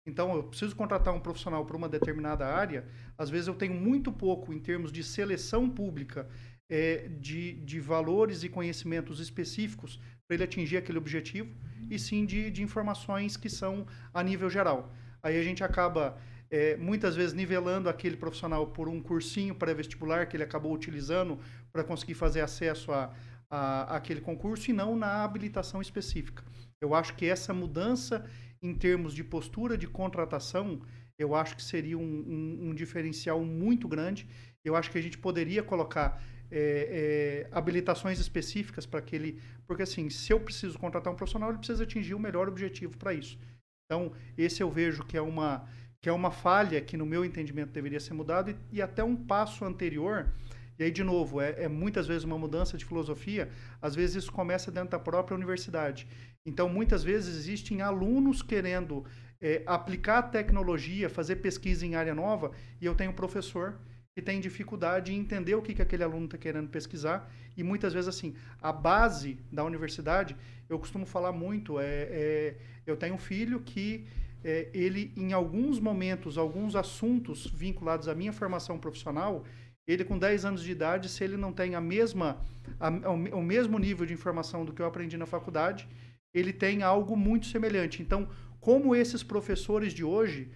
Então, 0.07 0.35
eu 0.35 0.43
preciso 0.43 0.75
contratar 0.75 1.13
um 1.13 1.19
profissional 1.19 1.65
para 1.65 1.77
uma 1.77 1.87
determinada 1.87 2.47
área. 2.47 2.85
Às 3.17 3.29
vezes, 3.29 3.47
eu 3.47 3.53
tenho 3.53 3.73
muito 3.73 4.11
pouco 4.11 4.51
em 4.51 4.59
termos 4.59 4.91
de 4.91 5.03
seleção 5.03 5.69
pública 5.69 6.27
é, 6.69 7.07
de, 7.19 7.53
de 7.61 7.79
valores 7.79 8.43
e 8.43 8.49
conhecimentos 8.49 9.19
específicos 9.19 9.99
para 10.29 10.35
ele 10.35 10.43
atingir 10.43 10.77
aquele 10.77 10.99
objetivo 10.99 11.49
e 11.89 11.97
sim 11.97 12.23
de, 12.23 12.51
de 12.51 12.61
informações 12.61 13.35
que 13.35 13.49
são 13.49 13.87
a 14.13 14.21
nível 14.21 14.47
geral. 14.47 14.93
Aí 15.23 15.39
a 15.39 15.41
gente 15.41 15.63
acaba 15.63 16.19
é, 16.51 16.77
muitas 16.77 17.15
vezes 17.15 17.33
nivelando 17.33 17.89
aquele 17.89 18.15
profissional 18.15 18.67
por 18.67 18.87
um 18.87 19.01
cursinho 19.01 19.55
pré-vestibular 19.55 20.27
que 20.27 20.37
ele 20.37 20.43
acabou 20.43 20.71
utilizando 20.71 21.39
para 21.71 21.83
conseguir 21.83 22.13
fazer 22.13 22.41
acesso 22.41 22.91
a, 22.91 23.11
a, 23.49 23.95
aquele 23.95 24.21
concurso 24.21 24.69
e 24.69 24.73
não 24.73 24.95
na 24.95 25.23
habilitação 25.23 25.81
específica. 25.81 26.43
Eu 26.79 26.93
acho 26.93 27.15
que 27.15 27.25
essa 27.25 27.51
mudança 27.51 28.23
em 28.61 28.75
termos 28.75 29.15
de 29.15 29.23
postura 29.23 29.75
de 29.75 29.87
contratação, 29.87 30.79
eu 31.17 31.33
acho 31.33 31.55
que 31.55 31.63
seria 31.63 31.97
um, 31.97 32.01
um, 32.03 32.69
um 32.69 32.75
diferencial 32.75 33.43
muito 33.43 33.87
grande. 33.87 34.27
Eu 34.63 34.75
acho 34.75 34.91
que 34.91 34.97
a 34.99 35.01
gente 35.01 35.17
poderia 35.17 35.63
colocar 35.63 36.21
é, 36.51 37.45
é, 37.45 37.47
habilitações 37.51 38.19
específicas 38.19 38.85
para 38.85 38.99
aquele. 38.99 39.39
Porque, 39.67 39.83
assim, 39.83 40.09
se 40.09 40.33
eu 40.33 40.39
preciso 40.39 40.77
contratar 40.77 41.11
um 41.11 41.15
profissional, 41.15 41.49
ele 41.49 41.57
precisa 41.59 41.83
atingir 41.83 42.13
o 42.13 42.19
melhor 42.19 42.47
objetivo 42.47 42.97
para 42.97 43.13
isso. 43.13 43.37
Então, 43.85 44.11
esse 44.37 44.61
eu 44.61 44.69
vejo 44.69 45.03
que 45.03 45.17
é 45.17 45.21
uma, 45.21 45.67
que 46.01 46.09
é 46.09 46.11
uma 46.11 46.31
falha 46.31 46.79
que, 46.79 46.97
no 46.97 47.05
meu 47.05 47.25
entendimento, 47.25 47.71
deveria 47.71 47.99
ser 47.99 48.13
mudado 48.13 48.51
e, 48.51 48.57
e 48.71 48.81
até 48.81 49.03
um 49.03 49.15
passo 49.15 49.65
anterior. 49.65 50.29
E 50.77 50.83
aí, 50.83 50.91
de 50.91 51.03
novo, 51.03 51.41
é, 51.41 51.63
é, 51.63 51.67
muitas 51.67 52.07
vezes 52.07 52.23
uma 52.23 52.37
mudança 52.37 52.77
de 52.77 52.85
filosofia, 52.85 53.49
às 53.81 53.95
vezes 53.95 54.23
isso 54.23 54.31
começa 54.31 54.71
dentro 54.71 54.91
da 54.91 54.99
própria 54.99 55.35
universidade. 55.35 56.07
Então, 56.45 56.69
muitas 56.69 57.03
vezes 57.03 57.35
existem 57.35 57.81
alunos 57.81 58.41
querendo 58.41 59.05
é, 59.41 59.61
aplicar 59.65 60.23
tecnologia, 60.23 61.09
fazer 61.09 61.37
pesquisa 61.37 61.85
em 61.85 61.95
área 61.95 62.15
nova, 62.15 62.51
e 62.79 62.85
eu 62.85 62.95
tenho 62.95 63.11
um 63.11 63.15
professor 63.15 63.77
que 64.19 64.25
tem 64.25 64.41
dificuldade 64.41 65.13
em 65.13 65.17
entender 65.17 65.55
o 65.55 65.61
que, 65.61 65.73
que 65.73 65.81
aquele 65.81 66.03
aluno 66.03 66.25
está 66.25 66.37
querendo 66.37 66.67
pesquisar. 66.67 67.31
E 67.55 67.63
muitas 67.63 67.93
vezes, 67.93 68.09
assim, 68.09 68.35
a 68.61 68.71
base 68.71 69.39
da 69.49 69.63
universidade, 69.63 70.35
eu 70.67 70.77
costumo 70.77 71.05
falar 71.05 71.31
muito, 71.31 71.79
é, 71.79 72.07
é 72.23 72.55
eu 72.85 72.97
tenho 72.97 73.15
um 73.15 73.17
filho 73.17 73.61
que 73.61 74.05
é, 74.43 74.67
ele, 74.73 75.13
em 75.15 75.31
alguns 75.31 75.79
momentos, 75.79 76.37
alguns 76.37 76.75
assuntos 76.75 77.47
vinculados 77.47 78.09
à 78.09 78.13
minha 78.13 78.33
formação 78.33 78.77
profissional, 78.77 79.45
ele 79.87 80.03
com 80.03 80.17
10 80.17 80.43
anos 80.43 80.63
de 80.63 80.71
idade, 80.71 81.07
se 81.07 81.23
ele 81.23 81.37
não 81.37 81.53
tem 81.53 81.75
a 81.75 81.81
mesma, 81.81 82.41
a, 82.77 82.89
o 83.11 83.41
mesmo 83.41 83.79
nível 83.79 84.05
de 84.05 84.13
informação 84.13 84.65
do 84.65 84.73
que 84.73 84.81
eu 84.81 84.85
aprendi 84.85 85.15
na 85.15 85.25
faculdade, 85.25 85.87
ele 86.33 86.51
tem 86.51 86.83
algo 86.83 87.15
muito 87.15 87.45
semelhante. 87.45 88.01
Então, 88.01 88.27
como 88.59 88.93
esses 88.93 89.23
professores 89.23 89.93
de 89.93 90.03
hoje 90.03 90.49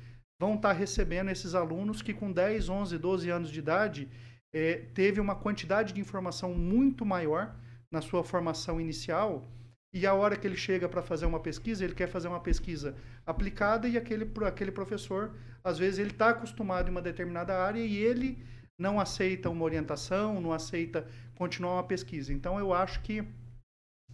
vão 0.44 0.56
estar 0.56 0.74
recebendo 0.74 1.30
esses 1.30 1.56
alunos 1.56 2.02
que 2.02 2.14
com 2.14 2.30
10, 2.30 2.68
11, 2.68 2.98
12 2.98 3.30
anos 3.30 3.50
de 3.50 3.60
idade 3.60 4.10
é, 4.54 4.84
teve 4.94 5.22
uma 5.22 5.36
quantidade 5.36 5.94
de 5.94 6.02
informação 6.02 6.54
muito 6.54 7.06
maior 7.06 7.56
na 7.90 8.02
sua 8.02 8.26
formação 8.26 8.76
inicial 8.82 9.48
e 9.94 10.06
a 10.06 10.14
hora 10.14 10.36
que 10.36 10.46
ele 10.46 10.58
chega 10.58 10.90
para 10.90 11.02
fazer 11.02 11.26
uma 11.26 11.40
pesquisa, 11.40 11.86
ele 11.86 11.96
quer 11.96 12.08
fazer 12.08 12.28
uma 12.28 12.42
pesquisa 12.42 12.94
aplicada 13.26 13.88
e 13.88 13.96
aquele, 13.96 14.30
aquele 14.46 14.72
professor, 14.72 15.32
às 15.64 15.78
vezes, 15.78 15.98
ele 16.00 16.10
está 16.10 16.30
acostumado 16.32 16.90
em 16.90 16.92
uma 16.92 17.02
determinada 17.02 17.56
área 17.56 17.80
e 17.80 17.96
ele 17.96 18.44
não 18.78 19.00
aceita 19.00 19.50
uma 19.50 19.64
orientação, 19.64 20.42
não 20.42 20.52
aceita 20.52 21.08
continuar 21.36 21.76
uma 21.76 21.88
pesquisa. 21.94 22.34
Então, 22.34 22.60
eu 22.60 22.74
acho 22.74 23.02
que 23.02 23.24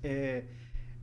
é, 0.03 0.43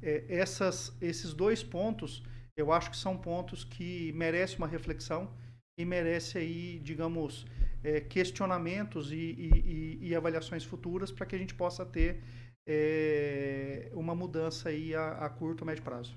é, 0.02 0.24
essas, 0.28 0.94
esses 1.00 1.32
dois 1.34 1.64
pontos, 1.64 2.22
eu 2.57 2.72
acho 2.72 2.90
que 2.90 2.96
são 2.96 3.16
pontos 3.16 3.64
que 3.64 4.12
merecem 4.12 4.57
uma 4.59 4.66
reflexão 4.66 5.30
e 5.78 5.84
merece 5.84 6.38
aí, 6.38 6.80
digamos, 6.82 7.46
é, 7.84 8.00
questionamentos 8.00 9.12
e, 9.12 9.16
e, 9.16 9.98
e, 10.00 10.14
avaliações 10.14 10.64
futuras 10.64 11.12
para 11.12 11.26
que 11.26 11.36
a 11.36 11.38
gente 11.38 11.54
possa 11.54 11.84
ter 11.84 12.22
é, 12.66 13.90
uma 13.92 14.14
mudança 14.14 14.70
aí 14.70 14.94
a, 14.94 15.12
a 15.18 15.28
curto 15.28 15.61
ou 15.61 15.66
médio 15.66 15.84
prazo. 15.84 16.16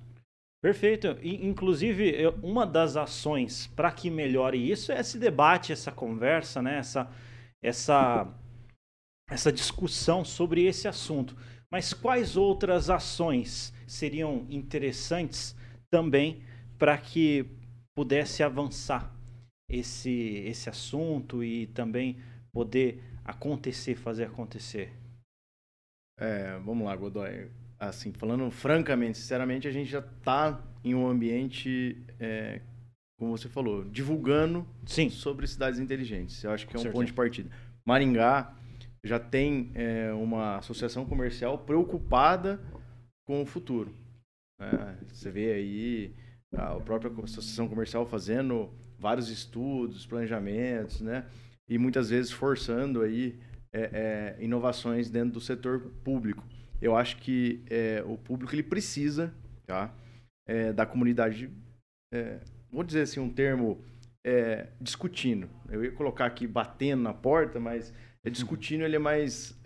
Perfeito. 0.62 1.18
Inclusive, 1.22 2.28
uma 2.42 2.66
das 2.66 2.98
ações 2.98 3.68
para 3.68 3.92
que 3.92 4.10
melhore 4.10 4.72
isso 4.72 4.92
é 4.92 5.00
esse 5.00 5.18
debate, 5.18 5.72
essa 5.72 5.92
conversa, 5.92 6.62
né? 6.62 6.80
essa, 6.80 7.10
essa, 7.62 8.28
essa 9.30 9.52
discussão 9.52 10.26
sobre 10.26 10.66
esse 10.66 10.88
assunto. 10.88 11.36
Mas 11.72 11.94
quais 11.94 12.36
outras 12.36 12.90
ações 12.90 13.74
seriam 13.88 14.46
interessantes 14.50 15.56
também 15.92 16.42
para 16.78 16.98
que 16.98 17.46
pudesse 17.96 18.44
avançar 18.44 19.14
esse, 19.70 20.44
esse 20.46 20.70
assunto 20.70 21.44
e 21.44 21.68
também 21.68 22.18
poder 22.52 23.04
acontecer, 23.24 23.96
fazer 23.96 24.26
acontecer? 24.26 24.92
É, 26.20 26.58
vamos 26.60 26.86
lá, 26.86 26.96
Godoy. 26.96 27.50
Assim, 27.80 28.12
falando 28.12 28.50
francamente, 28.52 29.18
sinceramente, 29.18 29.68
a 29.68 29.72
gente 29.72 29.90
já 29.90 30.00
está 30.00 30.62
em 30.84 30.94
um 30.96 31.08
ambiente, 31.08 32.04
é, 32.20 32.62
como 33.18 33.38
você 33.38 33.48
falou, 33.48 33.86
divulgando 33.86 34.68
Sim. 34.86 35.10
sobre 35.10 35.48
cidades 35.48 35.80
inteligentes. 35.80 36.44
Eu 36.44 36.52
acho 36.52 36.68
que 36.68 36.76
é 36.76 36.80
um 36.80 36.92
ponto 36.92 37.06
de 37.06 37.14
partida. 37.14 37.50
Maringá 37.86 38.54
já 39.04 39.20
tem 39.20 39.72
é, 39.76 40.12
uma 40.12 40.58
associação 40.58 41.06
comercial 41.06 41.58
preocupada 41.60 42.60
com 43.26 43.42
o 43.42 43.46
futuro. 43.46 43.94
É, 44.60 44.96
você 45.08 45.32
vê 45.32 45.54
aí 45.54 46.14
a 46.54 46.80
própria 46.80 47.12
associação 47.24 47.68
comercial 47.68 48.06
fazendo 48.06 48.70
vários 48.98 49.30
estudos, 49.30 50.06
planejamentos, 50.06 51.02
né? 51.02 51.26
E 51.68 51.78
muitas 51.78 52.10
vezes 52.10 52.32
forçando 52.32 53.02
aí 53.02 53.40
é, 53.72 54.36
é, 54.40 54.44
inovações 54.44 55.10
dentro 55.10 55.34
do 55.34 55.42
setor 55.42 55.92
público. 56.04 56.44
Eu 56.82 56.96
acho 56.96 57.18
que 57.18 57.64
é, 57.70 58.04
o 58.06 58.18
público 58.18 58.54
ele 58.54 58.64
precisa 58.64 59.34
tá, 59.66 59.94
é, 60.48 60.74
da 60.74 60.86
comunidade, 60.86 61.50
é, 62.14 62.40
vou 62.72 62.84
dizer 62.84 63.02
assim 63.02 63.20
um 63.20 63.30
termo, 63.30 63.82
é, 64.26 64.68
discutindo. 64.82 65.50
Eu 65.70 65.84
ia 65.84 65.92
colocar 65.92 66.26
aqui 66.26 66.48
batendo 66.48 67.04
na 67.04 67.14
porta, 67.14 67.60
mas 67.60 67.94
discutindo 68.32 68.84
ele 68.84 68.96
é 68.96 69.00
mais, 69.00 69.58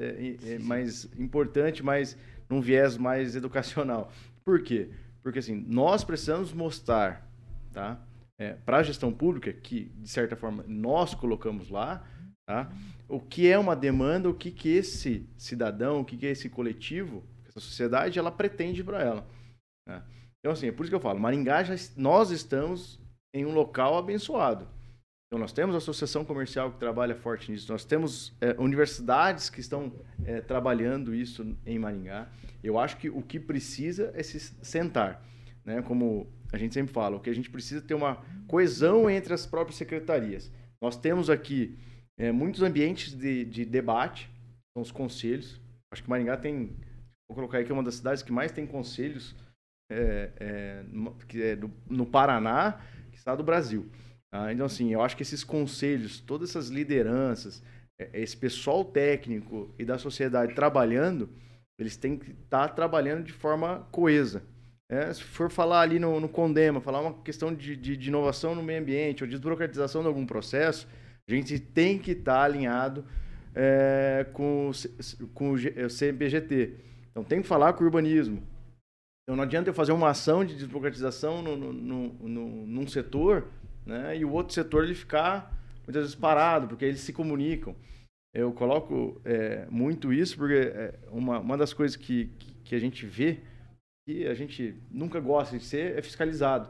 mais 0.62 1.06
importante, 1.18 1.84
mas 1.84 2.18
num 2.50 2.62
viés 2.62 2.98
mais 2.98 3.36
educacional. 3.36 4.12
Por 4.44 4.62
quê? 4.62 4.90
Porque 5.22 5.40
assim, 5.40 5.66
nós 5.68 6.04
precisamos 6.04 6.52
mostrar 6.54 7.30
tá, 7.72 8.00
para 8.66 8.78
a 8.78 8.84
gestão 8.84 9.12
pública, 9.12 9.54
que 9.54 9.86
de 9.96 10.10
certa 10.10 10.36
forma 10.36 10.64
nós 10.68 11.14
colocamos 11.14 11.70
lá, 11.70 12.06
Tá? 12.46 12.70
O 13.08 13.22
que 13.22 13.50
é 13.50 13.58
uma 13.58 13.76
demanda, 13.76 14.30
o 14.30 14.34
que, 14.34 14.52
que 14.52 14.70
esse 14.70 15.28
cidadão, 15.38 16.02
o 16.02 16.06
que, 16.06 16.18
que 16.18 16.26
esse 16.26 16.50
coletivo, 16.50 17.24
essa 17.48 17.60
sociedade, 17.60 18.20
ela 18.20 18.32
pretende 18.32 18.84
para 18.84 19.02
ela. 19.02 19.28
Né? 19.88 20.04
Então, 20.40 20.52
assim, 20.52 20.68
é 20.68 20.72
por 20.72 20.84
isso 20.84 20.92
que 20.92 20.96
eu 20.96 21.00
falo, 21.00 21.20
Maringá, 21.20 21.64
já, 21.64 21.76
nós 21.96 22.32
estamos 22.32 23.00
em 23.34 23.46
um 23.46 23.54
local 23.54 23.98
abençoado. 23.98 24.68
Então, 25.34 25.42
nós 25.42 25.52
temos 25.52 25.74
a 25.74 25.80
associação 25.80 26.24
comercial 26.24 26.72
que 26.72 26.78
trabalha 26.78 27.16
forte 27.16 27.52
nisso, 27.52 27.72
nós 27.72 27.84
temos 27.84 28.32
é, 28.40 28.56
universidades 28.60 29.50
que 29.50 29.62
estão 29.62 29.92
é, 30.24 30.40
trabalhando 30.42 31.12
isso 31.16 31.58
em 31.66 31.80
Maringá. 31.80 32.30
Eu 32.64 32.78
acho 32.78 32.98
que 32.98 33.10
o 33.10 33.20
que 33.20 33.40
precisa 33.40 34.12
é 34.14 34.22
se 34.22 34.40
sentar. 34.40 35.26
Né? 35.66 35.82
Como 35.82 36.28
a 36.52 36.58
gente 36.60 36.76
sempre 36.76 36.94
fala, 36.94 37.16
o 37.16 37.20
que 37.20 37.32
a 37.32 37.34
gente 37.34 37.50
precisa 37.50 37.84
é 37.84 37.84
ter 37.84 37.96
uma 37.96 38.24
coesão 38.48 39.10
entre 39.10 39.34
as 39.34 39.44
próprias 39.44 39.76
secretarias. 39.76 40.52
Nós 40.80 40.96
temos 40.96 41.32
aqui 41.32 41.80
é, 42.16 42.32
muitos 42.32 42.62
ambientes 42.62 43.12
de, 43.12 43.44
de 43.44 43.66
debate, 43.66 44.30
são 44.72 44.84
os 44.84 44.92
conselhos. 44.92 45.60
Acho 45.92 46.04
que 46.04 46.10
Maringá 46.12 46.38
tem, 46.38 46.78
vou 47.28 47.34
colocar 47.34 47.58
aí 47.58 47.66
que 47.66 47.72
é 47.72 47.74
uma 47.74 47.82
das 47.82 47.96
cidades 47.96 48.22
que 48.22 48.32
mais 48.32 48.52
tem 48.52 48.68
conselhos 48.68 49.36
é, 49.92 50.30
é, 50.40 50.86
é 51.40 51.56
do, 51.56 51.72
no 51.90 52.06
Paraná, 52.06 52.80
que 53.10 53.18
está 53.18 53.36
do 53.36 53.44
Brasil. 53.44 53.90
Ah, 54.36 54.52
então, 54.52 54.66
assim, 54.66 54.92
eu 54.92 55.00
acho 55.00 55.16
que 55.16 55.22
esses 55.22 55.44
conselhos, 55.44 56.20
todas 56.20 56.50
essas 56.50 56.70
lideranças, 56.70 57.62
é, 58.00 58.10
esse 58.20 58.36
pessoal 58.36 58.84
técnico 58.84 59.70
e 59.78 59.86
da 59.86 60.00
sociedade 60.00 60.56
trabalhando, 60.56 61.30
eles 61.78 61.96
têm 61.96 62.18
que 62.18 62.32
estar 62.32 62.68
tá 62.68 62.74
trabalhando 62.74 63.24
de 63.24 63.32
forma 63.32 63.88
coesa. 63.92 64.42
É, 64.90 65.14
se 65.14 65.22
for 65.22 65.52
falar 65.52 65.82
ali 65.82 66.00
no, 66.00 66.20
no 66.20 66.28
Condema, 66.28 66.82
falar 66.82 67.02
uma 67.02 67.14
questão 67.22 67.54
de, 67.54 67.76
de, 67.76 67.96
de, 67.96 68.10
inovação 68.10 68.56
no 68.56 68.64
meio 68.64 68.82
ambiente 68.82 69.24
ou 69.24 69.28
de 69.28 69.36
desburocratização 69.36 70.02
de 70.02 70.08
algum 70.08 70.26
processo, 70.26 70.88
a 71.30 71.32
gente 71.32 71.60
tem 71.60 72.00
que 72.00 72.14
estar 72.14 72.34
tá 72.34 72.44
alinhado 72.44 73.06
é, 73.54 74.26
com, 74.34 74.72
com 75.36 75.54
o 75.54 75.56
CMPGT. 75.56 76.74
Então 77.12 77.24
tem 77.24 77.40
que 77.40 77.48
falar 77.48 77.74
com 77.74 77.84
o 77.84 77.86
urbanismo. 77.86 78.42
Então 79.24 79.36
não 79.36 79.44
adianta 79.44 79.70
eu 79.70 79.76
fazer 79.76 79.92
uma 79.92 80.10
ação 80.10 80.44
de 80.44 80.56
desburocratização 80.56 81.44
no, 81.44 81.56
no, 81.56 81.72
no, 81.72 82.14
no, 82.28 82.66
num 82.66 82.88
setor 82.88 83.48
né, 83.86 84.18
e 84.18 84.26
o 84.26 84.32
outro 84.32 84.54
setor 84.54 84.84
ele 84.84 84.96
ficar 84.96 85.52
muitas 85.86 86.04
vezes 86.04 86.16
parado, 86.16 86.68
porque 86.68 86.86
eles 86.86 87.02
se 87.02 87.14
comunicam. 87.14 87.76
Eu 88.34 88.52
coloco 88.52 89.22
é, 89.24 89.68
muito 89.70 90.12
isso 90.12 90.38
porque 90.38 90.56
é 90.56 91.00
uma, 91.12 91.40
uma 91.40 91.58
das 91.58 91.72
coisas 91.72 91.96
que, 91.96 92.32
que, 92.64 92.74
a 92.74 92.80
gente 92.80 93.06
vê 93.06 93.40
que 94.08 94.26
a 94.26 94.34
gente 94.34 94.76
nunca 94.90 95.20
gosta 95.20 95.58
de 95.58 95.64
ser 95.64 95.98
é 95.98 96.02
fiscalizado. 96.02 96.70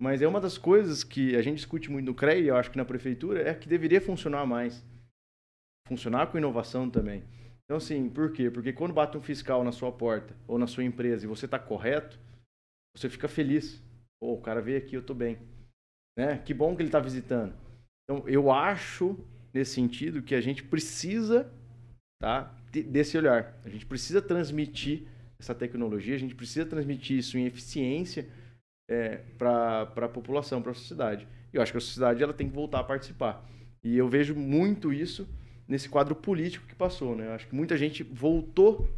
Mas 0.00 0.22
é 0.22 0.28
uma 0.28 0.40
das 0.40 0.56
coisas 0.56 1.02
que 1.02 1.34
a 1.34 1.42
gente 1.42 1.56
discute 1.56 1.90
muito 1.90 2.06
no 2.06 2.14
CREI, 2.14 2.48
eu 2.48 2.56
acho 2.56 2.70
que 2.70 2.76
na 2.76 2.84
prefeitura, 2.84 3.48
é 3.48 3.54
que 3.54 3.68
deveria 3.68 4.00
funcionar 4.00 4.46
mais. 4.46 4.84
Funcionar 5.88 6.28
com 6.28 6.38
inovação 6.38 6.88
também. 6.88 7.24
Então, 7.64 7.78
assim, 7.78 8.08
por 8.08 8.32
quê? 8.32 8.50
Porque 8.50 8.72
quando 8.72 8.92
bate 8.92 9.16
um 9.16 9.22
fiscal 9.22 9.64
na 9.64 9.72
sua 9.72 9.90
porta 9.90 10.36
ou 10.46 10.58
na 10.58 10.66
sua 10.66 10.84
empresa 10.84 11.24
e 11.24 11.28
você 11.28 11.46
está 11.46 11.58
correto, 11.58 12.18
você 12.94 13.08
fica 13.08 13.28
feliz. 13.28 13.82
Pô, 14.20 14.34
o 14.34 14.40
cara 14.40 14.60
veio 14.60 14.78
aqui, 14.78 14.94
eu 14.94 15.00
estou 15.00 15.16
bem. 15.16 15.38
Né? 16.16 16.38
Que 16.38 16.54
bom 16.54 16.74
que 16.74 16.82
ele 16.82 16.88
está 16.88 17.00
visitando. 17.00 17.54
Então, 18.04 18.26
eu 18.28 18.50
acho, 18.52 19.18
nesse 19.52 19.74
sentido, 19.74 20.22
que 20.22 20.34
a 20.34 20.40
gente 20.40 20.62
precisa 20.62 21.50
tá, 22.20 22.54
desse 22.70 23.16
olhar. 23.16 23.58
A 23.64 23.68
gente 23.68 23.86
precisa 23.86 24.20
transmitir 24.20 25.02
essa 25.38 25.54
tecnologia, 25.54 26.14
a 26.14 26.18
gente 26.18 26.34
precisa 26.34 26.64
transmitir 26.64 27.18
isso 27.18 27.36
em 27.36 27.46
eficiência 27.46 28.28
é, 28.88 29.16
para 29.38 29.82
a 29.82 30.08
população, 30.08 30.62
para 30.62 30.72
a 30.72 30.74
sociedade. 30.74 31.26
Eu 31.52 31.62
acho 31.62 31.72
que 31.72 31.78
a 31.78 31.80
sociedade 31.80 32.22
ela 32.22 32.32
tem 32.32 32.48
que 32.48 32.54
voltar 32.54 32.80
a 32.80 32.84
participar. 32.84 33.44
E 33.82 33.96
eu 33.96 34.08
vejo 34.08 34.34
muito 34.34 34.92
isso 34.92 35.28
nesse 35.68 35.88
quadro 35.88 36.14
político 36.14 36.66
que 36.66 36.74
passou. 36.74 37.14
Né? 37.16 37.26
Eu 37.26 37.32
acho 37.32 37.46
que 37.46 37.54
muita 37.54 37.76
gente 37.76 38.02
voltou 38.02 38.88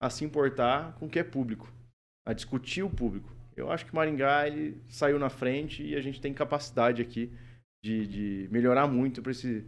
a 0.00 0.10
se 0.10 0.24
importar 0.24 0.94
com 0.94 1.06
o 1.06 1.08
que 1.08 1.18
é 1.18 1.24
público, 1.24 1.72
a 2.26 2.32
discutir 2.32 2.82
o 2.82 2.90
público. 2.90 3.32
Eu 3.56 3.70
acho 3.70 3.86
que 3.86 3.94
Maringá 3.94 4.46
ele 4.46 4.76
saiu 4.88 5.18
na 5.18 5.30
frente 5.30 5.82
e 5.82 5.94
a 5.94 6.00
gente 6.00 6.20
tem 6.20 6.34
capacidade 6.34 7.00
aqui 7.00 7.30
de, 7.84 8.06
de 8.06 8.48
melhorar 8.50 8.86
muito 8.86 9.22
para 9.22 9.30
esse, 9.30 9.64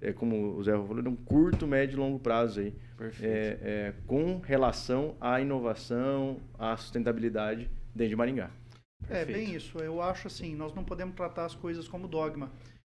é, 0.00 0.12
como 0.12 0.56
o 0.56 0.62
Zé 0.62 0.72
falou, 0.72 1.02
de 1.02 1.08
um 1.08 1.16
curto, 1.16 1.66
médio 1.66 1.96
e 1.96 2.00
longo 2.00 2.18
prazo 2.18 2.60
aí, 2.60 2.74
é, 3.20 3.58
é, 3.62 3.94
com 4.06 4.38
relação 4.38 5.16
à 5.20 5.40
inovação, 5.40 6.40
à 6.58 6.76
sustentabilidade 6.76 7.70
dentro 7.94 8.10
de 8.10 8.16
Maringá. 8.16 8.50
É, 9.08 9.24
bem 9.24 9.54
isso. 9.54 9.78
Eu 9.78 10.02
acho 10.02 10.26
assim, 10.26 10.54
nós 10.54 10.74
não 10.74 10.84
podemos 10.84 11.14
tratar 11.14 11.44
as 11.44 11.54
coisas 11.54 11.86
como 11.86 12.08
dogma. 12.08 12.50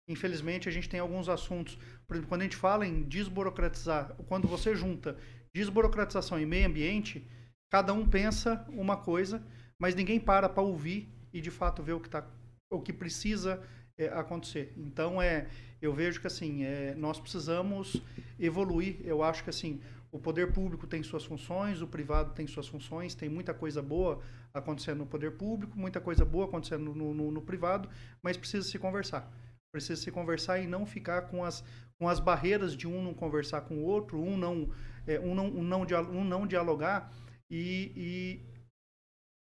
infelizmente, 0.08 0.70
a 0.70 0.72
gente 0.72 0.88
tem 0.88 1.00
alguns 1.00 1.28
assuntos. 1.28 1.78
Por 2.08 2.16
exemplo, 2.16 2.30
quando 2.30 2.42
a 2.42 2.44
gente 2.44 2.56
fala 2.56 2.86
em 2.86 3.02
desburocratizar, 3.04 4.14
quando 4.28 4.48
você 4.48 4.76
junta 4.76 5.18
desburocratização 5.56 6.40
e 6.40 6.46
meio 6.46 6.68
ambiente, 6.68 7.26
cada 7.72 7.94
um 7.94 8.08
pensa 8.08 8.66
uma 8.70 8.98
coisa, 8.98 9.42
mas 9.80 9.96
ninguém 9.96 10.20
para 10.20 10.48
para 10.48 10.64
ouvir 10.64 11.10
e 11.34 11.42
de 11.42 11.52
fato 11.52 11.84
ver 11.84 11.94
o 11.94 12.00
que, 12.00 12.10
tá, 12.10 12.26
o 12.70 12.82
que 12.82 12.94
precisa 12.94 13.62
é, 13.98 14.08
acontecer. 14.08 14.74
Então, 14.78 15.22
é, 15.22 15.48
eu 15.82 15.94
vejo 15.94 16.20
que 16.20 16.28
assim, 16.28 16.64
é, 16.64 16.94
nós 16.96 17.20
precisamos 17.20 18.02
evoluir. 18.40 18.98
Eu 19.04 19.24
acho 19.24 19.44
que 19.44 19.50
assim, 19.50 19.82
o 20.12 20.20
poder 20.20 20.54
público 20.54 20.88
tem 20.88 21.04
suas 21.04 21.26
funções, 21.26 21.82
o 21.82 21.88
privado 21.88 22.34
tem 22.34 22.48
suas 22.48 22.68
funções, 22.68 23.16
tem 23.16 23.28
muita 23.28 23.54
coisa 23.54 23.82
boa 23.82 24.22
acontecendo 24.54 25.00
no 25.00 25.06
poder 25.06 25.32
público, 25.32 25.78
muita 25.78 26.00
coisa 26.00 26.24
boa 26.24 26.46
acontecendo 26.46 26.96
no, 26.96 27.14
no, 27.14 27.32
no 27.32 27.42
privado, 27.42 27.90
mas 28.24 28.38
precisa 28.38 28.68
se 28.68 28.80
conversar. 28.80 29.30
Precisa 29.74 30.02
se 30.02 30.10
conversar 30.12 30.60
e 30.60 30.68
não 30.68 30.86
ficar 30.86 31.24
com 31.24 31.44
as, 31.44 31.64
com 32.00 32.08
as 32.08 32.22
barreiras 32.22 32.78
de 32.78 32.88
um 32.88 33.04
não 33.04 33.14
conversar 33.14 33.62
com 33.62 33.76
o 33.76 33.84
outro, 33.84 34.18
um 34.22 34.38
não, 34.38 34.70
é, 35.06 35.20
um 35.20 35.36
não, 35.36 35.48
um 35.48 35.64
não, 35.64 35.82
um 35.82 36.24
não 36.24 36.48
dialogar 36.48 37.12
e, 37.50 37.92
e 37.96 38.55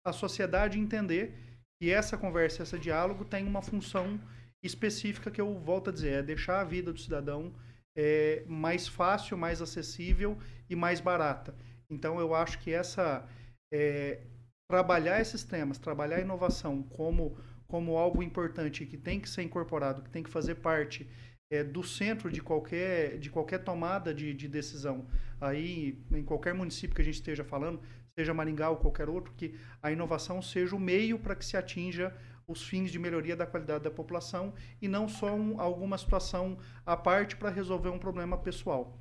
a 0.06 0.12
sociedade 0.12 0.80
entender 0.80 1.34
que 1.82 1.91
essa 1.91 2.18
conversa, 2.18 2.64
esse 2.64 2.78
diálogo 2.78 3.26
tem 3.26 3.45
uma 3.45 3.62
função 3.62 4.20
específica 4.62 5.32
que 5.32 5.41
eu 5.41 5.60
volto 5.60 5.89
a 5.89 5.93
dizer, 5.93 6.14
é 6.14 6.24
deixar 6.24 6.62
a 6.62 6.64
vida 6.64 6.91
do 6.91 6.99
cidadão 6.99 7.54
é, 7.95 8.43
mais 8.47 8.88
fácil, 8.88 9.38
mais 9.38 9.62
acessível 9.62 10.38
e 10.70 10.76
mais 10.76 10.99
barata. 10.99 11.56
Então 11.89 12.20
eu 12.20 12.34
acho 12.34 12.60
que 12.60 12.72
essa 12.72 13.28
é, 13.72 14.22
trabalhar 14.70 15.22
esses 15.22 15.43
temas, 15.43 15.78
trabalhar 15.78 16.18
a 16.18 16.22
inovação 16.22 16.84
como 16.84 17.38
como 17.74 17.97
algo 17.97 18.22
importante 18.22 18.86
que 18.86 18.97
tem 18.97 19.20
que 19.20 19.28
ser 19.28 19.41
incorporado, 19.41 20.04
que 20.04 20.10
tem 20.12 20.22
que 20.22 20.30
fazer 20.30 20.56
parte 20.56 21.10
é, 21.51 21.64
do 21.64 21.82
centro 21.82 22.32
de 22.32 22.39
qualquer, 22.39 23.18
de 23.18 23.32
qualquer 23.32 23.64
tomada 23.64 24.14
de, 24.14 24.32
de, 24.32 24.47
decisão. 24.47 25.08
Aí, 25.41 25.99
em 26.12 26.24
qualquer 26.24 26.54
município 26.54 26.95
que 26.95 27.01
a 27.01 27.06
gente 27.06 27.16
esteja 27.16 27.43
falando, 27.43 27.82
seja 28.18 28.34
Maringá 28.34 28.70
ou 28.70 28.78
qualquer 28.78 29.09
outro, 29.09 29.34
que 29.36 29.55
a 29.82 29.91
inovação 29.91 30.41
seja 30.41 30.76
o 30.76 30.80
meio 30.80 31.18
para 31.20 31.36
que 31.36 31.45
se 31.45 31.57
atinja 31.57 32.16
os 32.47 32.68
fins 32.68 32.91
de 32.91 32.99
melhoria 32.99 33.36
da 33.36 33.45
qualidade 33.45 33.84
da 33.84 33.91
população 33.91 34.53
e 34.82 34.88
não 34.88 35.07
só 35.07 35.34
um, 35.34 35.59
alguma 35.59 35.97
situação 35.97 36.57
à 36.86 36.95
parte 36.95 37.36
para 37.36 37.49
resolver 37.49 37.89
um 37.89 37.97
problema 37.97 38.38
pessoal. 38.38 38.97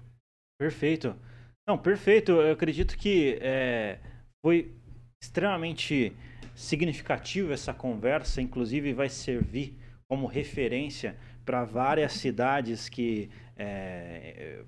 Perfeito. 0.59 1.17
Não, 1.67 1.77
perfeito. 1.77 2.33
Eu 2.33 2.53
acredito 2.53 2.97
que 2.97 3.39
é, 3.41 3.99
foi 4.45 4.73
extremamente 5.23 6.15
significativo 6.55 7.53
essa 7.53 7.73
conversa, 7.73 8.41
inclusive 8.41 8.93
vai 8.93 9.09
servir 9.09 9.77
como 10.09 10.27
referência 10.27 11.17
para 11.45 11.65
várias 11.65 12.13
cidades 12.13 12.89
que, 12.89 13.31
é, 13.57 14.63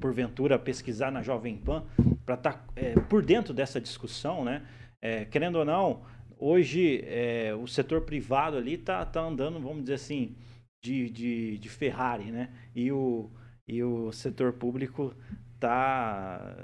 porventura, 0.00 0.58
pesquisar 0.58 1.10
na 1.10 1.22
Jovem 1.22 1.56
Pan, 1.56 1.84
para 2.24 2.34
estar 2.34 2.52
tá, 2.52 2.64
é, 2.76 2.94
por 2.94 3.24
dentro 3.24 3.52
dessa 3.52 3.80
discussão, 3.80 4.44
né? 4.44 4.66
É, 5.00 5.24
querendo 5.24 5.56
ou 5.56 5.64
não, 5.64 6.02
hoje 6.38 7.02
é, 7.04 7.54
o 7.54 7.66
setor 7.66 8.02
privado 8.02 8.56
ali 8.56 8.74
está 8.74 9.04
tá 9.04 9.20
andando, 9.20 9.60
vamos 9.60 9.82
dizer 9.82 9.94
assim, 9.94 10.36
de, 10.82 11.10
de, 11.10 11.58
de 11.58 11.68
Ferrari, 11.68 12.30
né? 12.30 12.50
E 12.74 12.90
o, 12.92 13.30
e 13.66 13.82
o 13.82 14.12
setor 14.12 14.52
público 14.52 15.14
está 15.54 16.54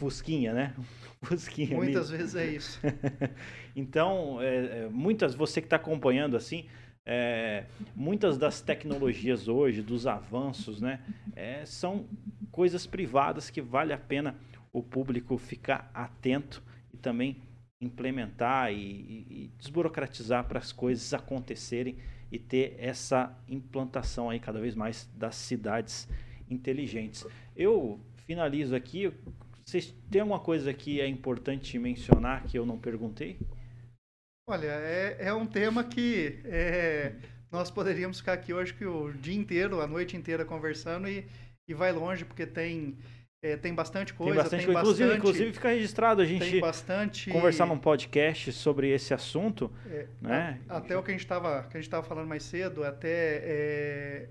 Fusquinha, 0.00 0.52
né? 0.52 0.74
Fusquinha. 1.22 1.76
Muitas 1.76 2.10
mesmo. 2.10 2.16
vezes 2.16 2.34
é 2.34 2.46
isso. 2.46 2.80
então, 3.76 4.40
é, 4.40 4.84
é, 4.84 4.88
muitas, 4.88 5.34
você 5.34 5.60
que 5.60 5.66
está 5.66 5.76
acompanhando 5.76 6.36
assim, 6.36 6.66
é, 7.04 7.64
muitas 7.94 8.38
das 8.38 8.60
tecnologias 8.60 9.48
hoje, 9.48 9.82
dos 9.82 10.06
avanços, 10.06 10.80
né, 10.80 11.00
é, 11.34 11.64
são 11.64 12.06
coisas 12.50 12.86
privadas 12.86 13.50
que 13.50 13.60
vale 13.60 13.92
a 13.92 13.98
pena 13.98 14.36
o 14.72 14.82
público 14.82 15.36
ficar 15.36 15.90
atento 15.92 16.62
e 16.92 16.96
também 16.96 17.36
implementar 17.80 18.72
e, 18.72 18.76
e, 18.76 19.26
e 19.30 19.50
desburocratizar 19.58 20.44
para 20.44 20.58
as 20.58 20.72
coisas 20.72 21.12
acontecerem 21.12 21.96
e 22.30 22.38
ter 22.38 22.76
essa 22.78 23.36
implantação 23.48 24.30
aí 24.30 24.38
cada 24.38 24.60
vez 24.60 24.74
mais 24.74 25.10
das 25.16 25.34
cidades 25.34 26.08
inteligentes. 26.48 27.26
Eu 27.56 28.00
finalizo 28.26 28.74
aqui 28.74 29.12
vocês 29.64 29.94
têm 30.10 30.20
alguma 30.20 30.40
coisa 30.40 30.74
que 30.74 31.00
é 31.00 31.06
importante 31.06 31.78
mencionar 31.78 32.44
que 32.44 32.58
eu 32.58 32.66
não 32.66 32.78
perguntei? 32.78 33.38
Olha, 34.52 34.66
é, 34.66 35.16
é 35.18 35.32
um 35.32 35.46
tema 35.46 35.82
que 35.82 36.38
é, 36.44 37.14
nós 37.50 37.70
poderíamos 37.70 38.18
ficar 38.18 38.34
aqui 38.34 38.52
hoje 38.52 38.74
que 38.74 38.84
o 38.84 39.10
dia 39.10 39.34
inteiro, 39.34 39.80
a 39.80 39.86
noite 39.86 40.14
inteira 40.14 40.44
conversando 40.44 41.08
e, 41.08 41.26
e 41.66 41.72
vai 41.72 41.90
longe, 41.90 42.26
porque 42.26 42.44
tem, 42.44 42.98
é, 43.42 43.56
tem 43.56 43.74
bastante 43.74 44.12
coisa. 44.12 44.34
Tem 44.34 44.42
bastante 44.42 44.66
tem 44.66 44.66
coisa. 44.66 44.80
Bastante, 44.80 45.02
inclusive, 45.04 45.18
inclusive 45.18 45.52
fica 45.54 45.70
registrado 45.70 46.20
a 46.20 46.26
gente 46.26 46.60
bastante, 46.60 47.30
conversar 47.30 47.64
num 47.64 47.78
podcast 47.78 48.52
sobre 48.52 48.90
esse 48.90 49.14
assunto. 49.14 49.72
É, 49.86 50.06
né? 50.20 50.60
a, 50.68 50.76
até 50.76 50.98
o 50.98 51.02
que 51.02 51.10
a 51.10 51.14
gente 51.14 51.22
estava 51.22 52.02
falando 52.02 52.28
mais 52.28 52.42
cedo, 52.42 52.84
até 52.84 53.08
é, 53.42 54.28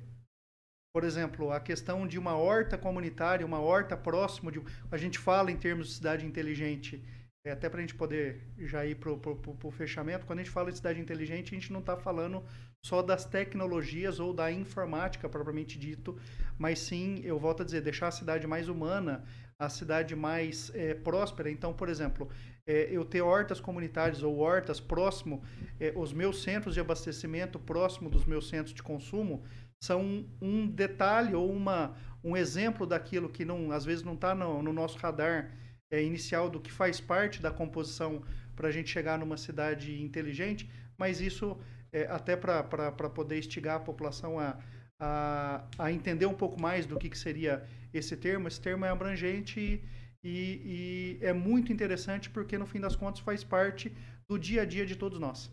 por 0.94 1.04
exemplo, 1.04 1.52
a 1.52 1.60
questão 1.60 2.06
de 2.06 2.20
uma 2.20 2.36
horta 2.36 2.78
comunitária, 2.78 3.44
uma 3.44 3.60
horta 3.60 3.98
próximo 3.98 4.52
de. 4.52 4.62
A 4.92 4.98
gente 4.98 5.18
fala 5.18 5.50
em 5.50 5.58
termos 5.58 5.88
de 5.88 5.94
cidade 5.96 6.28
inteligente, 6.28 7.04
é, 7.44 7.52
até 7.52 7.68
para 7.70 7.80
a 7.80 7.82
gente 7.82 7.96
poder 7.96 8.42
já 8.58 8.86
ir 8.86 8.96
para 8.96 9.12
o 9.12 9.72
fechamento. 9.72 10.26
Quando 10.26 10.40
a 10.40 10.44
gente 10.44 10.52
fala 10.52 10.72
de 10.72 10.78
cidade 10.78 11.00
inteligente, 11.00 11.56
a 11.56 11.60
gente 11.60 11.74
não 11.74 11.80
está 11.80 11.98
falando 11.98 12.44
só 12.84 13.02
das 13.02 13.26
tecnologias 13.26 14.20
ou 14.20 14.34
da 14.34 14.52
informática 14.52 15.30
propriamente 15.30 15.78
dito, 15.78 16.18
mas 16.58 16.80
sim, 16.80 17.22
eu 17.24 17.40
volto 17.40 17.62
a 17.62 17.66
dizer, 17.66 17.82
deixar 17.82 18.08
a 18.08 18.12
cidade 18.12 18.48
mais 18.48 18.68
humana, 18.70 19.24
a 19.60 19.70
cidade 19.70 20.16
mais 20.16 20.72
é, 20.74 20.94
próspera. 20.94 21.50
Então, 21.50 21.74
por 21.74 21.90
exemplo, 21.90 22.30
é, 22.66 22.90
eu 22.92 23.06
ter 23.06 23.22
hortas 23.22 23.60
comunitárias 23.60 24.24
ou 24.24 24.38
hortas 24.38 24.80
próximo, 24.80 25.44
é, 25.80 25.94
os 25.96 26.14
meus 26.14 26.42
centros 26.42 26.74
de 26.74 26.80
abastecimento 26.80 27.60
próximo 27.60 28.10
dos 28.10 28.26
meus 28.26 28.50
centros 28.50 28.74
de 28.74 28.82
consumo 28.82 29.44
são 29.84 30.26
um 30.40 30.68
detalhe 30.68 31.34
ou 31.34 31.52
uma, 31.52 31.96
um 32.24 32.38
exemplo 32.38 32.86
daquilo 32.86 33.30
que 33.30 33.44
não, 33.44 33.72
às 33.72 33.84
vezes 33.84 34.04
não 34.04 34.14
está 34.14 34.36
no, 34.36 34.62
no, 34.62 34.72
nosso 34.72 34.98
radar 35.00 35.52
é, 35.92 36.02
inicial 36.02 36.50
do 36.50 36.60
que 36.60 36.72
faz 36.72 37.00
parte 37.00 37.42
da 37.42 37.52
composição 37.52 38.24
para 38.56 38.70
a 38.70 38.72
gente 38.72 38.90
chegar 38.90 39.20
numa 39.20 39.38
cidade 39.38 40.02
inteligente, 40.02 40.70
mas 40.98 41.20
isso 41.20 41.60
é, 41.92 42.08
até 42.08 42.36
para 42.36 42.64
poder 43.10 43.38
instigar 43.38 43.76
a 43.76 43.80
população 43.80 44.40
a, 44.40 44.58
a, 45.00 45.68
a, 45.78 45.92
entender 45.92 46.26
um 46.26 46.34
pouco 46.34 46.60
mais 46.60 46.86
do 46.86 46.98
que, 46.98 47.10
que 47.10 47.18
seria 47.18 47.68
esse 47.94 48.16
termo. 48.16 48.48
Esse 48.48 48.62
termo 48.62 48.86
é 48.86 48.90
abrangente 48.90 49.60
e, 49.60 49.82
e, 50.24 51.18
e, 51.22 51.26
é 51.26 51.34
muito 51.34 51.74
interessante 51.74 52.30
porque, 52.30 52.58
no 52.58 52.66
fim 52.66 52.80
das 52.80 52.96
contas, 52.96 53.20
faz 53.22 53.44
parte 53.44 53.92
do 54.30 54.40
dia 54.40 54.62
a 54.62 54.66
dia 54.66 54.86
de 54.86 54.96
todos 54.96 55.20
nós. 55.20 55.52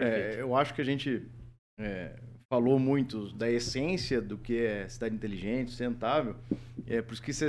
É, 0.00 0.40
eu 0.40 0.56
acho 0.56 0.72
que 0.72 0.80
a 0.80 0.84
gente 0.84 1.28
é, 1.78 2.16
falou 2.50 2.80
muito 2.80 3.32
da 3.32 3.48
essência 3.48 4.20
do 4.20 4.36
que 4.36 4.58
é 4.58 4.88
cidade 4.88 5.14
inteligente, 5.14 5.70
sustentável. 5.70 6.34
É 6.84 7.00
por 7.00 7.12
isso 7.14 7.22
que 7.22 7.32
você 7.32 7.48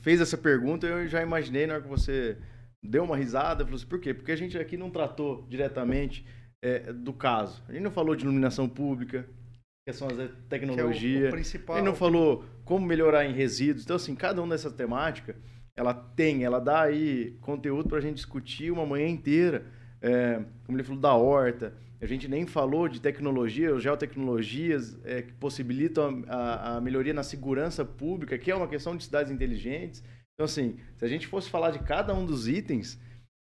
fez 0.00 0.22
essa 0.22 0.38
pergunta, 0.38 0.86
eu 0.86 1.06
já 1.06 1.22
imaginei 1.22 1.66
na 1.66 1.74
hora 1.74 1.82
que 1.82 1.88
você 1.88 2.38
deu 2.82 3.04
uma 3.04 3.14
risada, 3.14 3.62
falou 3.62 3.76
assim, 3.76 3.86
por 3.86 4.00
quê? 4.00 4.14
Porque 4.14 4.32
a 4.32 4.36
gente 4.36 4.56
aqui 4.56 4.78
não 4.78 4.90
tratou 4.90 5.46
diretamente 5.50 6.24
é, 6.62 6.90
do 6.92 7.12
caso. 7.12 7.62
A 7.68 7.72
gente 7.72 7.82
não 7.82 7.90
falou 7.90 8.16
de 8.16 8.24
iluminação 8.24 8.66
pública, 8.66 9.26
que 9.86 9.92
são 9.92 10.08
as 10.08 10.30
tecnologias. 10.48 11.24
É 11.24 11.26
o, 11.26 11.28
o 11.28 11.32
principal. 11.32 11.76
A 11.76 11.78
gente 11.80 11.88
não 11.88 11.94
falou 11.94 12.46
como 12.64 12.86
melhorar 12.86 13.26
em 13.26 13.34
resíduos. 13.34 13.84
Então, 13.84 13.96
assim, 13.96 14.14
cada 14.14 14.40
uma 14.40 14.48
dessa 14.48 14.70
temática, 14.70 15.36
ela 15.76 15.92
tem, 15.92 16.42
ela 16.42 16.58
dá 16.58 16.82
aí 16.82 17.36
conteúdo 17.42 17.90
para 17.90 17.98
a 17.98 18.00
gente 18.00 18.14
discutir 18.14 18.70
uma 18.70 18.86
manhã 18.86 19.08
inteira. 19.08 19.66
É, 20.00 20.42
como 20.64 20.78
ele 20.78 20.84
falou 20.84 21.00
da 21.00 21.14
horta, 21.14 21.74
a 22.00 22.06
gente 22.06 22.26
nem 22.28 22.46
falou 22.46 22.88
de 22.88 23.00
tecnologia, 23.00 23.78
geotecnologias 23.78 24.98
é, 25.04 25.22
que 25.22 25.32
possibilitam 25.34 26.24
a, 26.28 26.76
a, 26.76 26.80
melhoria 26.80 27.12
na 27.12 27.22
segurança 27.22 27.84
pública, 27.84 28.38
que 28.38 28.50
é 28.50 28.54
uma 28.54 28.68
questão 28.68 28.96
de 28.96 29.04
cidades 29.04 29.30
inteligentes. 29.30 30.02
Então, 30.34 30.46
assim, 30.46 30.78
se 30.96 31.04
a 31.04 31.08
gente 31.08 31.26
fosse 31.26 31.50
falar 31.50 31.70
de 31.70 31.80
cada 31.80 32.14
um 32.14 32.24
dos 32.24 32.48
itens, 32.48 32.98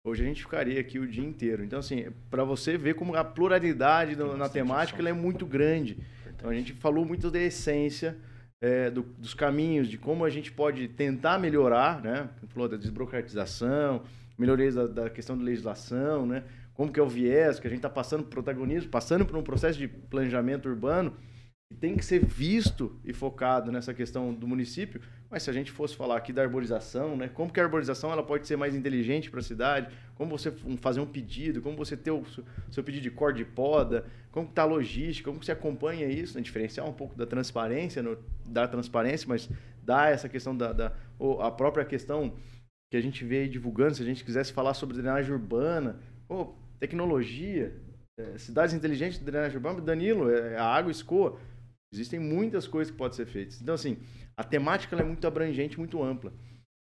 hoje 0.05 0.25
a 0.25 0.27
gente 0.27 0.43
ficaria 0.43 0.81
aqui 0.81 0.99
o 0.99 1.07
dia 1.07 1.25
inteiro. 1.25 1.63
Então, 1.63 1.79
assim, 1.79 2.07
para 2.29 2.43
você 2.43 2.77
ver 2.77 2.95
como 2.95 3.15
a 3.15 3.23
pluralidade 3.23 4.17
do, 4.17 4.37
na 4.37 4.49
temática 4.49 5.01
é 5.09 5.13
muito 5.13 5.47
grande. 5.47 5.97
Então, 6.35 6.51
a 6.51 6.55
gente 6.55 6.73
falou 6.73 7.05
muito 7.05 7.31
da 7.31 7.39
essência, 7.39 8.17
é, 8.61 8.91
do, 8.91 9.03
dos 9.03 9.33
caminhos, 9.33 9.89
de 9.89 9.97
como 9.97 10.25
a 10.25 10.31
gente 10.31 10.51
pode 10.51 10.89
tentar 10.89 11.39
melhorar, 11.39 12.03
né? 12.03 12.29
Falou 12.49 12.69
da 12.69 12.77
desburocratização, 12.77 14.03
melhoria 14.37 14.73
da, 14.73 14.87
da 14.87 15.11
questão 15.11 15.39
da 15.39 15.45
legislação, 15.45 16.27
né? 16.27 16.43
Como 16.81 16.91
que 16.91 16.99
é 16.99 17.03
o 17.03 17.09
viés, 17.11 17.61
que 17.61 17.67
a 17.67 17.71
gente 17.71 17.81
está 17.81 17.91
passando 17.91 18.25
por 18.25 18.31
protagonismo, 18.31 18.89
passando 18.89 19.27
por 19.27 19.37
um 19.37 19.43
processo 19.43 19.79
de 19.79 19.87
planejamento 19.87 20.67
urbano, 20.67 21.15
tem 21.79 21.95
que 21.95 22.03
ser 22.03 22.25
visto 22.25 22.99
e 23.05 23.13
focado 23.13 23.71
nessa 23.71 23.93
questão 23.93 24.33
do 24.33 24.49
município. 24.49 24.99
Mas 25.29 25.43
se 25.43 25.51
a 25.51 25.53
gente 25.53 25.71
fosse 25.71 25.95
falar 25.95 26.17
aqui 26.17 26.33
da 26.33 26.41
arborização, 26.41 27.19
né? 27.19 27.29
Como 27.29 27.53
que 27.53 27.61
a 27.61 27.65
arborização 27.65 28.11
ela 28.11 28.23
pode 28.23 28.47
ser 28.47 28.57
mais 28.57 28.75
inteligente 28.75 29.31
para 29.31 29.41
a 29.41 29.43
cidade? 29.43 29.95
Como 30.15 30.31
você 30.31 30.51
fazer 30.81 31.01
um 31.01 31.07
pedido? 31.07 31.61
Como 31.61 31.77
você 31.77 31.99
ter 31.99 32.13
o 32.13 32.25
seu 32.71 32.83
pedido 32.83 33.03
de 33.03 33.11
corda 33.11 33.37
de 33.37 33.45
poda? 33.45 34.07
Como 34.33 34.49
está 34.49 34.63
a 34.63 34.65
logística? 34.65 35.29
Como 35.29 35.39
que 35.39 35.45
você 35.45 35.53
acompanha 35.53 36.07
isso? 36.07 36.39
Né? 36.39 36.43
Diferenciar 36.43 36.89
um 36.89 36.95
pouco 36.95 37.15
da 37.15 37.27
transparência, 37.27 38.03
no, 38.03 38.17
da 38.49 38.67
transparência, 38.67 39.29
mas 39.29 39.51
dar 39.83 40.11
essa 40.11 40.31
questão 40.31 40.57
da, 40.57 40.73
da 40.73 40.93
a 41.41 41.51
própria 41.51 41.85
questão 41.85 42.33
que 42.91 42.97
a 42.97 43.03
gente 43.03 43.23
vê 43.23 43.47
divulgando, 43.47 43.97
se 43.97 44.03
a 44.03 44.07
gente 44.07 44.25
quisesse 44.25 44.51
falar 44.51 44.73
sobre 44.73 44.97
drenagem 44.97 45.31
urbana, 45.31 46.01
oh, 46.27 46.55
tecnologia, 46.81 47.73
é, 48.19 48.39
cidades 48.39 48.75
inteligentes 48.75 49.19
de 49.19 49.25
drenagem 49.25 49.57
urbana, 49.57 49.81
Danilo, 49.81 50.31
é, 50.31 50.57
a 50.57 50.65
água 50.65 50.91
escoa. 50.91 51.39
Existem 51.93 52.19
muitas 52.19 52.67
coisas 52.67 52.91
que 52.91 52.97
podem 52.97 53.17
ser 53.17 53.27
feitas. 53.27 53.61
Então, 53.61 53.75
assim, 53.75 53.99
a 54.37 54.43
temática 54.43 54.97
é 54.97 55.05
muito 55.05 55.27
abrangente, 55.27 55.79
muito 55.79 56.03
ampla. 56.03 56.33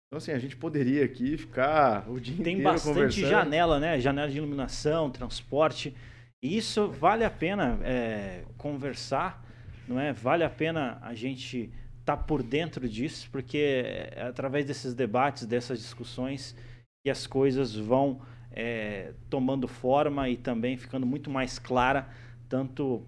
Então, 0.09 0.19
assim, 0.19 0.33
a 0.33 0.39
gente 0.39 0.57
poderia 0.57 1.05
aqui 1.05 1.37
ficar 1.37 2.09
o 2.09 2.19
dia 2.19 2.35
Tem 2.37 2.55
inteiro 2.55 2.63
bastante 2.63 2.95
conversando. 2.95 3.29
janela, 3.29 3.81
né? 3.81 4.01
Janela 4.01 4.29
de 4.29 4.39
iluminação, 4.39 5.11
transporte. 5.11 5.95
E 6.43 6.57
isso 6.57 6.89
vale 6.89 7.25
a 7.25 7.31
pena 7.31 7.79
é, 7.83 8.45
conversar, 8.57 9.45
não 9.87 9.99
é? 9.99 10.13
Vale 10.13 10.45
a 10.45 10.51
pena 10.51 10.99
a 11.03 11.15
gente 11.15 11.71
estar 12.01 12.17
tá 12.17 12.23
por 12.23 12.43
dentro 12.43 12.89
disso, 12.89 13.29
porque 13.31 13.59
é 13.59 14.23
através 14.23 14.65
desses 14.65 14.95
debates, 14.95 15.45
dessas 15.45 15.81
discussões, 15.81 16.57
que 17.05 17.11
as 17.11 17.27
coisas 17.27 17.75
vão 17.75 18.21
é, 18.57 19.13
tomando 19.29 19.69
forma 19.69 20.31
e 20.31 20.37
também 20.37 20.79
ficando 20.79 21.07
muito 21.07 21.31
mais 21.31 21.59
clara, 21.59 22.09
tanto 22.49 23.03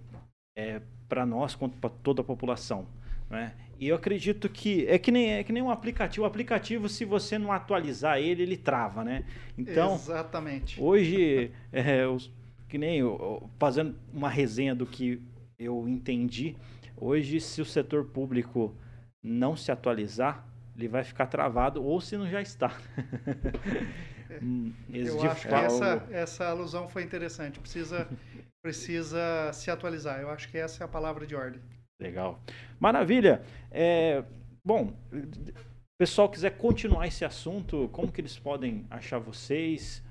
é, 0.54 0.82
para 1.08 1.24
nós 1.24 1.54
quanto 1.54 1.78
para 1.78 1.88
toda 1.88 2.20
a 2.20 2.24
população. 2.24 2.86
Né? 3.30 3.54
E 3.80 3.88
eu 3.88 3.96
acredito 3.96 4.48
que 4.48 4.86
é 4.86 4.98
que 4.98 5.10
nem 5.10 5.32
é 5.32 5.42
que 5.42 5.52
nem 5.52 5.62
um 5.62 5.70
aplicativo. 5.70 6.24
O 6.24 6.26
aplicativo, 6.26 6.88
se 6.88 7.04
você 7.04 7.38
não 7.38 7.50
atualizar 7.50 8.18
ele, 8.18 8.42
ele 8.42 8.56
trava, 8.56 9.04
né? 9.04 9.24
Então, 9.56 9.94
exatamente. 9.94 10.80
Hoje, 10.82 11.50
é, 11.72 12.06
os, 12.06 12.30
que 12.68 12.76
nem 12.76 12.98
eu, 12.98 13.48
fazendo 13.58 13.96
uma 14.12 14.28
resenha 14.28 14.74
do 14.74 14.84
que 14.84 15.22
eu 15.58 15.88
entendi, 15.88 16.56
hoje 16.96 17.40
se 17.40 17.62
o 17.62 17.64
setor 17.64 18.04
público 18.06 18.74
não 19.22 19.56
se 19.56 19.70
atualizar, 19.70 20.44
ele 20.76 20.88
vai 20.88 21.04
ficar 21.04 21.26
travado 21.26 21.82
ou 21.82 22.00
se 22.00 22.16
não 22.16 22.28
já 22.28 22.42
está. 22.42 22.76
Hum, 24.42 24.72
eu 24.92 25.22
acho 25.22 25.48
que 25.48 25.54
essa, 25.54 26.06
essa 26.10 26.46
alusão 26.46 26.88
foi 26.88 27.02
interessante. 27.02 27.58
Precisa 27.58 28.08
precisa 28.62 29.52
se 29.52 29.70
atualizar. 29.70 30.20
Eu 30.20 30.30
acho 30.30 30.50
que 30.50 30.58
essa 30.58 30.82
é 30.82 30.84
a 30.84 30.88
palavra 30.88 31.26
de 31.26 31.34
ordem. 31.34 31.60
Legal. 32.00 32.40
Maravilha. 32.78 33.42
É, 33.70 34.24
bom, 34.64 34.92
pessoal 35.98 36.30
quiser 36.30 36.56
continuar 36.56 37.08
esse 37.08 37.24
assunto, 37.24 37.88
como 37.88 38.12
que 38.12 38.20
eles 38.20 38.38
podem 38.38 38.86
achar 38.88 39.18
vocês? 39.18 40.02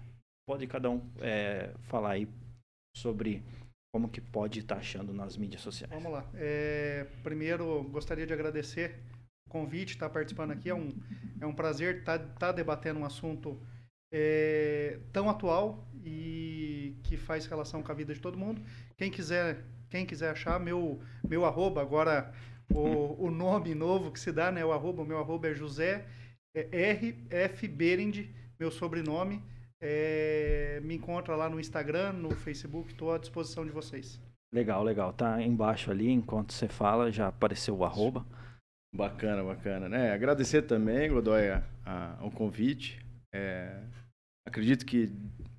Pode 0.45 0.67
cada 0.67 0.89
um 0.89 1.01
é, 1.21 1.71
falar 1.83 2.11
aí 2.11 2.27
sobre 2.95 3.41
como 3.93 4.09
que 4.09 4.19
pode 4.19 4.59
estar 4.59 4.75
achando 4.75 5.13
nas 5.13 5.37
mídias 5.37 5.61
sociais. 5.61 5.91
Vamos 5.93 6.11
lá. 6.11 6.25
É, 6.35 7.07
primeiro, 7.23 7.83
gostaria 7.83 8.27
de 8.27 8.33
agradecer 8.33 8.99
o 9.47 9.49
convite, 9.49 9.93
estar 9.93 10.09
participando 10.09 10.51
aqui. 10.51 10.69
É 10.69 10.75
um, 10.75 10.89
é 11.39 11.45
um 11.45 11.53
prazer 11.53 11.99
estar, 11.99 12.19
estar 12.19 12.51
debatendo 12.51 12.99
um 12.99 13.05
assunto 13.05 13.59
é, 14.11 14.99
tão 15.11 15.29
atual 15.29 15.87
e 16.03 16.95
que 17.03 17.17
faz 17.17 17.45
relação 17.45 17.83
com 17.83 17.91
a 17.91 17.95
vida 17.95 18.13
de 18.13 18.19
todo 18.19 18.37
mundo. 18.37 18.61
Quem 18.97 19.11
quiser, 19.11 19.63
quem 19.89 20.05
quiser 20.05 20.31
achar, 20.31 20.59
meu, 20.59 20.99
meu 21.27 21.45
arroba, 21.45 21.81
agora 21.81 22.33
o, 22.69 23.25
o 23.25 23.31
nome 23.31 23.73
novo 23.73 24.11
que 24.11 24.19
se 24.19 24.31
dá, 24.31 24.51
né? 24.51 24.63
O 24.63 24.71
arroba, 24.71 25.03
o 25.03 25.05
meu 25.05 25.19
arroba 25.19 25.47
é 25.47 25.53
José 25.53 26.05
é 26.57 26.91
RF 26.91 27.67
Berend, 27.67 28.33
meu 28.59 28.71
sobrenome. 28.71 29.43
É, 29.79 30.79
me 30.83 30.95
encontra 30.95 31.35
lá 31.35 31.47
no 31.47 31.59
Instagram, 31.59 32.13
no 32.13 32.31
Facebook, 32.31 32.91
estou 32.91 33.13
à 33.13 33.17
disposição 33.19 33.63
de 33.63 33.71
vocês. 33.71 34.19
Legal, 34.51 34.83
legal. 34.83 35.13
Tá 35.13 35.41
embaixo 35.41 35.91
ali, 35.91 36.09
enquanto 36.09 36.53
você 36.53 36.67
fala, 36.67 37.11
já 37.11 37.27
apareceu 37.27 37.77
o 37.77 37.85
arroba. 37.85 38.25
Bacana, 38.95 39.43
bacana. 39.43 39.87
Né? 39.87 40.11
Agradecer 40.11 40.63
também, 40.63 41.09
Godoy, 41.11 41.49
a, 41.49 41.63
a, 41.85 42.17
o 42.25 42.31
convite. 42.31 43.05
É, 43.37 43.69
acredito 44.45 44.85
que 44.85 45.11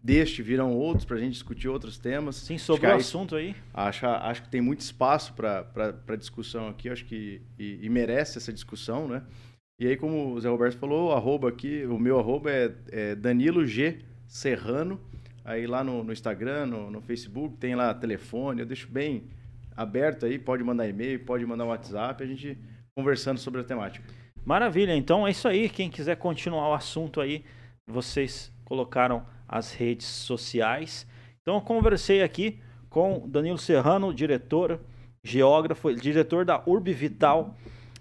deste 0.03 0.43
virão 0.43 0.75
outros 0.75 1.05
para 1.05 1.17
a 1.17 1.21
gente 1.21 1.33
discutir 1.33 1.69
outros 1.69 1.99
temas. 1.99 2.37
Sim, 2.37 2.59
sobre 2.59 2.87
o 2.87 2.95
assunto 2.95 3.37
aí. 3.37 3.55
Acho, 3.73 4.07
acho 4.07 4.43
que 4.43 4.49
tem 4.49 4.61
muito 4.61 4.81
espaço 4.81 5.33
para 5.35 6.17
discussão 6.17 6.69
aqui, 6.69 6.89
acho 6.89 7.05
que 7.05 7.41
e, 7.59 7.79
e, 7.83 7.89
merece 7.89 8.39
essa 8.39 8.53
discussão, 8.53 9.07
né? 9.07 9.23
E 9.81 9.87
aí, 9.87 9.97
como 9.97 10.33
o 10.33 10.41
Zé 10.41 10.49
Roberto 10.49 10.77
falou, 10.77 11.11
o 11.11 11.13
arroba 11.13 11.49
aqui, 11.49 11.85
o 11.87 11.99
meu 11.99 12.19
arroba 12.19 12.51
é, 12.51 12.75
é 12.91 13.15
Danilo 13.15 13.65
G 13.65 14.01
Serrano. 14.27 15.01
Aí 15.45 15.67
lá 15.67 15.85
no, 15.85 16.03
no 16.03 16.13
Instagram, 16.13 16.67
no, 16.67 16.91
no, 16.91 17.01
Facebook, 17.01 17.57
tem 17.57 17.77
lá 17.77 17.95
telefone, 17.95 18.61
eu 18.61 18.67
deixo 18.67 18.89
bem 18.89 19.25
aberto 19.77 20.27
aí, 20.27 20.39
pode 20.39 20.65
mandar 20.65 20.89
e-mail, 20.89 21.21
pode 21.21 21.47
mandar 21.47 21.65
um 21.65 21.69
WhatsApp, 21.69 22.23
a 22.23 22.27
gente 22.27 22.59
conversando 22.95 23.39
sobre 23.39 23.61
a 23.61 23.65
temática. 23.65 24.05
Maravilha, 24.45 24.97
então 24.97 25.27
é 25.27 25.31
isso 25.31 25.47
aí. 25.47 25.69
Quem 25.69 25.91
quiser 25.91 26.17
continuar 26.17 26.71
o 26.71 26.75
assunto 26.75 27.21
aí, 27.21 27.45
vocês 27.89 28.53
colocaram 28.65 29.25
as 29.49 29.73
redes 29.73 30.07
sociais. 30.07 31.07
Então 31.41 31.55
eu 31.55 31.61
conversei 31.63 32.23
aqui 32.23 32.61
com 32.91 33.27
Danilo 33.29 33.59
Serrano, 33.59 34.13
diretor, 34.13 34.81
geógrafo, 35.23 35.95
diretor 35.95 36.45
da 36.45 36.63
Urb 36.67 36.93
Vital, 36.93 37.57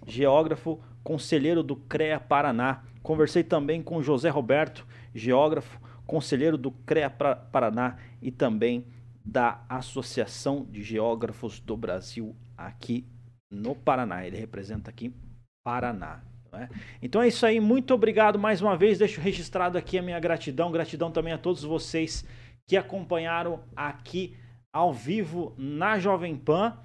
geógrafo, 0.06 0.80
conselheiro 1.02 1.62
do 1.62 1.76
CREA 1.76 2.20
Paraná. 2.20 2.84
Conversei 3.02 3.42
também 3.42 3.82
com 3.82 4.02
José 4.02 4.28
Roberto, 4.28 4.86
geógrafo, 5.14 5.80
conselheiro 6.06 6.58
do 6.58 6.70
CREA 6.70 7.10
Paraná 7.10 7.96
e 8.20 8.30
também 8.30 8.86
da 9.24 9.62
Associação 9.68 10.66
de 10.70 10.82
Geógrafos 10.82 11.60
do 11.60 11.76
Brasil 11.76 12.34
aqui 12.56 13.06
no 13.50 13.74
Paraná. 13.74 14.26
Ele 14.26 14.38
representa 14.38 14.90
aqui 14.90 15.14
Paraná. 15.62 16.27
É? 16.52 16.68
Então 17.02 17.20
é 17.20 17.28
isso 17.28 17.44
aí, 17.44 17.60
muito 17.60 17.92
obrigado 17.92 18.38
mais 18.38 18.62
uma 18.62 18.76
vez. 18.76 18.98
Deixo 18.98 19.20
registrado 19.20 19.76
aqui 19.76 19.98
a 19.98 20.02
minha 20.02 20.18
gratidão, 20.18 20.70
gratidão 20.70 21.10
também 21.10 21.32
a 21.32 21.38
todos 21.38 21.62
vocês 21.62 22.24
que 22.66 22.76
acompanharam 22.76 23.60
aqui 23.76 24.36
ao 24.72 24.92
vivo 24.92 25.54
na 25.56 25.98
Jovem 25.98 26.36
Pan. 26.36 26.76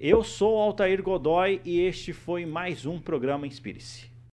Eu 0.00 0.22
sou 0.22 0.56
Altair 0.60 1.02
Godoy 1.02 1.60
e 1.64 1.80
este 1.80 2.12
foi 2.12 2.46
mais 2.46 2.86
um 2.86 3.00
programa 3.00 3.46
Inspire-se. 3.46 4.07